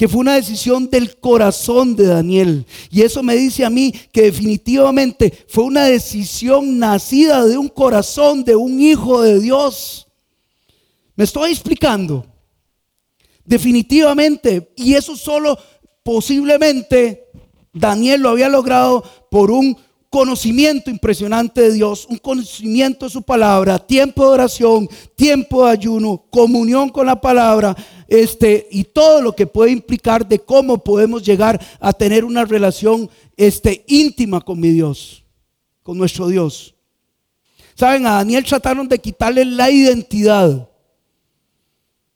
que 0.02 0.08
fue 0.08 0.22
una 0.22 0.34
decisión 0.34 0.90
del 0.90 1.16
corazón 1.18 1.96
de 1.96 2.08
Daniel. 2.08 2.66
Y 2.90 3.04
eso 3.04 3.22
me 3.22 3.36
dice 3.36 3.64
a 3.64 3.70
mí 3.70 3.94
que 4.12 4.24
definitivamente 4.24 5.32
fue 5.48 5.64
una 5.66 5.84
decisión 5.84 6.80
nacida 6.80 7.46
de 7.46 7.56
un 7.56 7.70
corazón 7.70 8.44
de 8.44 8.56
un 8.56 8.82
hijo 8.82 9.22
de 9.22 9.40
Dios. 9.40 10.08
¿Me 11.16 11.24
estoy 11.24 11.52
explicando? 11.52 12.26
Definitivamente. 13.52 14.72
Y 14.78 14.94
eso 14.94 15.18
solo 15.18 15.58
posiblemente 16.04 17.28
Daniel 17.74 18.22
lo 18.22 18.30
había 18.30 18.48
logrado 18.48 19.04
por 19.30 19.52
un, 19.52 19.78
conocimiento 20.12 20.90
impresionante 20.90 21.62
de 21.62 21.72
Dios, 21.72 22.06
un 22.10 22.18
conocimiento 22.18 23.06
de 23.06 23.12
su 23.12 23.22
palabra, 23.22 23.80
tiempo 23.80 24.26
de 24.26 24.32
oración, 24.32 24.90
tiempo 25.16 25.66
de 25.66 25.72
ayuno, 25.72 26.26
comunión 26.30 26.90
con 26.90 27.06
la 27.06 27.22
palabra, 27.22 27.74
este, 28.10 28.68
y 28.72 28.84
todo 28.84 29.22
lo 29.22 29.34
que 29.34 29.48
puede 29.48 29.72
implicar 29.72 30.28
de 30.28 30.40
cómo 30.40 30.84
podemos 30.84 31.24
llegar 31.24 31.62
a 31.80 31.94
tener 31.94 32.26
una 32.26 32.44
relación 32.44 33.10
este, 33.38 33.86
íntima 33.88 34.42
con 34.42 34.60
mi 34.60 34.72
Dios, 34.72 35.24
con 35.82 35.98
nuestro 35.98 36.28
Dios. 36.28 36.76
Saben, 37.74 38.06
a 38.06 38.16
Daniel 38.16 38.44
trataron 38.44 38.90
de 38.90 39.00
quitarle 39.00 39.46
la 39.46 39.72
identidad. 39.72 40.68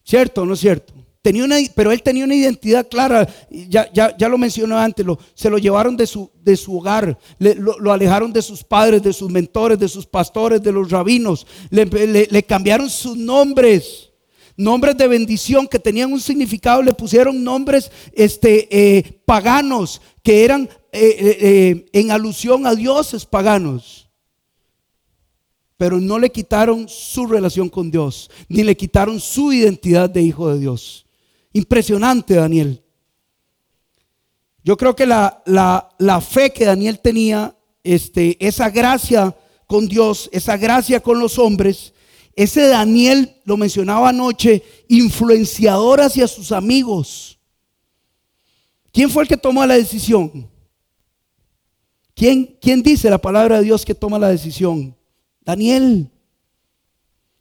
¿Cierto 0.03 0.41
o 0.41 0.45
no 0.45 0.53
es 0.55 0.59
cierto? 0.59 0.94
Tenía 1.25 1.43
una, 1.43 1.57
pero 1.73 1.91
él 1.91 2.03
tenía 2.03 2.23
una 2.23 2.35
identidad 2.35 2.87
clara, 2.87 3.27
ya, 3.49 3.89
ya, 3.91 4.29
lo 4.29 4.37
mencioné 4.37 4.75
antes, 4.75 5.03
se 5.33 5.49
lo 5.49 5.57
llevaron 5.57 5.97
de 5.97 6.05
su, 6.05 6.29
de 6.43 6.55
su 6.55 6.77
hogar, 6.77 7.17
lo, 7.39 7.91
alejaron 7.91 8.31
de 8.31 8.43
sus 8.43 8.63
padres, 8.63 9.01
de 9.01 9.11
sus 9.11 9.31
mentores, 9.31 9.79
de 9.79 9.87
sus 9.87 10.05
pastores, 10.05 10.61
de 10.61 10.71
los 10.71 10.91
rabinos, 10.91 11.47
le, 11.71 12.43
cambiaron 12.43 12.91
sus 12.91 13.17
nombres, 13.17 14.11
nombres 14.55 14.95
de 14.97 15.07
bendición 15.07 15.67
que 15.67 15.79
tenían 15.79 16.13
un 16.13 16.21
significado, 16.21 16.83
le 16.83 16.93
pusieron 16.93 17.43
nombres 17.43 17.89
este, 18.13 18.67
eh, 18.69 19.19
paganos 19.25 20.03
que 20.21 20.45
eran 20.45 20.69
eh, 20.91 21.39
eh, 21.41 21.85
en 21.91 22.11
alusión 22.11 22.67
a 22.67 22.75
dioses 22.75 23.25
paganos 23.25 24.03
pero 25.75 25.99
no 25.99 26.19
le 26.19 26.29
quitaron 26.29 26.87
su 26.87 27.25
relación 27.25 27.67
con 27.67 27.91
Dios, 27.91 28.29
ni 28.47 28.63
le 28.63 28.77
quitaron 28.77 29.19
su 29.19 29.51
identidad 29.51 30.09
de 30.09 30.21
hijo 30.21 30.53
de 30.53 30.59
Dios. 30.59 31.04
Impresionante, 31.55 32.33
Daniel. 32.33 32.83
Yo 34.61 34.75
creo 34.75 34.93
que 34.93 35.05
la, 35.05 35.41
la, 35.45 36.19
fe 36.19 36.51
que 36.51 36.65
Daniel 36.65 36.99
tenía, 36.99 37.55
este, 37.81 38.35
esa 38.45 38.69
gracia 38.69 39.33
con 39.65 39.87
Dios, 39.87 40.29
esa 40.33 40.57
gracia 40.57 40.99
con 40.99 41.17
los 41.17 41.39
hombres, 41.39 41.93
ese 42.35 42.67
Daniel, 42.67 43.41
lo 43.45 43.55
mencionaba 43.55 44.09
anoche, 44.09 44.63
influenciador 44.89 46.01
hacia 46.01 46.27
sus 46.27 46.51
amigos. 46.51 47.39
¿Quién 48.91 49.09
fue 49.09 49.23
el 49.23 49.29
que 49.29 49.37
tomó 49.37 49.65
la 49.65 49.75
decisión? 49.75 50.49
¿Quién, 52.13 52.57
¿Quién 52.59 52.83
dice 52.83 53.09
la 53.09 53.21
palabra 53.21 53.59
de 53.59 53.63
Dios 53.63 53.85
que 53.85 53.95
toma 53.95 54.19
la 54.19 54.27
decisión? 54.27 54.93
Daniel. 55.39 56.11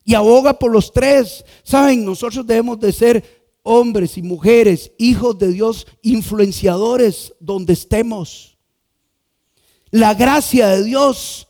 Y 0.05 0.15
aboga 0.15 0.57
por 0.57 0.71
los 0.71 0.93
tres. 0.93 1.45
Saben, 1.65 2.05
nosotros 2.05 2.47
debemos 2.47 2.79
de 2.79 2.93
ser 2.93 3.44
hombres 3.65 4.17
y 4.17 4.23
mujeres, 4.23 4.93
hijos 4.99 5.37
de 5.39 5.49
Dios, 5.49 5.89
influenciadores 6.03 7.35
donde 7.41 7.73
estemos. 7.73 8.57
La 9.91 10.15
gracia 10.15 10.69
de 10.69 10.85
Dios 10.85 11.49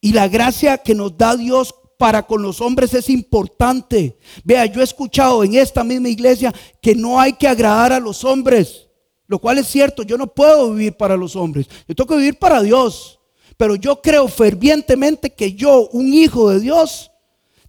y 0.00 0.12
la 0.12 0.28
gracia 0.28 0.78
que 0.78 0.94
nos 0.94 1.18
da 1.18 1.36
Dios 1.36 1.74
para 1.98 2.26
con 2.26 2.40
los 2.40 2.60
hombres 2.60 2.94
es 2.94 3.10
importante. 3.10 4.16
Vea, 4.44 4.66
yo 4.66 4.80
he 4.80 4.84
escuchado 4.84 5.42
en 5.44 5.54
esta 5.54 5.82
misma 5.82 6.08
iglesia 6.08 6.54
que 6.80 6.94
no 6.94 7.20
hay 7.20 7.32
que 7.34 7.48
agradar 7.48 7.92
a 7.92 8.00
los 8.00 8.24
hombres, 8.24 8.88
lo 9.26 9.38
cual 9.38 9.58
es 9.58 9.66
cierto, 9.66 10.02
yo 10.02 10.16
no 10.16 10.28
puedo 10.28 10.72
vivir 10.72 10.96
para 10.96 11.16
los 11.16 11.34
hombres, 11.36 11.66
yo 11.88 11.94
tengo 11.94 12.08
que 12.08 12.16
vivir 12.16 12.38
para 12.38 12.62
Dios. 12.62 13.20
Pero 13.56 13.74
yo 13.74 14.02
creo 14.02 14.28
fervientemente 14.28 15.30
que 15.30 15.54
yo, 15.54 15.88
un 15.88 16.12
hijo 16.12 16.50
de 16.50 16.60
Dios, 16.60 17.10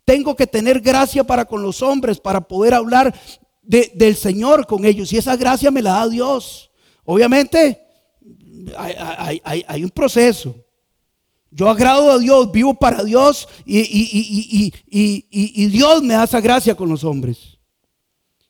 tengo 0.04 0.36
que 0.36 0.46
tener 0.46 0.82
gracia 0.82 1.24
para 1.24 1.46
con 1.46 1.62
los 1.62 1.82
hombres, 1.82 2.20
para 2.20 2.42
poder 2.42 2.74
hablar 2.74 3.14
del 3.68 4.16
Señor 4.16 4.66
con 4.66 4.86
ellos. 4.86 5.12
Y 5.12 5.18
esa 5.18 5.36
gracia 5.36 5.70
me 5.70 5.82
la 5.82 5.92
da 5.94 6.10
Dios. 6.10 6.72
Obviamente 7.04 7.82
hay, 8.78 9.84
un 9.84 9.90
proceso. 9.90 10.56
Yo 11.52 11.70
agrado 11.70 12.12
a 12.12 12.20
Dios, 12.20 12.52
vivo 12.52 12.74
para 12.74 13.04
Dios 13.04 13.48
y, 13.66 14.72
y, 14.90 15.66
Dios 15.68 16.04
me 16.04 16.14
da 16.14 16.24
esa 16.24 16.42
gracia 16.42 16.76
con 16.76 16.90
los 16.90 17.04
hombres. 17.04 17.58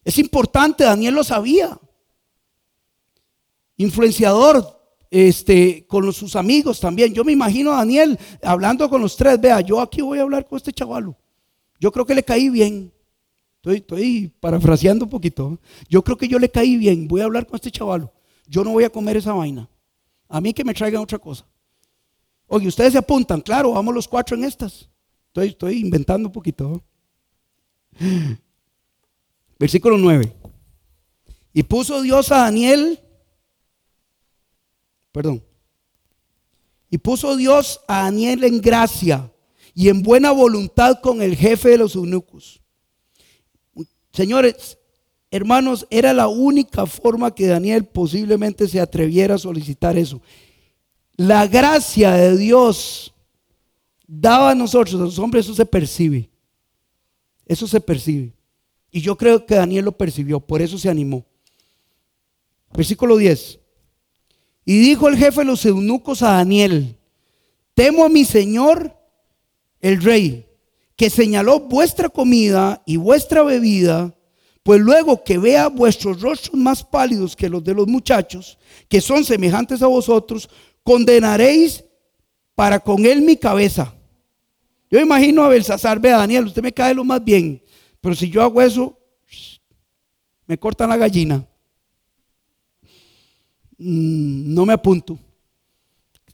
Es 0.03 0.17
importante, 0.17 0.83
Daniel 0.83 1.15
lo 1.15 1.23
sabía. 1.23 1.77
Influenciador 3.75 4.77
este, 5.11 5.85
con 5.87 6.11
sus 6.13 6.35
amigos 6.35 6.79
también. 6.79 7.13
Yo 7.13 7.23
me 7.23 7.31
imagino 7.31 7.71
a 7.71 7.77
Daniel 7.77 8.17
hablando 8.43 8.89
con 8.89 9.01
los 9.01 9.15
tres. 9.15 9.39
Vea, 9.39 9.61
yo 9.61 9.79
aquí 9.79 10.01
voy 10.01 10.19
a 10.19 10.23
hablar 10.23 10.47
con 10.47 10.57
este 10.57 10.73
chavalo. 10.73 11.15
Yo 11.79 11.91
creo 11.91 12.05
que 12.05 12.15
le 12.15 12.23
caí 12.23 12.49
bien. 12.49 12.91
Estoy, 13.75 14.31
parafraseando 14.39 15.05
un 15.05 15.11
poquito. 15.11 15.59
Yo 15.89 16.03
creo 16.03 16.17
que 16.17 16.27
yo 16.27 16.39
le 16.39 16.49
caí 16.49 16.77
bien. 16.77 17.07
Voy 17.07 17.21
a 17.21 17.25
hablar 17.25 17.45
con 17.45 17.55
este 17.55 17.71
chavalo. 17.71 18.13
Yo 18.47 18.63
no 18.63 18.71
voy 18.71 18.83
a 18.83 18.89
comer 18.89 19.17
esa 19.17 19.33
vaina. 19.33 19.69
A 20.29 20.39
mí 20.41 20.53
que 20.53 20.63
me 20.63 20.73
traigan 20.73 21.01
otra 21.01 21.19
cosa. 21.19 21.45
Oye, 22.47 22.67
ustedes 22.67 22.93
se 22.93 22.97
apuntan. 22.97 23.41
Claro, 23.41 23.71
vamos 23.71 23.93
los 23.93 24.07
cuatro 24.07 24.37
en 24.37 24.43
estas. 24.43 24.89
Estoy, 25.27 25.49
estoy 25.49 25.79
inventando 25.79 26.29
un 26.29 26.33
poquito. 26.33 26.83
Versículo 29.59 29.97
9. 29.97 30.33
Y 31.53 31.63
puso 31.63 32.01
Dios 32.01 32.31
a 32.31 32.43
Daniel. 32.43 32.99
Perdón. 35.11 35.43
Y 36.89 36.97
puso 36.97 37.35
Dios 37.35 37.81
a 37.87 38.03
Daniel 38.03 38.43
en 38.43 38.61
gracia 38.61 39.31
y 39.73 39.89
en 39.89 40.03
buena 40.03 40.31
voluntad 40.31 41.01
con 41.01 41.21
el 41.21 41.35
jefe 41.35 41.69
de 41.69 41.77
los 41.79 41.95
eunucos 41.95 42.61
Señores, 44.17 44.79
hermanos, 45.29 45.85
era 45.91 46.11
la 46.11 46.27
única 46.27 46.87
forma 46.87 47.35
que 47.35 47.45
Daniel 47.45 47.85
posiblemente 47.85 48.67
se 48.67 48.79
atreviera 48.79 49.35
a 49.35 49.37
solicitar 49.37 49.95
eso. 49.95 50.23
La 51.17 51.45
gracia 51.45 52.13
de 52.13 52.35
Dios 52.35 53.13
daba 54.07 54.49
a 54.49 54.55
nosotros, 54.55 54.95
a 54.95 55.03
los 55.03 55.19
hombres, 55.19 55.45
eso 55.45 55.53
se 55.53 55.67
percibe. 55.67 56.31
Eso 57.45 57.67
se 57.67 57.79
percibe. 57.79 58.33
Y 58.89 59.01
yo 59.01 59.15
creo 59.15 59.45
que 59.45 59.53
Daniel 59.53 59.85
lo 59.85 59.91
percibió, 59.91 60.39
por 60.39 60.63
eso 60.63 60.79
se 60.79 60.89
animó. 60.89 61.23
Versículo 62.73 63.17
10. 63.17 63.59
Y 64.65 64.79
dijo 64.79 65.07
el 65.09 65.17
jefe 65.17 65.41
de 65.41 65.45
los 65.45 65.63
eunucos 65.63 66.23
a 66.23 66.31
Daniel, 66.31 66.97
temo 67.75 68.03
a 68.03 68.09
mi 68.09 68.25
señor 68.25 68.97
el 69.79 70.01
rey 70.01 70.46
que 70.97 71.11
señaló 71.11 71.59
vuestra 71.59 72.09
comida 72.09 72.81
y 72.85 72.97
vuestra 72.97 73.43
bebida, 73.43 74.13
pues 74.63 74.81
luego 74.81 75.23
que 75.23 75.37
vea 75.37 75.67
vuestros 75.69 76.19
rostros 76.19 76.59
más 76.59 76.83
pálidos 76.83 77.35
que 77.35 77.47
los 77.47 77.63
de 77.63 77.75
los 77.75 77.87
muchachos, 77.87 78.57
que 78.89 78.99
son 78.99 79.23
semejantes 79.23 79.81
a 79.83 79.87
vosotros, 79.87 80.49
condenaréis 80.83 81.85
para 82.55 82.79
con 82.79 83.05
él 83.05 83.21
mi 83.21 83.37
cabeza. 83.37 83.93
Yo 84.89 84.99
imagino 84.99 85.43
a 85.43 85.49
Belsasar, 85.49 85.99
vea 85.99 86.17
Daniel, 86.17 86.45
usted 86.45 86.63
me 86.63 86.73
cae 86.73 86.95
lo 86.95 87.03
más 87.03 87.23
bien, 87.23 87.63
pero 88.01 88.15
si 88.15 88.29
yo 88.29 88.41
hago 88.41 88.59
eso, 88.61 88.97
me 90.47 90.57
cortan 90.57 90.89
la 90.89 90.97
gallina. 90.97 91.47
Mm, 93.77 94.53
no 94.53 94.65
me 94.65 94.73
apunto. 94.73 95.19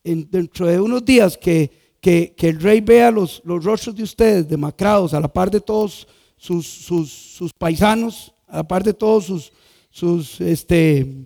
dentro 0.04 0.68
de 0.68 0.80
unos 0.80 1.04
días 1.04 1.38
que 1.38 1.83
que, 2.04 2.36
el 2.38 2.60
rey 2.60 2.82
vea 2.82 3.10
los, 3.10 3.42
los, 3.46 3.64
rostros 3.64 3.96
de 3.96 4.04
ustedes 4.04 4.46
demacrados 4.46 5.14
a 5.14 5.22
la 5.22 5.30
par 5.30 5.50
de 5.50 5.62
todos 5.62 6.06
sus, 6.36 6.68
sus, 6.68 7.54
paisanos, 7.58 8.34
a 8.46 8.58
la 8.58 8.68
par 8.68 8.84
de 8.84 8.94
todos 8.94 9.24
sus, 9.24 9.54
sus 9.90 10.42
este, 10.42 11.26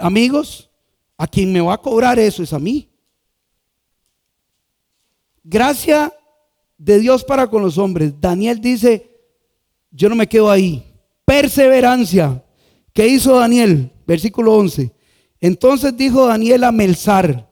amigos, 0.00 0.68
a 1.16 1.28
quien 1.28 1.52
me 1.52 1.60
va 1.60 1.74
a 1.74 1.80
cobrar 1.80 2.18
eso 2.18 2.42
es 2.42 2.52
a 2.52 2.58
mí. 2.58 2.88
Gracia 5.44 6.12
de 6.76 6.98
Dios 6.98 7.22
para 7.22 7.48
con 7.48 7.62
los 7.62 7.78
hombres. 7.78 8.20
Daniel 8.20 8.60
dice, 8.60 9.12
yo 9.92 10.08
no 10.08 10.16
me 10.16 10.28
quedo 10.28 10.50
ahí. 10.50 10.84
Perseverancia. 11.24 12.44
¿Qué 12.92 13.06
hizo 13.06 13.38
Daniel? 13.38 13.92
Versículo 14.08 14.56
11. 14.56 14.92
Entonces 15.40 15.96
dijo 15.96 16.26
Daniel 16.26 16.64
a 16.64 16.72
Melzar, 16.72 17.48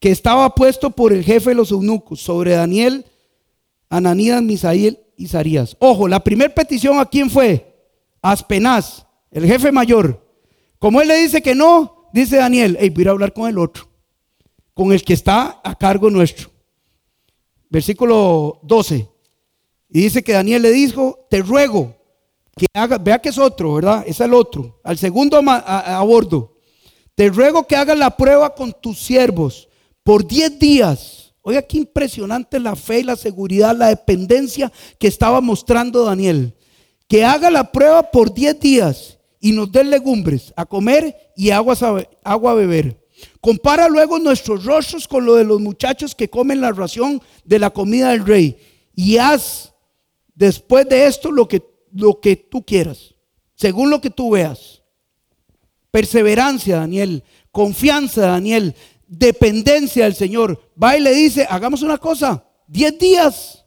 que 0.00 0.10
estaba 0.10 0.54
puesto 0.54 0.90
por 0.90 1.12
el 1.12 1.24
jefe 1.24 1.50
de 1.50 1.56
los 1.56 1.70
eunucos 1.70 2.20
sobre 2.20 2.52
Daniel, 2.52 3.06
Ananías, 3.88 4.42
Misael 4.42 5.00
y 5.16 5.28
Sarías. 5.28 5.76
Ojo, 5.78 6.08
la 6.08 6.22
primera 6.22 6.54
petición 6.54 6.98
a 6.98 7.06
quién 7.06 7.30
fue? 7.30 7.74
Aspenaz, 8.20 9.06
el 9.30 9.46
jefe 9.46 9.72
mayor. 9.72 10.22
Como 10.78 11.00
él 11.00 11.08
le 11.08 11.16
dice 11.16 11.40
que 11.40 11.54
no, 11.54 12.08
dice 12.12 12.36
Daniel, 12.36 12.78
voy 12.94 13.06
a 13.06 13.10
hablar 13.10 13.32
con 13.32 13.48
el 13.48 13.58
otro, 13.58 13.88
con 14.74 14.92
el 14.92 15.02
que 15.02 15.14
está 15.14 15.60
a 15.64 15.74
cargo 15.76 16.10
nuestro. 16.10 16.50
Versículo 17.70 18.60
12. 18.62 19.08
Y 19.90 20.00
dice 20.00 20.22
que 20.22 20.32
Daniel 20.32 20.62
le 20.62 20.72
dijo, 20.72 21.26
te 21.30 21.40
ruego 21.40 21.94
que 22.56 22.66
haga, 22.72 22.98
vea 22.98 23.18
que 23.18 23.28
es 23.28 23.38
otro, 23.38 23.74
¿verdad? 23.74 24.04
Es 24.06 24.20
el 24.20 24.32
otro, 24.32 24.80
al 24.82 24.96
segundo 24.96 25.38
a, 25.46 25.98
a 25.98 26.02
bordo. 26.02 26.56
Te 27.14 27.28
ruego 27.28 27.66
que 27.66 27.76
hagas 27.76 27.98
la 27.98 28.16
prueba 28.16 28.54
con 28.54 28.72
tus 28.72 28.98
siervos 28.98 29.68
por 30.06 30.24
10 30.24 30.60
días. 30.60 31.34
Oiga, 31.42 31.62
qué 31.62 31.78
impresionante 31.78 32.60
la 32.60 32.76
fe 32.76 33.00
y 33.00 33.02
la 33.02 33.16
seguridad, 33.16 33.76
la 33.76 33.88
dependencia 33.88 34.72
que 35.00 35.08
estaba 35.08 35.40
mostrando 35.40 36.04
Daniel. 36.04 36.54
Que 37.08 37.24
haga 37.24 37.50
la 37.50 37.72
prueba 37.72 38.08
por 38.12 38.32
10 38.32 38.60
días 38.60 39.18
y 39.40 39.50
nos 39.50 39.72
dé 39.72 39.82
legumbres 39.82 40.54
a 40.56 40.64
comer 40.64 41.32
y 41.34 41.50
agua 41.50 41.74
a 42.22 42.54
beber. 42.54 43.04
Compara 43.40 43.88
luego 43.88 44.20
nuestros 44.20 44.64
rostros 44.64 45.08
con 45.08 45.26
lo 45.26 45.34
de 45.34 45.42
los 45.42 45.60
muchachos 45.60 46.14
que 46.14 46.30
comen 46.30 46.60
la 46.60 46.70
ración 46.70 47.20
de 47.44 47.58
la 47.58 47.70
comida 47.70 48.10
del 48.10 48.24
rey. 48.24 48.56
Y 48.94 49.16
haz 49.16 49.74
después 50.36 50.88
de 50.88 51.06
esto 51.06 51.32
lo 51.32 51.48
que, 51.48 51.64
lo 51.92 52.20
que 52.20 52.36
tú 52.36 52.64
quieras, 52.64 53.16
según 53.56 53.90
lo 53.90 54.00
que 54.00 54.10
tú 54.10 54.30
veas. 54.30 54.82
Perseverancia, 55.90 56.76
Daniel. 56.76 57.24
Confianza, 57.50 58.20
Daniel. 58.20 58.74
Dependencia 59.06 60.04
del 60.04 60.14
Señor. 60.14 60.60
Va 60.82 60.96
y 60.96 61.00
le 61.00 61.12
dice, 61.12 61.46
hagamos 61.48 61.82
una 61.82 61.98
cosa, 61.98 62.44
10 62.68 62.98
días. 62.98 63.64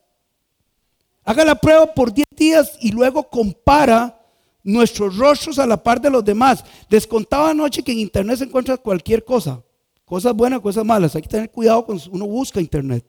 Haga 1.23 1.45
la 1.45 1.55
prueba 1.55 1.93
por 1.93 2.13
10 2.13 2.27
días 2.35 2.71
y 2.81 2.91
luego 2.91 3.29
compara 3.29 4.19
nuestros 4.63 5.15
rostros 5.17 5.59
a 5.59 5.67
la 5.67 5.81
par 5.81 6.01
de 6.01 6.09
los 6.09 6.23
demás. 6.23 6.63
Les 6.89 7.05
contaba 7.05 7.51
anoche 7.51 7.83
que 7.83 7.91
en 7.91 7.99
internet 7.99 8.37
se 8.37 8.45
encuentra 8.45 8.77
cualquier 8.77 9.23
cosa. 9.23 9.63
Cosas 10.05 10.33
buenas, 10.33 10.59
cosas 10.59 10.83
malas. 10.83 11.15
Hay 11.15 11.21
que 11.21 11.27
tener 11.27 11.51
cuidado 11.51 11.85
cuando 11.85 12.03
uno 12.11 12.25
busca 12.25 12.59
internet. 12.59 13.05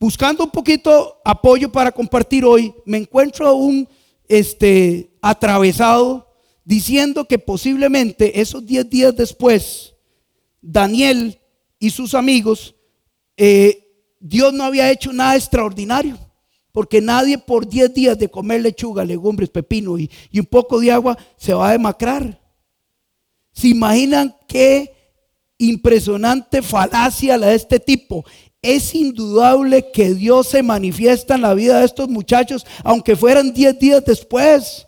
Buscando 0.00 0.42
un 0.42 0.50
poquito 0.50 1.20
apoyo 1.24 1.70
para 1.70 1.92
compartir 1.92 2.44
hoy, 2.44 2.74
me 2.84 2.98
encuentro 2.98 3.54
un 3.54 3.88
este, 4.26 5.12
atravesado 5.22 6.28
diciendo 6.64 7.24
que 7.24 7.38
posiblemente 7.38 8.40
esos 8.40 8.66
10 8.66 8.90
días 8.90 9.16
después, 9.16 9.91
Daniel 10.62 11.38
y 11.78 11.90
sus 11.90 12.14
amigos, 12.14 12.74
eh, 13.36 14.14
Dios 14.20 14.52
no 14.54 14.64
había 14.64 14.90
hecho 14.90 15.12
nada 15.12 15.36
extraordinario. 15.36 16.16
Porque 16.70 17.02
nadie 17.02 17.36
por 17.36 17.68
10 17.68 17.92
días 17.92 18.18
de 18.18 18.30
comer 18.30 18.62
lechuga, 18.62 19.04
legumbres, 19.04 19.50
pepino 19.50 19.98
y, 19.98 20.10
y 20.30 20.40
un 20.40 20.46
poco 20.46 20.80
de 20.80 20.90
agua 20.90 21.18
se 21.36 21.52
va 21.52 21.68
a 21.68 21.72
demacrar. 21.72 22.40
¿Se 23.52 23.68
imaginan 23.68 24.34
qué 24.48 24.94
impresionante 25.58 26.62
falacia 26.62 27.36
la 27.36 27.48
de 27.48 27.56
este 27.56 27.78
tipo? 27.78 28.24
Es 28.62 28.94
indudable 28.94 29.90
que 29.92 30.14
Dios 30.14 30.48
se 30.48 30.62
manifiesta 30.62 31.34
en 31.34 31.42
la 31.42 31.52
vida 31.52 31.80
de 31.80 31.84
estos 31.84 32.08
muchachos, 32.08 32.64
aunque 32.84 33.16
fueran 33.16 33.52
10 33.52 33.78
días 33.78 34.04
después. 34.06 34.86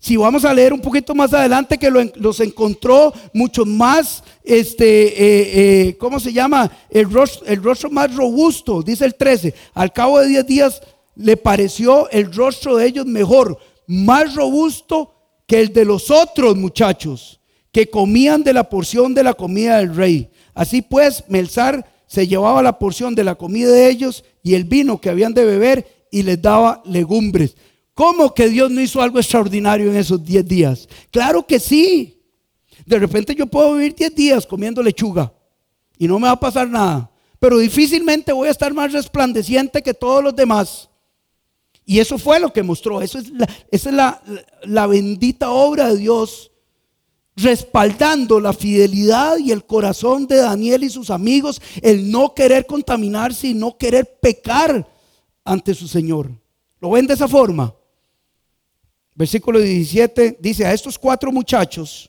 Si 0.00 0.16
vamos 0.16 0.44
a 0.44 0.54
leer 0.54 0.72
un 0.72 0.80
poquito 0.80 1.14
más 1.14 1.34
adelante 1.34 1.76
que 1.76 1.90
los 1.90 2.40
encontró 2.40 3.12
mucho 3.32 3.64
más, 3.64 4.22
este, 4.44 5.06
eh, 5.08 5.88
eh, 5.88 5.96
¿cómo 5.98 6.20
se 6.20 6.32
llama? 6.32 6.70
El 6.88 7.10
rostro, 7.10 7.46
el 7.46 7.62
rostro 7.62 7.90
más 7.90 8.14
robusto, 8.14 8.82
dice 8.82 9.04
el 9.04 9.16
13. 9.16 9.54
Al 9.74 9.92
cabo 9.92 10.20
de 10.20 10.28
10 10.28 10.46
días 10.46 10.82
le 11.16 11.36
pareció 11.36 12.08
el 12.10 12.32
rostro 12.32 12.76
de 12.76 12.86
ellos 12.86 13.06
mejor, 13.06 13.58
más 13.88 14.36
robusto 14.36 15.14
que 15.46 15.60
el 15.60 15.72
de 15.72 15.84
los 15.84 16.10
otros 16.12 16.56
muchachos 16.56 17.40
que 17.72 17.90
comían 17.90 18.42
de 18.44 18.52
la 18.52 18.68
porción 18.68 19.14
de 19.14 19.24
la 19.24 19.34
comida 19.34 19.78
del 19.78 19.94
rey. 19.94 20.30
Así 20.54 20.80
pues, 20.80 21.24
Melzar 21.28 21.84
se 22.06 22.26
llevaba 22.26 22.62
la 22.62 22.78
porción 22.78 23.14
de 23.14 23.24
la 23.24 23.34
comida 23.34 23.70
de 23.70 23.88
ellos 23.88 24.24
y 24.42 24.54
el 24.54 24.64
vino 24.64 25.00
que 25.00 25.10
habían 25.10 25.34
de 25.34 25.44
beber 25.44 25.86
y 26.10 26.22
les 26.22 26.40
daba 26.40 26.82
legumbres. 26.84 27.56
¿Cómo 27.98 28.32
que 28.32 28.48
Dios 28.48 28.70
no 28.70 28.80
hizo 28.80 29.02
algo 29.02 29.18
extraordinario 29.18 29.90
en 29.90 29.96
esos 29.96 30.24
10 30.24 30.46
días? 30.46 30.88
Claro 31.10 31.44
que 31.44 31.58
sí. 31.58 32.22
De 32.86 32.96
repente 32.96 33.34
yo 33.34 33.44
puedo 33.44 33.74
vivir 33.74 33.92
10 33.92 34.14
días 34.14 34.46
comiendo 34.46 34.80
lechuga 34.80 35.32
y 35.98 36.06
no 36.06 36.20
me 36.20 36.28
va 36.28 36.34
a 36.34 36.38
pasar 36.38 36.68
nada. 36.68 37.10
Pero 37.40 37.58
difícilmente 37.58 38.32
voy 38.32 38.46
a 38.46 38.52
estar 38.52 38.72
más 38.72 38.92
resplandeciente 38.92 39.82
que 39.82 39.94
todos 39.94 40.22
los 40.22 40.36
demás. 40.36 40.88
Y 41.84 41.98
eso 41.98 42.18
fue 42.18 42.38
lo 42.38 42.52
que 42.52 42.62
mostró. 42.62 43.02
Eso 43.02 43.18
es 43.18 43.32
esa 43.72 43.90
es 43.90 44.22
la 44.62 44.86
bendita 44.86 45.50
obra 45.50 45.88
de 45.88 45.96
Dios 45.96 46.52
respaldando 47.34 48.38
la 48.38 48.52
fidelidad 48.52 49.38
y 49.38 49.50
el 49.50 49.64
corazón 49.64 50.28
de 50.28 50.36
Daniel 50.36 50.84
y 50.84 50.88
sus 50.88 51.10
amigos, 51.10 51.60
el 51.82 52.12
no 52.12 52.32
querer 52.32 52.64
contaminarse 52.64 53.48
y 53.48 53.54
no 53.54 53.76
querer 53.76 54.20
pecar 54.22 54.88
ante 55.44 55.74
su 55.74 55.88
Señor. 55.88 56.30
¿Lo 56.80 56.90
ven 56.90 57.08
de 57.08 57.14
esa 57.14 57.26
forma? 57.26 57.74
Versículo 59.18 59.58
17 59.58 60.38
dice, 60.38 60.64
a 60.64 60.72
estos 60.72 60.96
cuatro 60.96 61.32
muchachos 61.32 62.08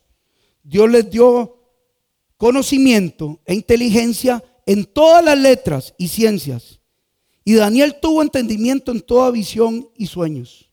Dios 0.61 0.87
les 0.91 1.09
dio 1.09 1.57
conocimiento 2.37 3.41
e 3.45 3.55
inteligencia 3.55 4.43
en 4.67 4.85
todas 4.85 5.25
las 5.25 5.35
letras 5.35 5.95
y 5.97 6.07
ciencias. 6.07 6.79
Y 7.43 7.55
Daniel 7.55 7.95
tuvo 7.99 8.21
entendimiento 8.21 8.91
en 8.91 9.01
toda 9.01 9.31
visión 9.31 9.89
y 9.95 10.05
sueños. 10.05 10.69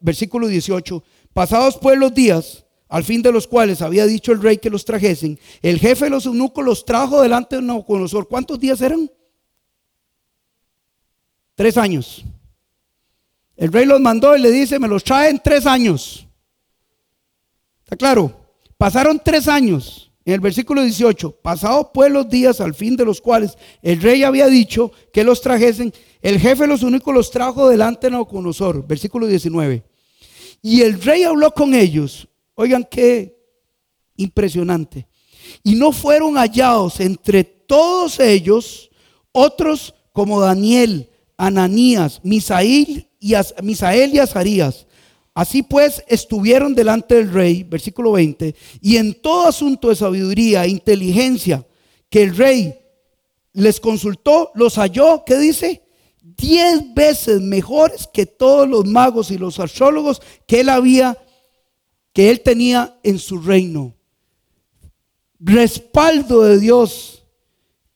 Versículo 0.00 0.46
18, 0.46 1.04
pasados 1.34 1.76
pues 1.76 1.98
los 1.98 2.14
días, 2.14 2.64
al 2.88 3.04
fin 3.04 3.20
de 3.20 3.30
los 3.30 3.46
cuales 3.46 3.82
había 3.82 4.06
dicho 4.06 4.32
el 4.32 4.40
rey 4.40 4.56
que 4.56 4.70
los 4.70 4.86
trajesen, 4.86 5.38
el 5.60 5.78
jefe 5.78 6.06
de 6.06 6.10
los 6.10 6.24
eunucos 6.24 6.64
los 6.64 6.86
trajo 6.86 7.20
delante 7.20 7.56
de 7.56 7.60
Nabucodonosor. 7.60 8.26
¿Cuántos 8.28 8.58
días 8.58 8.80
eran? 8.80 9.10
Tres 11.54 11.76
años. 11.76 12.24
El 13.58 13.72
rey 13.72 13.84
los 13.84 14.00
mandó 14.00 14.36
y 14.36 14.40
le 14.40 14.52
dice, 14.52 14.78
me 14.78 14.86
los 14.86 15.02
trae 15.02 15.30
en 15.30 15.40
tres 15.40 15.66
años. 15.66 16.26
¿Está 17.82 17.96
claro? 17.96 18.32
Pasaron 18.76 19.20
tres 19.22 19.48
años. 19.48 20.12
En 20.24 20.34
el 20.34 20.40
versículo 20.40 20.82
18, 20.82 21.32
pasados 21.42 21.88
pues 21.92 22.12
los 22.12 22.28
días 22.28 22.60
al 22.60 22.72
fin 22.74 22.94
de 22.96 23.04
los 23.04 23.20
cuales 23.20 23.58
el 23.82 24.00
rey 24.00 24.22
había 24.22 24.46
dicho 24.46 24.92
que 25.12 25.24
los 25.24 25.40
trajesen, 25.40 25.92
el 26.22 26.38
jefe 26.38 26.68
los 26.68 26.84
únicos 26.84 27.12
los 27.12 27.32
trajo 27.32 27.68
delante 27.68 28.06
de 28.06 28.12
Nabucodonosor. 28.12 28.86
Versículo 28.86 29.26
19. 29.26 29.82
Y 30.62 30.82
el 30.82 31.02
rey 31.02 31.24
habló 31.24 31.50
con 31.50 31.74
ellos. 31.74 32.28
Oigan 32.54 32.86
qué 32.88 33.36
impresionante. 34.16 35.08
Y 35.64 35.74
no 35.74 35.90
fueron 35.90 36.34
hallados 36.34 37.00
entre 37.00 37.42
todos 37.42 38.20
ellos 38.20 38.90
otros 39.32 39.94
como 40.12 40.40
Daniel, 40.40 41.10
Ananías, 41.38 42.20
Misael 42.24 43.06
y 43.20 43.34
Azarías. 43.34 44.86
Así 45.32 45.62
pues 45.62 46.02
estuvieron 46.08 46.74
delante 46.74 47.14
del 47.14 47.32
rey, 47.32 47.62
versículo 47.62 48.12
20, 48.12 48.56
y 48.82 48.96
en 48.96 49.14
todo 49.14 49.46
asunto 49.46 49.88
de 49.88 49.94
sabiduría 49.94 50.64
e 50.64 50.70
inteligencia 50.70 51.64
que 52.10 52.24
el 52.24 52.36
rey 52.36 52.76
les 53.52 53.78
consultó, 53.78 54.50
los 54.54 54.74
halló, 54.78 55.22
¿qué 55.24 55.38
dice? 55.38 55.82
Diez 56.20 56.92
veces 56.92 57.40
mejores 57.40 58.08
que 58.12 58.26
todos 58.26 58.68
los 58.68 58.84
magos 58.84 59.30
y 59.30 59.38
los 59.38 59.60
astrólogos 59.60 60.20
que 60.46 60.60
él 60.60 60.68
había, 60.68 61.16
que 62.12 62.30
él 62.30 62.40
tenía 62.40 62.98
en 63.04 63.20
su 63.20 63.40
reino. 63.40 63.94
Respaldo 65.38 66.42
de 66.42 66.58
Dios 66.58 67.17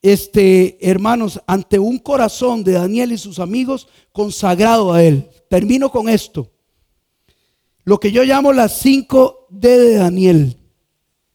este, 0.02 0.76
hermanos, 0.80 1.40
ante 1.46 1.78
un 1.78 1.98
corazón 1.98 2.64
de 2.64 2.72
Daniel 2.72 3.12
y 3.12 3.18
sus 3.18 3.38
amigos 3.38 3.86
consagrado 4.10 4.92
a 4.92 5.02
él. 5.02 5.30
Termino 5.48 5.90
con 5.90 6.08
esto. 6.08 6.50
Lo 7.84 7.98
que 7.98 8.10
yo 8.10 8.24
llamo 8.24 8.52
las 8.52 8.78
5 8.80 9.46
D 9.48 9.78
de 9.78 9.94
Daniel, 9.94 10.56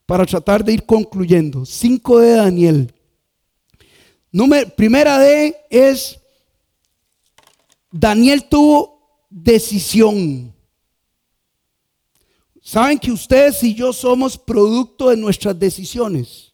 para 0.05 0.25
tratar 0.25 0.63
de 0.63 0.73
ir 0.73 0.85
concluyendo. 0.85 1.65
5 1.65 2.19
D 2.19 2.27
de 2.27 2.35
Daniel. 2.35 2.93
Número, 4.31 4.69
primera 4.75 5.17
D 5.19 5.55
es, 5.69 6.19
Daniel 7.89 8.45
tuvo 8.49 9.25
decisión. 9.29 10.53
Saben 12.61 12.99
que 12.99 13.13
ustedes 13.13 13.63
y 13.63 13.73
yo 13.73 13.93
somos 13.93 14.37
producto 14.37 15.09
de 15.09 15.15
nuestras 15.15 15.57
decisiones. 15.57 16.53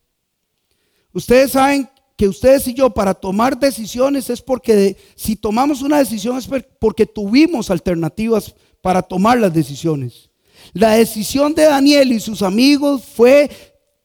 Ustedes 1.12 1.52
saben 1.52 1.90
que 2.24 2.30
ustedes 2.30 2.66
y 2.70 2.74
yo 2.74 2.90
para 2.90 3.14
tomar 3.14 3.60
decisiones 3.60 4.30
es 4.30 4.42
porque 4.42 4.96
si 5.14 5.36
tomamos 5.36 5.82
una 5.82 5.98
decisión 5.98 6.38
es 6.38 6.48
porque 6.80 7.06
tuvimos 7.06 7.70
alternativas 7.70 8.56
para 8.82 9.02
tomar 9.02 9.40
las 9.40 9.54
decisiones. 9.54 10.30
La 10.72 10.92
decisión 10.92 11.54
de 11.54 11.64
Daniel 11.64 12.14
y 12.14 12.22
sus 12.22 12.42
amigos 12.42 13.04
fue 13.04 13.50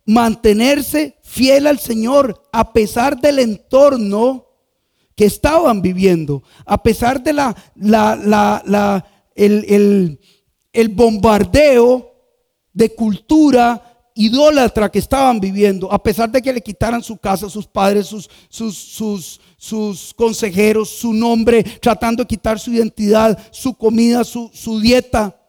mantenerse 0.05 1.17
fiel 1.23 1.69
al 1.69 1.79
Señor 1.79 2.43
a 2.51 2.73
pesar 2.73 3.21
del 3.21 3.39
entorno 3.39 4.47
que 5.15 5.27
estaban 5.27 5.81
viviendo, 5.81 6.43
a 6.67 6.83
pesar 6.83 7.23
de 7.23 7.35
la, 7.35 7.55
la, 7.77 9.07
el, 9.37 10.19
el 10.73 10.89
bombardeo 10.89 12.17
de 12.73 12.93
cultura 12.97 13.88
idólatra 14.19 14.91
que 14.91 14.99
estaban 14.99 15.39
viviendo, 15.39 15.91
a 15.93 16.03
pesar 16.03 16.29
de 16.29 16.43
que 16.43 16.53
le 16.53 16.61
quitaran 16.61 17.03
su 17.03 17.17
casa, 17.17 17.49
sus 17.49 17.69
padres, 17.69 18.09
sus, 18.09 18.29
sus, 18.49 18.77
sus, 18.77 19.41
sus 19.57 20.13
consejeros, 20.13 20.91
su 20.91 21.15
nombre, 21.15 21.63
tratando 21.63 22.25
de 22.25 22.27
quitar 22.27 22.59
su 22.59 22.73
identidad, 22.73 23.39
su 23.53 23.75
comida, 23.75 24.25
su, 24.25 24.51
su 24.53 24.81
dieta. 24.81 25.41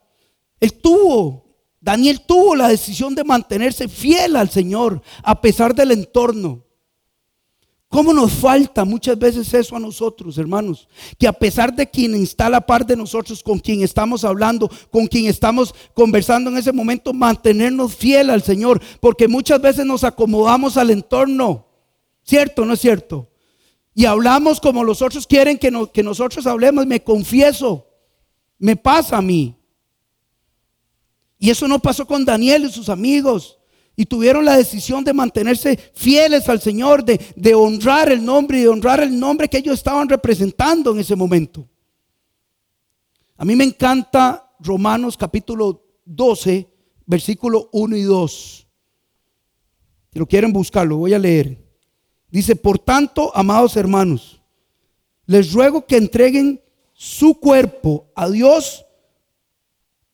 Él 0.59 0.73
tuvo, 0.73 1.45
Daniel 1.81 2.21
tuvo 2.21 2.55
la 2.55 2.67
decisión 2.67 3.15
de 3.15 3.23
mantenerse 3.23 3.87
fiel 3.87 4.35
al 4.35 4.51
Señor, 4.51 5.01
a 5.23 5.41
pesar 5.41 5.73
del 5.73 5.91
entorno. 5.91 6.63
¿Cómo 7.89 8.13
nos 8.13 8.33
falta 8.33 8.85
muchas 8.85 9.17
veces 9.17 9.51
eso 9.51 9.75
a 9.75 9.79
nosotros, 9.79 10.37
hermanos? 10.37 10.87
Que 11.17 11.27
a 11.27 11.33
pesar 11.33 11.73
de 11.75 11.89
quien 11.89 12.13
está 12.13 12.45
a 12.45 12.51
la 12.51 12.61
par 12.61 12.85
de 12.85 12.95
nosotros, 12.95 13.41
con 13.41 13.57
quien 13.57 13.81
estamos 13.81 14.23
hablando, 14.23 14.69
con 14.91 15.07
quien 15.07 15.25
estamos 15.25 15.73
conversando 15.95 16.51
en 16.51 16.57
ese 16.57 16.71
momento, 16.71 17.13
mantenernos 17.13 17.95
fiel 17.95 18.29
al 18.29 18.43
Señor, 18.43 18.79
porque 18.99 19.27
muchas 19.27 19.59
veces 19.59 19.87
nos 19.87 20.03
acomodamos 20.03 20.77
al 20.77 20.91
entorno. 20.91 21.65
¿Cierto 22.21 22.63
no 22.63 22.73
es 22.73 22.79
cierto? 22.79 23.27
Y 23.95 24.05
hablamos 24.05 24.61
como 24.61 24.83
los 24.83 25.01
otros 25.01 25.25
quieren 25.25 25.57
que, 25.57 25.71
que 25.91 26.03
nosotros 26.03 26.45
hablemos. 26.45 26.85
Me 26.85 27.03
confieso, 27.03 27.87
me 28.59 28.75
pasa 28.75 29.17
a 29.17 29.21
mí. 29.23 29.55
Y 31.39 31.49
eso 31.49 31.67
no 31.67 31.79
pasó 31.79 32.05
con 32.05 32.23
Daniel 32.23 32.65
y 32.65 32.71
sus 32.71 32.87
amigos 32.87 33.58
y 33.99 34.05
tuvieron 34.05 34.45
la 34.45 34.55
decisión 34.55 35.03
de 35.03 35.11
mantenerse 35.11 35.77
fieles 35.93 36.47
al 36.47 36.61
Señor, 36.61 37.03
de, 37.03 37.53
honrar 37.53 38.09
el 38.09 38.23
nombre 38.23 38.57
y 38.57 38.61
de 38.61 38.69
honrar 38.69 39.01
el 39.01 39.19
nombre 39.19 39.49
que 39.49 39.57
ellos 39.57 39.73
estaban 39.73 40.07
representando 40.07 40.93
en 40.93 40.99
ese 40.99 41.17
momento. 41.17 41.67
A 43.35 43.43
mí 43.43 43.57
me 43.57 43.65
encanta 43.65 44.55
Romanos 44.61 45.17
capítulo 45.17 45.83
12, 46.05 46.65
versículo 47.05 47.67
1 47.73 47.97
y 47.97 48.03
2. 48.03 48.67
Si 50.13 50.17
lo 50.17 50.25
quieren 50.25 50.53
buscar, 50.53 50.87
lo 50.87 50.95
voy 50.95 51.13
a 51.13 51.19
leer. 51.19 51.61
Dice, 52.31 52.55
por 52.55 52.79
tanto, 52.79 53.35
amados 53.35 53.75
hermanos, 53.75 54.41
les 55.25 55.51
ruego 55.51 55.85
que 55.85 55.97
entreguen 55.97 56.63
su 56.93 57.37
cuerpo 57.37 58.09
a 58.15 58.29
Dios 58.29 58.85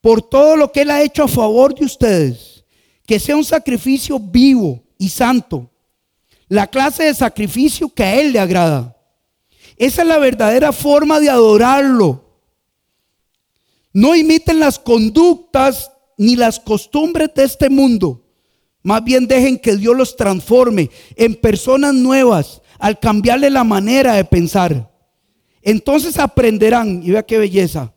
por 0.02 0.24
todo 0.24 0.56
lo 0.56 0.72
que 0.72 0.82
Él 0.82 0.90
ha 0.90 1.04
hecho 1.04 1.26
a 1.26 1.28
favor 1.28 1.76
de 1.76 1.86
ustedes 1.86 2.55
que 3.06 3.20
sea 3.20 3.36
un 3.36 3.46
sacrificio 3.46 4.20
vivo 4.20 4.84
y 4.98 5.10
santo, 5.10 5.70
la 6.48 6.68
clase 6.68 7.04
de 7.04 7.14
sacrificio 7.14 7.90
que 7.90 8.04
a 8.04 8.20
Él 8.20 8.34
le 8.34 8.40
agrada. 8.40 8.96
Esa 9.78 10.02
es 10.04 10.08
la 10.08 10.18
verdadera 10.18 10.72
forma 10.72 11.20
de 11.20 11.30
adorarlo. 11.30 12.24
No 13.94 14.16
imiten 14.16 14.60
las 14.60 14.80
conductas 14.80 15.92
ni 16.18 16.36
las 16.36 16.60
costumbres 16.60 17.30
de 17.36 17.44
este 17.44 17.70
mundo. 17.70 18.24
Más 18.84 19.04
bien 19.04 19.28
dejen 19.28 19.58
que 19.58 19.76
Dios 19.76 19.96
los 19.96 20.16
transforme 20.16 20.92
en 21.16 21.36
personas 21.36 21.94
nuevas 21.94 22.62
al 22.78 23.00
cambiarle 23.00 23.50
la 23.50 23.64
manera 23.64 24.14
de 24.14 24.26
pensar. 24.26 24.92
Entonces 25.62 26.20
aprenderán, 26.20 27.02
y 27.04 27.10
vea 27.10 27.24
qué 27.24 27.40
belleza, 27.40 27.95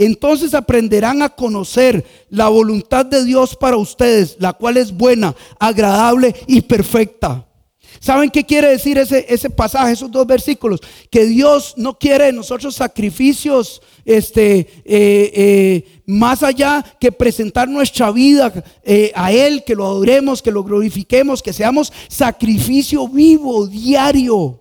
entonces 0.00 0.54
aprenderán 0.54 1.20
a 1.20 1.28
conocer 1.28 2.04
la 2.30 2.48
voluntad 2.48 3.04
de 3.04 3.22
Dios 3.22 3.54
para 3.54 3.76
ustedes, 3.76 4.36
la 4.38 4.54
cual 4.54 4.78
es 4.78 4.92
buena, 4.92 5.36
agradable 5.58 6.34
y 6.46 6.62
perfecta. 6.62 7.46
¿Saben 7.98 8.30
qué 8.30 8.44
quiere 8.44 8.68
decir 8.68 8.96
ese, 8.96 9.26
ese 9.28 9.50
pasaje, 9.50 9.92
esos 9.92 10.10
dos 10.10 10.26
versículos? 10.26 10.80
Que 11.10 11.26
Dios 11.26 11.74
no 11.76 11.98
quiere 11.98 12.26
de 12.26 12.32
nosotros 12.32 12.74
sacrificios 12.74 13.82
este, 14.06 14.60
eh, 14.86 15.32
eh, 15.34 16.02
más 16.06 16.42
allá 16.42 16.82
que 16.98 17.12
presentar 17.12 17.68
nuestra 17.68 18.10
vida 18.10 18.52
eh, 18.82 19.12
a 19.14 19.32
Él, 19.32 19.64
que 19.64 19.74
lo 19.74 19.84
adoremos, 19.84 20.40
que 20.40 20.50
lo 20.50 20.64
glorifiquemos, 20.64 21.42
que 21.42 21.52
seamos 21.52 21.92
sacrificio 22.08 23.06
vivo, 23.06 23.66
diario 23.66 24.60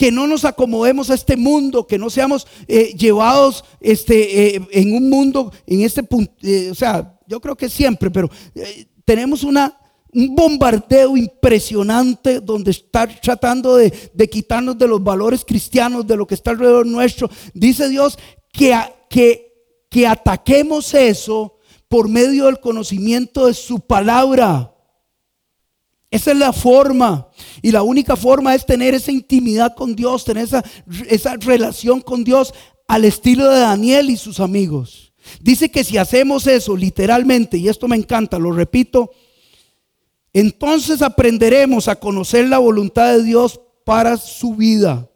que 0.00 0.10
no 0.10 0.26
nos 0.26 0.46
acomodemos 0.46 1.10
a 1.10 1.14
este 1.14 1.36
mundo, 1.36 1.86
que 1.86 1.98
no 1.98 2.08
seamos 2.08 2.46
eh, 2.66 2.94
llevados 2.96 3.62
este, 3.82 4.56
eh, 4.56 4.66
en 4.70 4.94
un 4.94 5.10
mundo, 5.10 5.52
en 5.66 5.82
este 5.82 6.02
punto, 6.02 6.32
eh, 6.40 6.70
o 6.70 6.74
sea, 6.74 7.20
yo 7.26 7.38
creo 7.38 7.54
que 7.54 7.68
siempre, 7.68 8.10
pero 8.10 8.30
tenemos 9.04 9.44
una, 9.44 9.78
un 10.14 10.34
bombardeo 10.34 11.18
impresionante 11.18 12.40
donde 12.40 12.70
está 12.70 13.06
tratando 13.08 13.76
de, 13.76 13.90
quitarnos 14.30 14.78
de 14.78 14.88
los 14.88 15.04
valores 15.04 15.44
cristianos, 15.44 16.06
de 16.06 16.16
lo 16.16 16.26
que 16.26 16.34
está 16.34 16.52
alrededor 16.52 16.86
nuestro. 16.86 17.28
Dice 17.52 17.90
Dios 17.90 18.18
que, 18.50 18.74
que, 19.10 19.52
que 19.90 20.06
ataquemos 20.06 20.94
eso 20.94 21.58
por 21.88 22.08
medio 22.08 22.46
del 22.46 22.58
conocimiento 22.58 23.48
de 23.48 23.52
su 23.52 23.80
palabra. 23.80 24.69
Esa 26.10 26.32
es 26.32 26.36
la 26.36 26.52
forma. 26.52 27.28
Y 27.62 27.70
la 27.70 27.82
única 27.82 28.16
forma 28.16 28.54
es 28.54 28.66
tener 28.66 28.94
esa 28.94 29.12
intimidad 29.12 29.74
con 29.74 29.94
Dios, 29.94 30.24
tener 30.24 30.44
esa, 30.44 30.64
esa 31.08 31.36
relación 31.36 32.00
con 32.00 32.24
Dios 32.24 32.52
al 32.88 33.04
estilo 33.04 33.48
de 33.48 33.60
Daniel 33.60 34.10
y 34.10 34.16
sus 34.16 34.40
amigos. 34.40 35.12
Dice 35.40 35.70
que 35.70 35.84
si 35.84 35.96
hacemos 35.96 36.46
eso 36.46 36.76
literalmente, 36.76 37.56
y 37.56 37.68
esto 37.68 37.86
me 37.86 37.96
encanta, 37.96 38.38
lo 38.38 38.50
repito, 38.50 39.10
entonces 40.32 41.02
aprenderemos 41.02 41.88
a 41.88 41.96
conocer 41.96 42.48
la 42.48 42.58
voluntad 42.58 43.12
de 43.12 43.22
Dios 43.22 43.60
para 43.84 44.16
su 44.16 44.54
vida, 44.54 45.08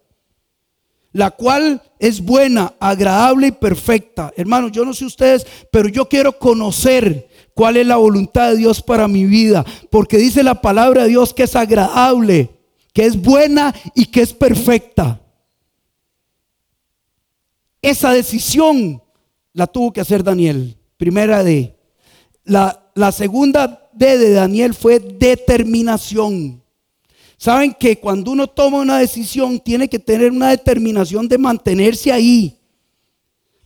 la 1.13 1.31
cual 1.31 1.83
es 1.99 2.21
buena, 2.21 2.75
agradable 2.81 3.49
y 3.49 3.53
perfecta. 3.53 4.33
Hermanos, 4.37 4.73
yo 4.73 4.85
no 4.85 4.93
sé 4.93 5.05
ustedes, 5.05 5.47
pero 5.71 5.89
yo 5.89 6.09
quiero 6.09 6.39
conocer 6.39 7.29
cuál 7.55 7.77
es 7.77 7.87
la 7.87 7.97
voluntad 7.97 8.51
de 8.51 8.59
Dios 8.59 8.83
para 8.83 9.09
mi 9.09 9.25
vida, 9.25 9.65
porque 9.91 10.19
dice 10.19 10.43
la 10.43 10.61
palabra 10.61 11.05
de 11.05 11.11
Dios 11.11 11.33
que 11.33 11.45
es 11.45 11.57
agradable, 11.57 12.51
que 12.93 13.07
es 13.07 13.21
buena 13.21 13.75
y 13.95 14.07
que 14.07 14.21
es 14.23 14.33
perfecta. 14.33 15.21
Esa 17.81 18.13
decisión 18.13 19.03
la 19.53 19.67
tuvo 19.67 19.93
que 19.93 20.01
hacer 20.01 20.25
Daniel, 20.25 20.77
primera 20.97 21.45
D. 21.45 21.77
La, 22.45 22.91
la 22.95 23.13
segunda 23.13 23.89
D 23.93 24.19
de 24.19 24.33
Daniel 24.33 24.75
fue 24.75 24.99
determinación. 24.99 26.63
Saben 27.37 27.75
que 27.75 27.99
cuando 27.99 28.31
uno 28.31 28.47
toma 28.47 28.79
una 28.79 28.99
decisión 28.99 29.61
tiene 29.61 29.89
que 29.89 29.99
tener 29.99 30.31
una 30.31 30.51
determinación 30.51 31.29
de 31.29 31.39
mantenerse 31.39 32.11
ahí. 32.11 32.59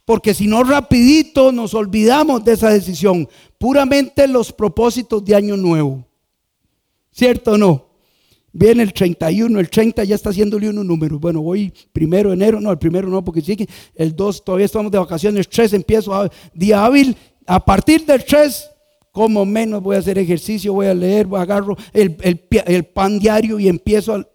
Porque 0.09 0.33
si 0.33 0.47
no, 0.47 0.65
rapidito 0.65 1.53
nos 1.53 1.75
olvidamos 1.75 2.43
de 2.43 2.55
esa 2.55 2.71
decisión. 2.71 3.29
Puramente 3.59 4.27
los 4.27 4.51
propósitos 4.55 5.23
de 5.23 5.35
año 5.35 5.55
nuevo. 5.55 6.03
¿Cierto 7.11 7.53
o 7.53 7.59
no? 7.59 7.89
Viene 8.51 8.85
el 8.85 8.95
31, 8.95 9.61
el 9.61 9.69
30 9.69 10.05
ya 10.05 10.15
está 10.15 10.31
haciéndole 10.31 10.71
unos 10.71 10.87
números. 10.87 11.21
Bueno, 11.21 11.43
voy 11.43 11.71
primero 11.93 12.31
de 12.31 12.37
enero, 12.37 12.59
no, 12.59 12.71
el 12.71 12.79
primero 12.79 13.07
no, 13.07 13.23
porque 13.23 13.43
sí, 13.43 13.55
el 13.95 14.17
2 14.17 14.45
todavía 14.47 14.65
estamos 14.65 14.91
de 14.91 14.97
vacaciones, 14.97 15.41
el 15.41 15.49
3 15.49 15.75
empiezo 15.75 16.15
a, 16.15 16.31
día 16.55 16.87
hábil. 16.87 17.15
A 17.47 17.63
partir 17.63 18.07
del 18.07 18.25
3, 18.25 18.67
como 19.13 19.45
menos 19.45 19.83
voy 19.83 19.97
a 19.97 19.99
hacer 19.99 20.17
ejercicio, 20.17 20.73
voy 20.73 20.87
a 20.87 20.95
leer, 20.95 21.27
voy 21.27 21.39
a 21.39 21.43
agarro 21.43 21.77
el, 21.93 22.17
el 22.51 22.85
pan 22.87 23.19
diario 23.19 23.61
y 23.61 23.69
empiezo 23.69 24.15
a, 24.15 24.27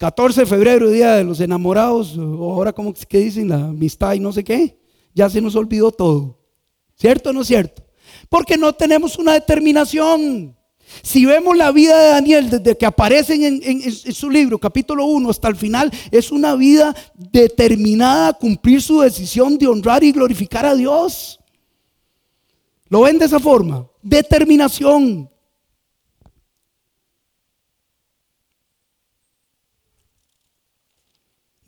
14 0.00 0.40
de 0.40 0.46
febrero, 0.46 0.88
día 0.88 1.16
de 1.16 1.24
los 1.24 1.40
enamorados, 1.40 2.16
o 2.16 2.54
ahora 2.54 2.72
como 2.72 2.94
que 2.94 3.18
dicen 3.18 3.50
la 3.50 3.66
amistad 3.66 4.14
y 4.14 4.20
no 4.20 4.32
sé 4.32 4.42
qué, 4.42 4.80
ya 5.14 5.28
se 5.28 5.42
nos 5.42 5.54
olvidó 5.56 5.92
todo. 5.92 6.38
¿Cierto 6.94 7.28
o 7.28 7.32
no 7.34 7.42
es 7.42 7.48
cierto? 7.48 7.84
Porque 8.30 8.56
no 8.56 8.72
tenemos 8.72 9.18
una 9.18 9.34
determinación. 9.34 10.56
Si 11.02 11.26
vemos 11.26 11.54
la 11.54 11.70
vida 11.70 11.98
de 11.98 12.08
Daniel 12.12 12.48
desde 12.48 12.78
que 12.78 12.86
aparece 12.86 13.34
en, 13.34 13.60
en, 13.62 13.92
su 13.92 14.30
libro, 14.30 14.58
capítulo 14.58 15.04
1, 15.04 15.28
hasta 15.28 15.48
el 15.48 15.56
final, 15.56 15.92
es 16.10 16.32
una 16.32 16.54
vida 16.54 16.96
determinada 17.14 18.28
a 18.28 18.32
cumplir 18.32 18.80
su 18.80 19.00
decisión 19.02 19.58
de 19.58 19.66
honrar 19.66 20.02
y 20.02 20.12
glorificar 20.12 20.64
a 20.64 20.74
Dios. 20.74 21.38
¿Lo 22.88 23.02
ven 23.02 23.18
de 23.18 23.26
esa 23.26 23.38
forma? 23.38 23.86
Determinación. 24.00 25.28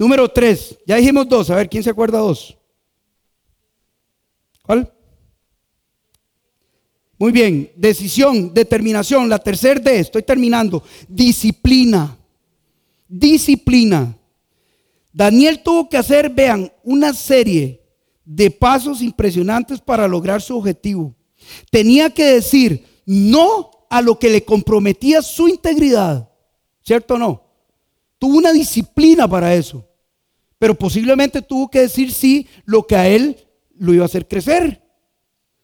Número 0.03 0.29
tres, 0.29 0.77
ya 0.85 0.97
dijimos 0.97 1.29
dos, 1.29 1.49
a 1.49 1.55
ver, 1.55 1.69
¿quién 1.69 1.85
se 1.85 1.91
acuerda 1.91 2.19
dos? 2.19 2.59
¿Cuál? 4.61 4.93
Muy 7.17 7.31
bien, 7.31 7.71
decisión, 7.77 8.53
determinación. 8.53 9.29
La 9.29 9.39
tercera 9.39 9.79
D, 9.79 10.01
estoy 10.01 10.25
terminando. 10.25 10.83
Disciplina. 11.07 12.19
Disciplina. 13.07 14.19
Daniel 15.13 15.63
tuvo 15.63 15.89
que 15.89 15.99
hacer, 15.99 16.31
vean, 16.31 16.73
una 16.83 17.15
serie 17.15 17.81
de 18.25 18.51
pasos 18.51 19.03
impresionantes 19.03 19.81
para 19.81 20.09
lograr 20.09 20.43
su 20.43 20.59
objetivo. 20.59 21.15
Tenía 21.71 22.11
que 22.11 22.25
decir 22.25 22.85
no 23.07 23.71
a 23.89 24.03
lo 24.03 24.19
que 24.19 24.31
le 24.31 24.45
comprometía 24.45 25.23
su 25.23 25.47
integridad. 25.47 26.29
¿Cierto 26.83 27.15
o 27.15 27.19
no? 27.19 27.45
Tuvo 28.19 28.39
una 28.39 28.53
disciplina 28.53 29.29
para 29.29 29.55
eso 29.55 29.91
pero 30.63 30.77
posiblemente 30.77 31.43
tuvo 31.43 31.69
que 31.69 31.81
decir 31.81 32.13
sí 32.13 32.47
lo 32.65 32.87
que 32.87 32.95
a 32.95 33.09
él 33.09 33.37
lo 33.81 33.93
iba 33.93 34.05
a 34.05 34.07
hacer 34.07 34.29
crecer. 34.29 34.81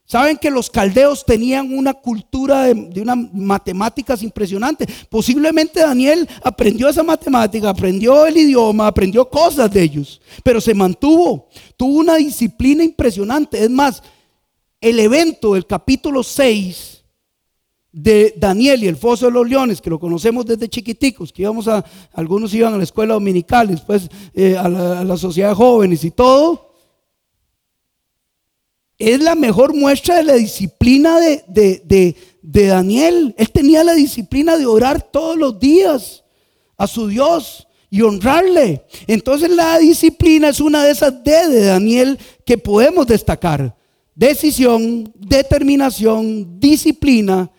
Saben 0.04 0.36
que 0.36 0.50
los 0.50 0.68
caldeos 0.68 1.24
tenían 1.24 1.72
una 1.72 1.94
cultura 1.94 2.64
de, 2.64 2.74
de 2.74 3.02
unas 3.02 3.32
matemáticas 3.32 4.24
impresionantes. 4.24 4.88
Posiblemente 5.08 5.78
Daniel 5.78 6.28
aprendió 6.42 6.88
esa 6.88 7.04
matemática, 7.04 7.68
aprendió 7.68 8.26
el 8.26 8.38
idioma, 8.38 8.88
aprendió 8.88 9.30
cosas 9.30 9.70
de 9.70 9.84
ellos, 9.84 10.20
pero 10.42 10.60
se 10.60 10.74
mantuvo, 10.74 11.48
tuvo 11.76 12.00
una 12.00 12.16
disciplina 12.16 12.82
impresionante. 12.82 13.62
Es 13.62 13.70
más, 13.70 14.02
el 14.80 14.98
evento 14.98 15.54
del 15.54 15.64
capítulo 15.64 16.24
6 16.24 16.97
de 18.00 18.32
Daniel 18.36 18.84
y 18.84 18.86
el 18.86 18.96
foso 18.96 19.26
de 19.26 19.32
los 19.32 19.48
leones, 19.48 19.80
que 19.80 19.90
lo 19.90 19.98
conocemos 19.98 20.46
desde 20.46 20.68
chiquiticos, 20.68 21.32
que 21.32 21.42
íbamos 21.42 21.66
a, 21.66 21.84
algunos 22.12 22.54
iban 22.54 22.72
a 22.72 22.76
la 22.76 22.84
escuela 22.84 23.14
dominical, 23.14 23.66
después 23.66 24.08
eh, 24.34 24.56
a, 24.56 24.68
la, 24.68 25.16
sociedad 25.16 25.48
de 25.48 25.54
jóvenes 25.56 26.04
y 26.04 26.12
todo, 26.12 26.74
es 28.96 29.20
la 29.20 29.34
mejor 29.34 29.74
muestra 29.74 30.18
de 30.18 30.22
la 30.22 30.34
disciplina 30.34 31.18
de, 31.18 31.42
de, 31.48 32.16
de 32.40 32.66
Daniel. 32.66 33.34
Él 33.36 33.50
tenía 33.50 33.82
la 33.82 33.94
disciplina 33.94 34.56
de 34.56 34.66
orar 34.66 35.02
todos 35.02 35.36
los 35.36 35.58
días 35.58 36.24
a 36.76 36.86
su 36.86 37.08
Dios 37.08 37.66
y 37.90 38.02
honrarle. 38.02 38.84
Entonces 39.08 39.50
la 39.50 39.76
disciplina 39.78 40.50
es 40.50 40.60
una 40.60 40.84
de 40.84 40.92
esas 40.92 41.24
D 41.24 41.48
de 41.48 41.64
Daniel 41.64 42.16
que 42.44 42.58
podemos 42.58 43.08
destacar. 43.08 43.76
Decisión, 44.14 45.12
determinación, 45.16 46.60
disciplina 46.60 47.50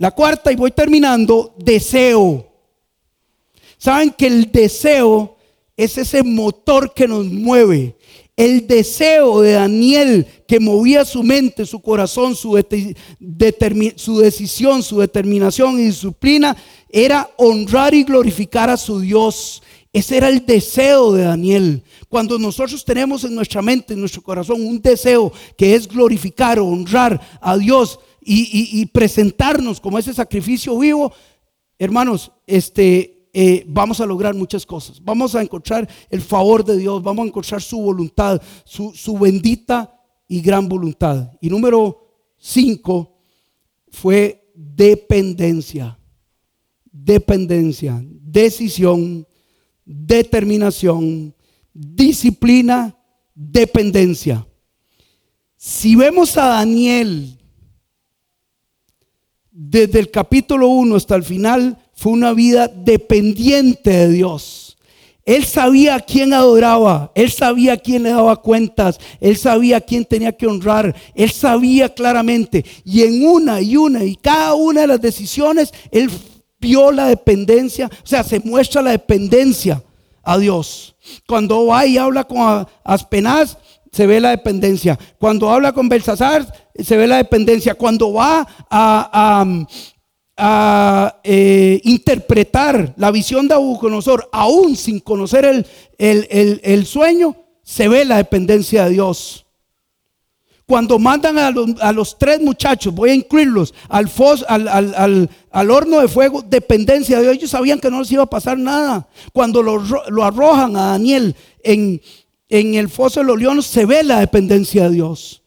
la 0.00 0.10
cuarta, 0.12 0.50
y 0.50 0.56
voy 0.56 0.70
terminando, 0.70 1.54
deseo. 1.58 2.46
Saben 3.76 4.10
que 4.12 4.28
el 4.28 4.50
deseo 4.50 5.36
es 5.76 5.98
ese 5.98 6.22
motor 6.22 6.94
que 6.94 7.06
nos 7.06 7.26
mueve. 7.26 7.98
El 8.34 8.66
deseo 8.66 9.42
de 9.42 9.52
Daniel 9.52 10.26
que 10.48 10.58
movía 10.58 11.04
su 11.04 11.22
mente, 11.22 11.66
su 11.66 11.82
corazón, 11.82 12.34
su, 12.34 12.54
decisión, 13.18 14.82
su 14.82 15.00
determinación 15.00 15.78
y 15.78 15.84
disciplina 15.84 16.56
era 16.88 17.28
honrar 17.36 17.92
y 17.92 18.02
glorificar 18.02 18.70
a 18.70 18.78
su 18.78 19.00
Dios. 19.00 19.62
Ese 19.92 20.16
era 20.16 20.30
el 20.30 20.46
deseo 20.46 21.12
de 21.12 21.24
Daniel. 21.24 21.82
Cuando 22.08 22.38
nosotros 22.38 22.86
tenemos 22.86 23.24
en 23.24 23.34
nuestra 23.34 23.60
mente, 23.60 23.92
en 23.92 24.00
nuestro 24.00 24.22
corazón, 24.22 24.66
un 24.66 24.80
deseo 24.80 25.30
que 25.58 25.74
es 25.74 25.86
glorificar 25.86 26.58
honrar 26.58 27.20
a 27.38 27.58
Dios, 27.58 27.98
y, 28.22 28.86
presentarnos 28.86 29.80
como 29.80 29.98
ese 29.98 30.12
sacrificio 30.12 30.78
vivo, 30.78 31.12
hermanos, 31.78 32.30
este, 32.46 33.28
eh, 33.32 33.64
vamos 33.66 34.00
a 34.00 34.06
lograr 34.06 34.34
muchas 34.34 34.66
cosas. 34.66 35.02
Vamos 35.02 35.34
a 35.34 35.42
encontrar 35.42 35.88
el 36.10 36.20
favor 36.20 36.64
de 36.64 36.76
Dios, 36.76 37.02
vamos 37.02 37.24
a 37.24 37.28
encontrar 37.28 37.62
su 37.62 37.80
voluntad, 37.80 38.40
su, 38.64 38.92
su 38.94 39.18
bendita 39.18 39.98
y 40.28 40.40
gran 40.40 40.68
voluntad. 40.68 41.32
Y 41.40 41.48
número 41.48 42.34
cinco 42.38 43.18
fue 43.88 44.52
dependencia. 44.54 45.96
Dependencia, 46.92 48.02
decisión, 48.04 49.26
determinación, 49.84 51.34
disciplina, 51.72 52.96
dependencia. 53.34 54.46
Si 55.56 55.96
vemos 55.96 56.36
a 56.36 56.46
Daniel 56.46 57.39
desde 59.62 59.98
el 59.98 60.10
capítulo 60.10 60.68
1 60.68 60.96
hasta 60.96 61.16
el 61.16 61.22
final, 61.22 61.76
fue 61.92 62.12
una 62.12 62.32
vida 62.32 62.66
dependiente 62.66 63.90
de 63.90 64.08
Dios. 64.08 64.78
Él 65.26 65.44
sabía 65.44 65.96
a 65.96 66.00
quién 66.00 66.32
adoraba, 66.32 67.12
él 67.14 67.30
sabía 67.30 67.74
a 67.74 67.76
quién 67.76 68.04
le 68.04 68.08
daba 68.08 68.36
cuentas, 68.36 68.98
él 69.20 69.36
sabía 69.36 69.76
a 69.76 69.80
quién 69.82 70.06
tenía 70.06 70.32
que 70.32 70.46
honrar, 70.46 70.96
él 71.14 71.30
sabía 71.30 71.92
claramente. 71.92 72.64
Y 72.86 73.02
en 73.02 73.26
una 73.26 73.60
y 73.60 73.76
una 73.76 74.02
y 74.02 74.16
cada 74.16 74.54
una 74.54 74.80
de 74.80 74.86
las 74.86 75.00
decisiones, 75.02 75.74
él 75.90 76.10
vio 76.58 76.90
la 76.90 77.08
dependencia, 77.08 77.90
o 78.02 78.06
sea, 78.06 78.24
se 78.24 78.40
muestra 78.40 78.80
la 78.80 78.92
dependencia 78.92 79.82
a 80.22 80.38
Dios. 80.38 80.96
Cuando 81.26 81.66
va 81.66 81.84
y 81.84 81.98
habla 81.98 82.24
con 82.24 82.66
Aspenaz, 82.82 83.58
se 83.92 84.06
ve 84.06 84.20
la 84.20 84.30
dependencia. 84.30 84.98
Cuando 85.18 85.50
habla 85.50 85.72
con 85.72 85.88
Belsasar, 85.88 86.69
se 86.84 86.96
ve 86.96 87.06
la 87.06 87.16
dependencia. 87.16 87.74
Cuando 87.74 88.12
va 88.12 88.46
a, 88.70 89.44
eh, 91.22 91.80
interpretar 91.84 92.94
la 92.96 93.10
visión 93.10 93.46
de 93.46 93.54
Nabucodonosor, 93.54 94.28
aún 94.32 94.76
sin 94.76 95.00
conocer 95.00 95.66
el, 95.98 96.86
sueño, 96.86 97.36
se 97.62 97.88
ve 97.88 98.04
la 98.04 98.16
dependencia 98.16 98.84
de 98.84 98.90
Dios. 98.90 99.46
Cuando 100.66 100.98
mandan 101.00 101.36
a 101.36 101.92
los, 101.92 102.16
tres 102.16 102.40
muchachos, 102.40 102.94
voy 102.94 103.10
a 103.10 103.14
incluirlos, 103.14 103.74
al, 103.88 104.08
al, 104.48 105.28
al, 105.50 105.70
horno 105.70 106.00
de 106.00 106.08
fuego, 106.08 106.42
dependencia 106.42 107.16
de 107.16 107.24
Dios. 107.24 107.36
Ellos 107.36 107.50
sabían 107.50 107.80
que 107.80 107.90
no 107.90 108.00
les 108.00 108.12
iba 108.12 108.22
a 108.22 108.30
pasar 108.30 108.56
nada. 108.56 109.08
Cuando 109.32 109.62
lo, 109.62 109.78
lo 110.08 110.24
arrojan 110.24 110.76
a 110.76 110.92
Daniel 110.92 111.34
en, 111.64 112.00
en 112.50 112.74
el 112.74 112.88
foso 112.88 113.20
de 113.20 113.26
los 113.26 113.38
leones 113.38 113.64
se 113.64 113.86
ve 113.86 114.02
la 114.02 114.20
dependencia 114.20 114.88
de 114.88 114.96
Dios. 114.96 115.39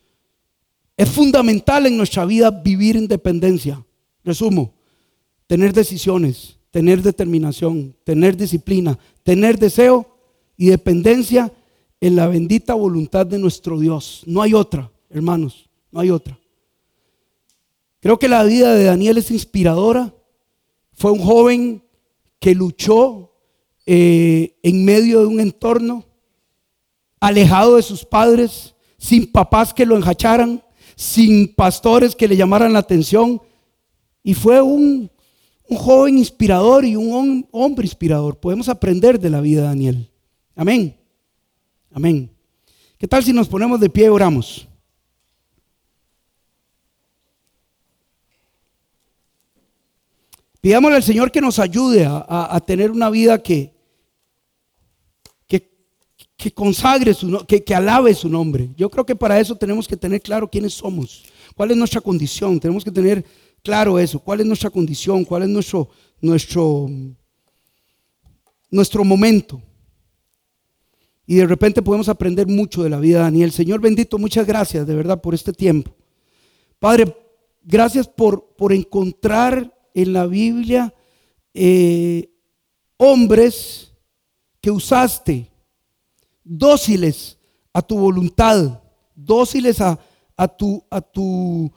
Es 0.95 1.09
fundamental 1.09 1.85
en 1.85 1.97
nuestra 1.97 2.25
vida 2.25 2.51
vivir 2.51 2.97
en 2.97 3.07
dependencia. 3.07 3.83
Resumo, 4.23 4.73
tener 5.47 5.73
decisiones, 5.73 6.57
tener 6.71 7.01
determinación, 7.01 7.95
tener 8.03 8.37
disciplina, 8.37 8.97
tener 9.23 9.57
deseo 9.57 10.07
y 10.57 10.67
dependencia 10.67 11.51
en 11.99 12.15
la 12.15 12.27
bendita 12.27 12.73
voluntad 12.73 13.25
de 13.25 13.39
nuestro 13.39 13.79
Dios. 13.79 14.23
No 14.25 14.41
hay 14.41 14.53
otra, 14.53 14.91
hermanos, 15.09 15.69
no 15.91 15.99
hay 15.99 16.09
otra. 16.09 16.37
Creo 17.99 18.19
que 18.19 18.27
la 18.27 18.43
vida 18.43 18.73
de 18.75 18.85
Daniel 18.85 19.17
es 19.17 19.31
inspiradora. 19.31 20.13
Fue 20.93 21.11
un 21.11 21.19
joven 21.19 21.83
que 22.39 22.55
luchó 22.55 23.31
eh, 23.85 24.55
en 24.63 24.85
medio 24.85 25.21
de 25.21 25.27
un 25.27 25.39
entorno 25.39 26.05
alejado 27.19 27.75
de 27.75 27.83
sus 27.83 28.03
padres, 28.03 28.75
sin 28.97 29.31
papás 29.31 29.73
que 29.73 29.85
lo 29.85 29.95
enjacharan, 29.95 30.62
sin 30.95 31.53
pastores 31.53 32.15
que 32.15 32.27
le 32.27 32.37
llamaran 32.37 32.73
la 32.73 32.79
atención. 32.79 33.41
Y 34.23 34.33
fue 34.33 34.61
un, 34.61 35.09
joven 35.69 36.17
inspirador 36.17 36.85
y 36.85 36.95
un 36.95 37.47
hombre 37.51 37.85
inspirador. 37.85 38.39
Podemos 38.39 38.69
aprender 38.69 39.19
de 39.19 39.29
la 39.29 39.41
vida 39.41 39.61
de 39.61 39.67
Daniel. 39.67 40.11
Amén. 40.55 40.95
Amén. 41.91 42.29
¿Qué 42.97 43.07
tal 43.07 43.23
si 43.23 43.33
nos 43.33 43.47
ponemos 43.47 43.79
de 43.79 43.89
pie 43.89 44.05
y 44.05 44.09
oramos? 44.09 44.67
Pidámosle 50.61 50.97
al 50.97 51.03
Señor 51.03 51.31
que 51.31 51.41
nos 51.41 51.59
ayude 51.59 52.05
a 52.07 52.63
tener 52.65 52.91
una 52.91 53.09
vida 53.09 53.41
que, 53.41 53.72
que 56.43 56.51
consagre 56.51 57.13
su 57.13 57.45
que, 57.47 57.63
que 57.63 57.73
alabe 57.73 58.13
su 58.13 58.27
nombre. 58.27 58.69
Yo 58.75 58.89
creo 58.89 59.05
que 59.05 59.15
para 59.15 59.39
eso 59.39 59.55
tenemos 59.55 59.87
que 59.87 59.95
tener 59.95 60.21
claro 60.21 60.49
quiénes 60.49 60.73
somos, 60.73 61.23
cuál 61.55 61.71
es 61.71 61.77
nuestra 61.77 62.01
condición. 62.01 62.59
Tenemos 62.59 62.83
que 62.83 62.91
tener 62.91 63.23
claro 63.63 63.97
eso, 63.97 64.19
cuál 64.19 64.41
es 64.41 64.45
nuestra 64.45 64.69
condición, 64.69 65.23
cuál 65.23 65.43
es 65.43 65.49
nuestro, 65.49 65.87
nuestro, 66.19 66.89
nuestro 68.69 69.05
momento. 69.05 69.61
Y 71.25 71.35
de 71.35 71.47
repente 71.47 71.81
podemos 71.81 72.09
aprender 72.09 72.45
mucho 72.45 72.83
de 72.83 72.89
la 72.89 72.99
vida 72.99 73.19
de 73.19 73.23
Daniel. 73.23 73.53
Señor 73.53 73.79
bendito, 73.79 74.17
muchas 74.17 74.45
gracias 74.45 74.85
de 74.85 74.95
verdad 74.95 75.21
por 75.21 75.33
este 75.33 75.53
tiempo. 75.53 75.95
Padre, 76.77 77.15
gracias 77.63 78.05
por, 78.05 78.53
por 78.57 78.73
encontrar 78.73 79.73
en 79.93 80.11
la 80.11 80.25
Biblia 80.27 80.93
eh, 81.53 82.29
hombres 82.97 83.93
que 84.59 84.71
usaste 84.71 85.52
dóciles 86.43 87.37
a 87.73 87.81
tu 87.81 87.97
voluntad, 87.97 88.81
dóciles 89.15 89.81
a, 89.81 89.97
tu, 90.57 90.83
a 90.89 91.01
tu 91.01 91.71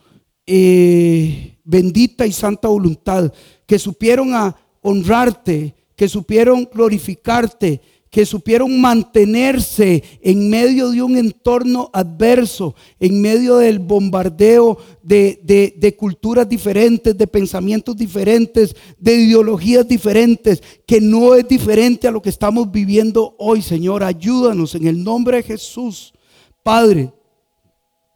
eh, 0.47 1.59
bendita 1.65 2.27
y 2.27 2.33
santa 2.33 2.69
voluntad, 2.69 3.33
que 3.67 3.79
supieron 3.79 4.35
a 4.35 4.57
honrarte, 4.83 5.75
que 5.97 6.09
supieron 6.09 6.69
glorificarte, 6.73 7.81
que 8.17 8.25
supieron 8.25 8.81
mantenerse 8.81 10.03
en 10.23 10.49
medio 10.49 10.91
de 10.91 11.03
un 11.03 11.19
entorno 11.19 11.91
adverso, 11.93 12.75
en 12.99 13.21
medio 13.21 13.59
del 13.59 13.79
bombardeo 13.79 14.79
de, 15.03 15.97
culturas 15.99 16.49
diferentes, 16.49 17.15
de 17.15 17.27
pensamientos 17.27 17.95
diferentes, 17.95 18.75
de 18.99 19.17
ideologías 19.17 19.87
diferentes, 19.87 20.63
que 20.87 20.99
no 20.99 21.35
es 21.35 21.47
diferente 21.47 22.09
a 22.09 22.11
lo 22.11 22.23
que 22.23 22.31
estamos 22.31 22.73
viviendo 22.73 23.35
hoy, 23.37 23.61
Señor. 23.61 24.03
Ayúdanos 24.03 24.75
en 24.75 24.87
el 24.87 25.05
nombre 25.05 25.37
de 25.37 25.43
Jesús. 25.43 26.15
Padre, 26.63 27.13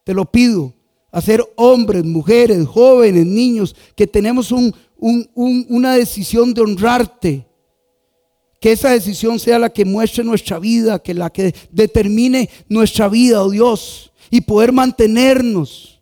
te 0.03 0.15
lo 0.15 0.25
pido, 0.25 0.73
a 1.13 1.21
ser 1.21 1.45
hombres, 1.57 2.07
mujeres, 2.07 2.67
jóvenes, 2.67 3.27
niños, 3.27 3.77
que 3.95 4.07
tenemos 4.07 4.51
una 4.97 5.95
decisión 5.95 6.55
de 6.55 6.63
honrarte 6.63 7.50
que 8.61 8.73
esa 8.73 8.91
decisión 8.91 9.39
sea 9.39 9.59
la 9.59 9.71
que 9.71 9.87
muestre 9.87 10.23
nuestra 10.23 10.59
vida, 10.59 11.03
que 11.03 11.15
la 11.15 11.31
que 11.31 11.55
determine 11.73 12.51
nuestra 12.69 13.09
vida, 13.09 13.43
oh 13.43 13.51
Dios, 13.51 14.13
y 14.31 14.43
poder 14.43 14.73
mantenernos 14.73 16.01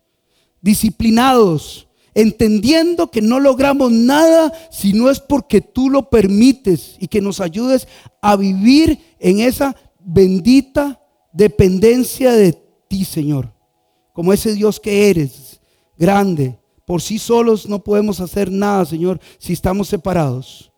disciplinados, 0.61 1.87
entendiendo 2.15 3.13
que 3.13 3.23
no 3.23 3.39
logramos 3.39 3.93
nada 3.93 4.53
si 4.73 4.93
no 4.93 5.09
es 5.09 5.21
porque 5.21 5.61
tú 5.61 5.89
lo 5.89 6.11
permites 6.11 6.97
y 6.99 7.07
que 7.07 7.21
nos 7.21 7.41
ayudes 7.41 7.87
a 8.21 8.35
vivir 8.35 8.99
en 9.21 9.39
esa 9.39 9.77
bendita 10.01 11.01
dependencia 11.33 12.33
de 12.33 12.61
ti, 12.89 13.05
Señor, 13.05 13.53
como 14.13 14.33
ese 14.33 14.53
Dios 14.55 14.81
que 14.81 15.11
eres, 15.11 15.61
grande, 15.97 16.59
por 16.85 17.03
sí 17.03 17.19
solos 17.19 17.69
no 17.69 17.85
podemos 17.85 18.19
hacer 18.19 18.51
nada, 18.51 18.85
Señor, 18.85 19.21
si 19.39 19.53
estamos 19.53 19.87
separados. 19.87 20.73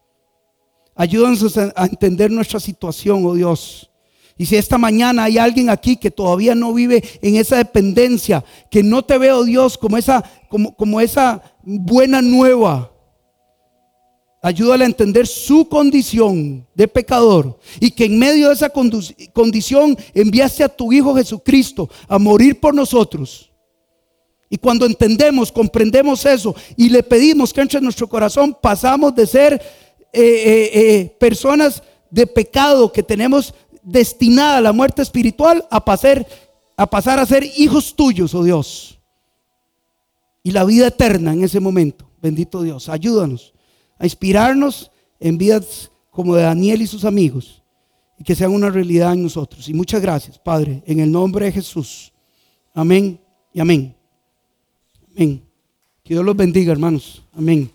Ayúdanos 1.00 1.56
a 1.56 1.86
entender 1.86 2.30
nuestra 2.30 2.60
situación, 2.60 3.24
oh 3.24 3.32
Dios. 3.32 3.90
Y 4.36 4.44
si 4.44 4.56
esta 4.56 4.76
mañana 4.76 5.24
hay 5.24 5.38
alguien 5.38 5.70
aquí 5.70 5.96
que 5.96 6.10
todavía 6.10 6.54
no 6.54 6.74
vive 6.74 7.02
en 7.22 7.36
esa 7.36 7.56
dependencia, 7.56 8.44
que 8.70 8.82
no 8.82 9.02
te 9.02 9.16
veo, 9.16 9.44
Dios, 9.44 9.78
como 9.78 9.96
esa, 9.96 10.22
como, 10.50 10.76
como 10.76 11.00
esa 11.00 11.42
buena 11.62 12.20
nueva, 12.20 12.92
ayúdale 14.42 14.84
a 14.84 14.88
entender 14.88 15.26
su 15.26 15.66
condición 15.70 16.66
de 16.74 16.86
pecador 16.86 17.58
y 17.80 17.92
que 17.92 18.04
en 18.04 18.18
medio 18.18 18.48
de 18.48 18.54
esa 18.56 18.70
condición 19.32 19.96
enviaste 20.12 20.64
a 20.64 20.68
tu 20.68 20.92
Hijo 20.92 21.14
Jesucristo 21.14 21.88
a 22.08 22.18
morir 22.18 22.60
por 22.60 22.74
nosotros 22.74 23.50
y 24.52 24.58
cuando 24.58 24.84
entendemos, 24.84 25.52
comprendemos 25.52 26.26
eso 26.26 26.56
y 26.76 26.88
le 26.88 27.04
pedimos 27.04 27.52
que 27.52 27.60
entre 27.60 27.78
en 27.78 27.84
nuestro 27.84 28.08
corazón, 28.08 28.56
pasamos 28.60 29.14
de 29.14 29.24
ser 29.24 29.62
eh, 30.12 30.70
eh, 30.72 31.16
personas 31.18 31.82
de 32.10 32.26
pecado 32.26 32.92
que 32.92 33.02
tenemos 33.02 33.54
destinada 33.82 34.58
a 34.58 34.60
la 34.60 34.72
muerte 34.72 35.02
espiritual 35.02 35.66
a 35.70 35.84
pasar, 35.84 36.26
a 36.76 36.88
pasar 36.88 37.18
a 37.18 37.26
ser 37.26 37.44
hijos 37.56 37.94
tuyos, 37.94 38.34
oh 38.34 38.42
Dios. 38.42 38.98
Y 40.42 40.52
la 40.52 40.64
vida 40.64 40.88
eterna 40.88 41.32
en 41.32 41.44
ese 41.44 41.60
momento. 41.60 42.10
Bendito 42.20 42.62
Dios, 42.62 42.88
ayúdanos 42.88 43.54
a 43.98 44.04
inspirarnos 44.04 44.90
en 45.18 45.38
vidas 45.38 45.90
como 46.10 46.34
de 46.34 46.42
Daniel 46.42 46.82
y 46.82 46.86
sus 46.86 47.04
amigos 47.04 47.62
y 48.18 48.24
que 48.24 48.34
sean 48.34 48.52
una 48.52 48.68
realidad 48.68 49.12
en 49.12 49.22
nosotros. 49.22 49.68
Y 49.68 49.74
muchas 49.74 50.02
gracias, 50.02 50.38
Padre, 50.38 50.82
en 50.86 51.00
el 51.00 51.10
nombre 51.10 51.46
de 51.46 51.52
Jesús. 51.52 52.12
Amén 52.74 53.20
y 53.52 53.60
amén. 53.60 53.94
Amén. 55.14 55.42
Que 56.02 56.14
Dios 56.14 56.24
los 56.24 56.36
bendiga, 56.36 56.72
hermanos. 56.72 57.22
Amén. 57.32 57.70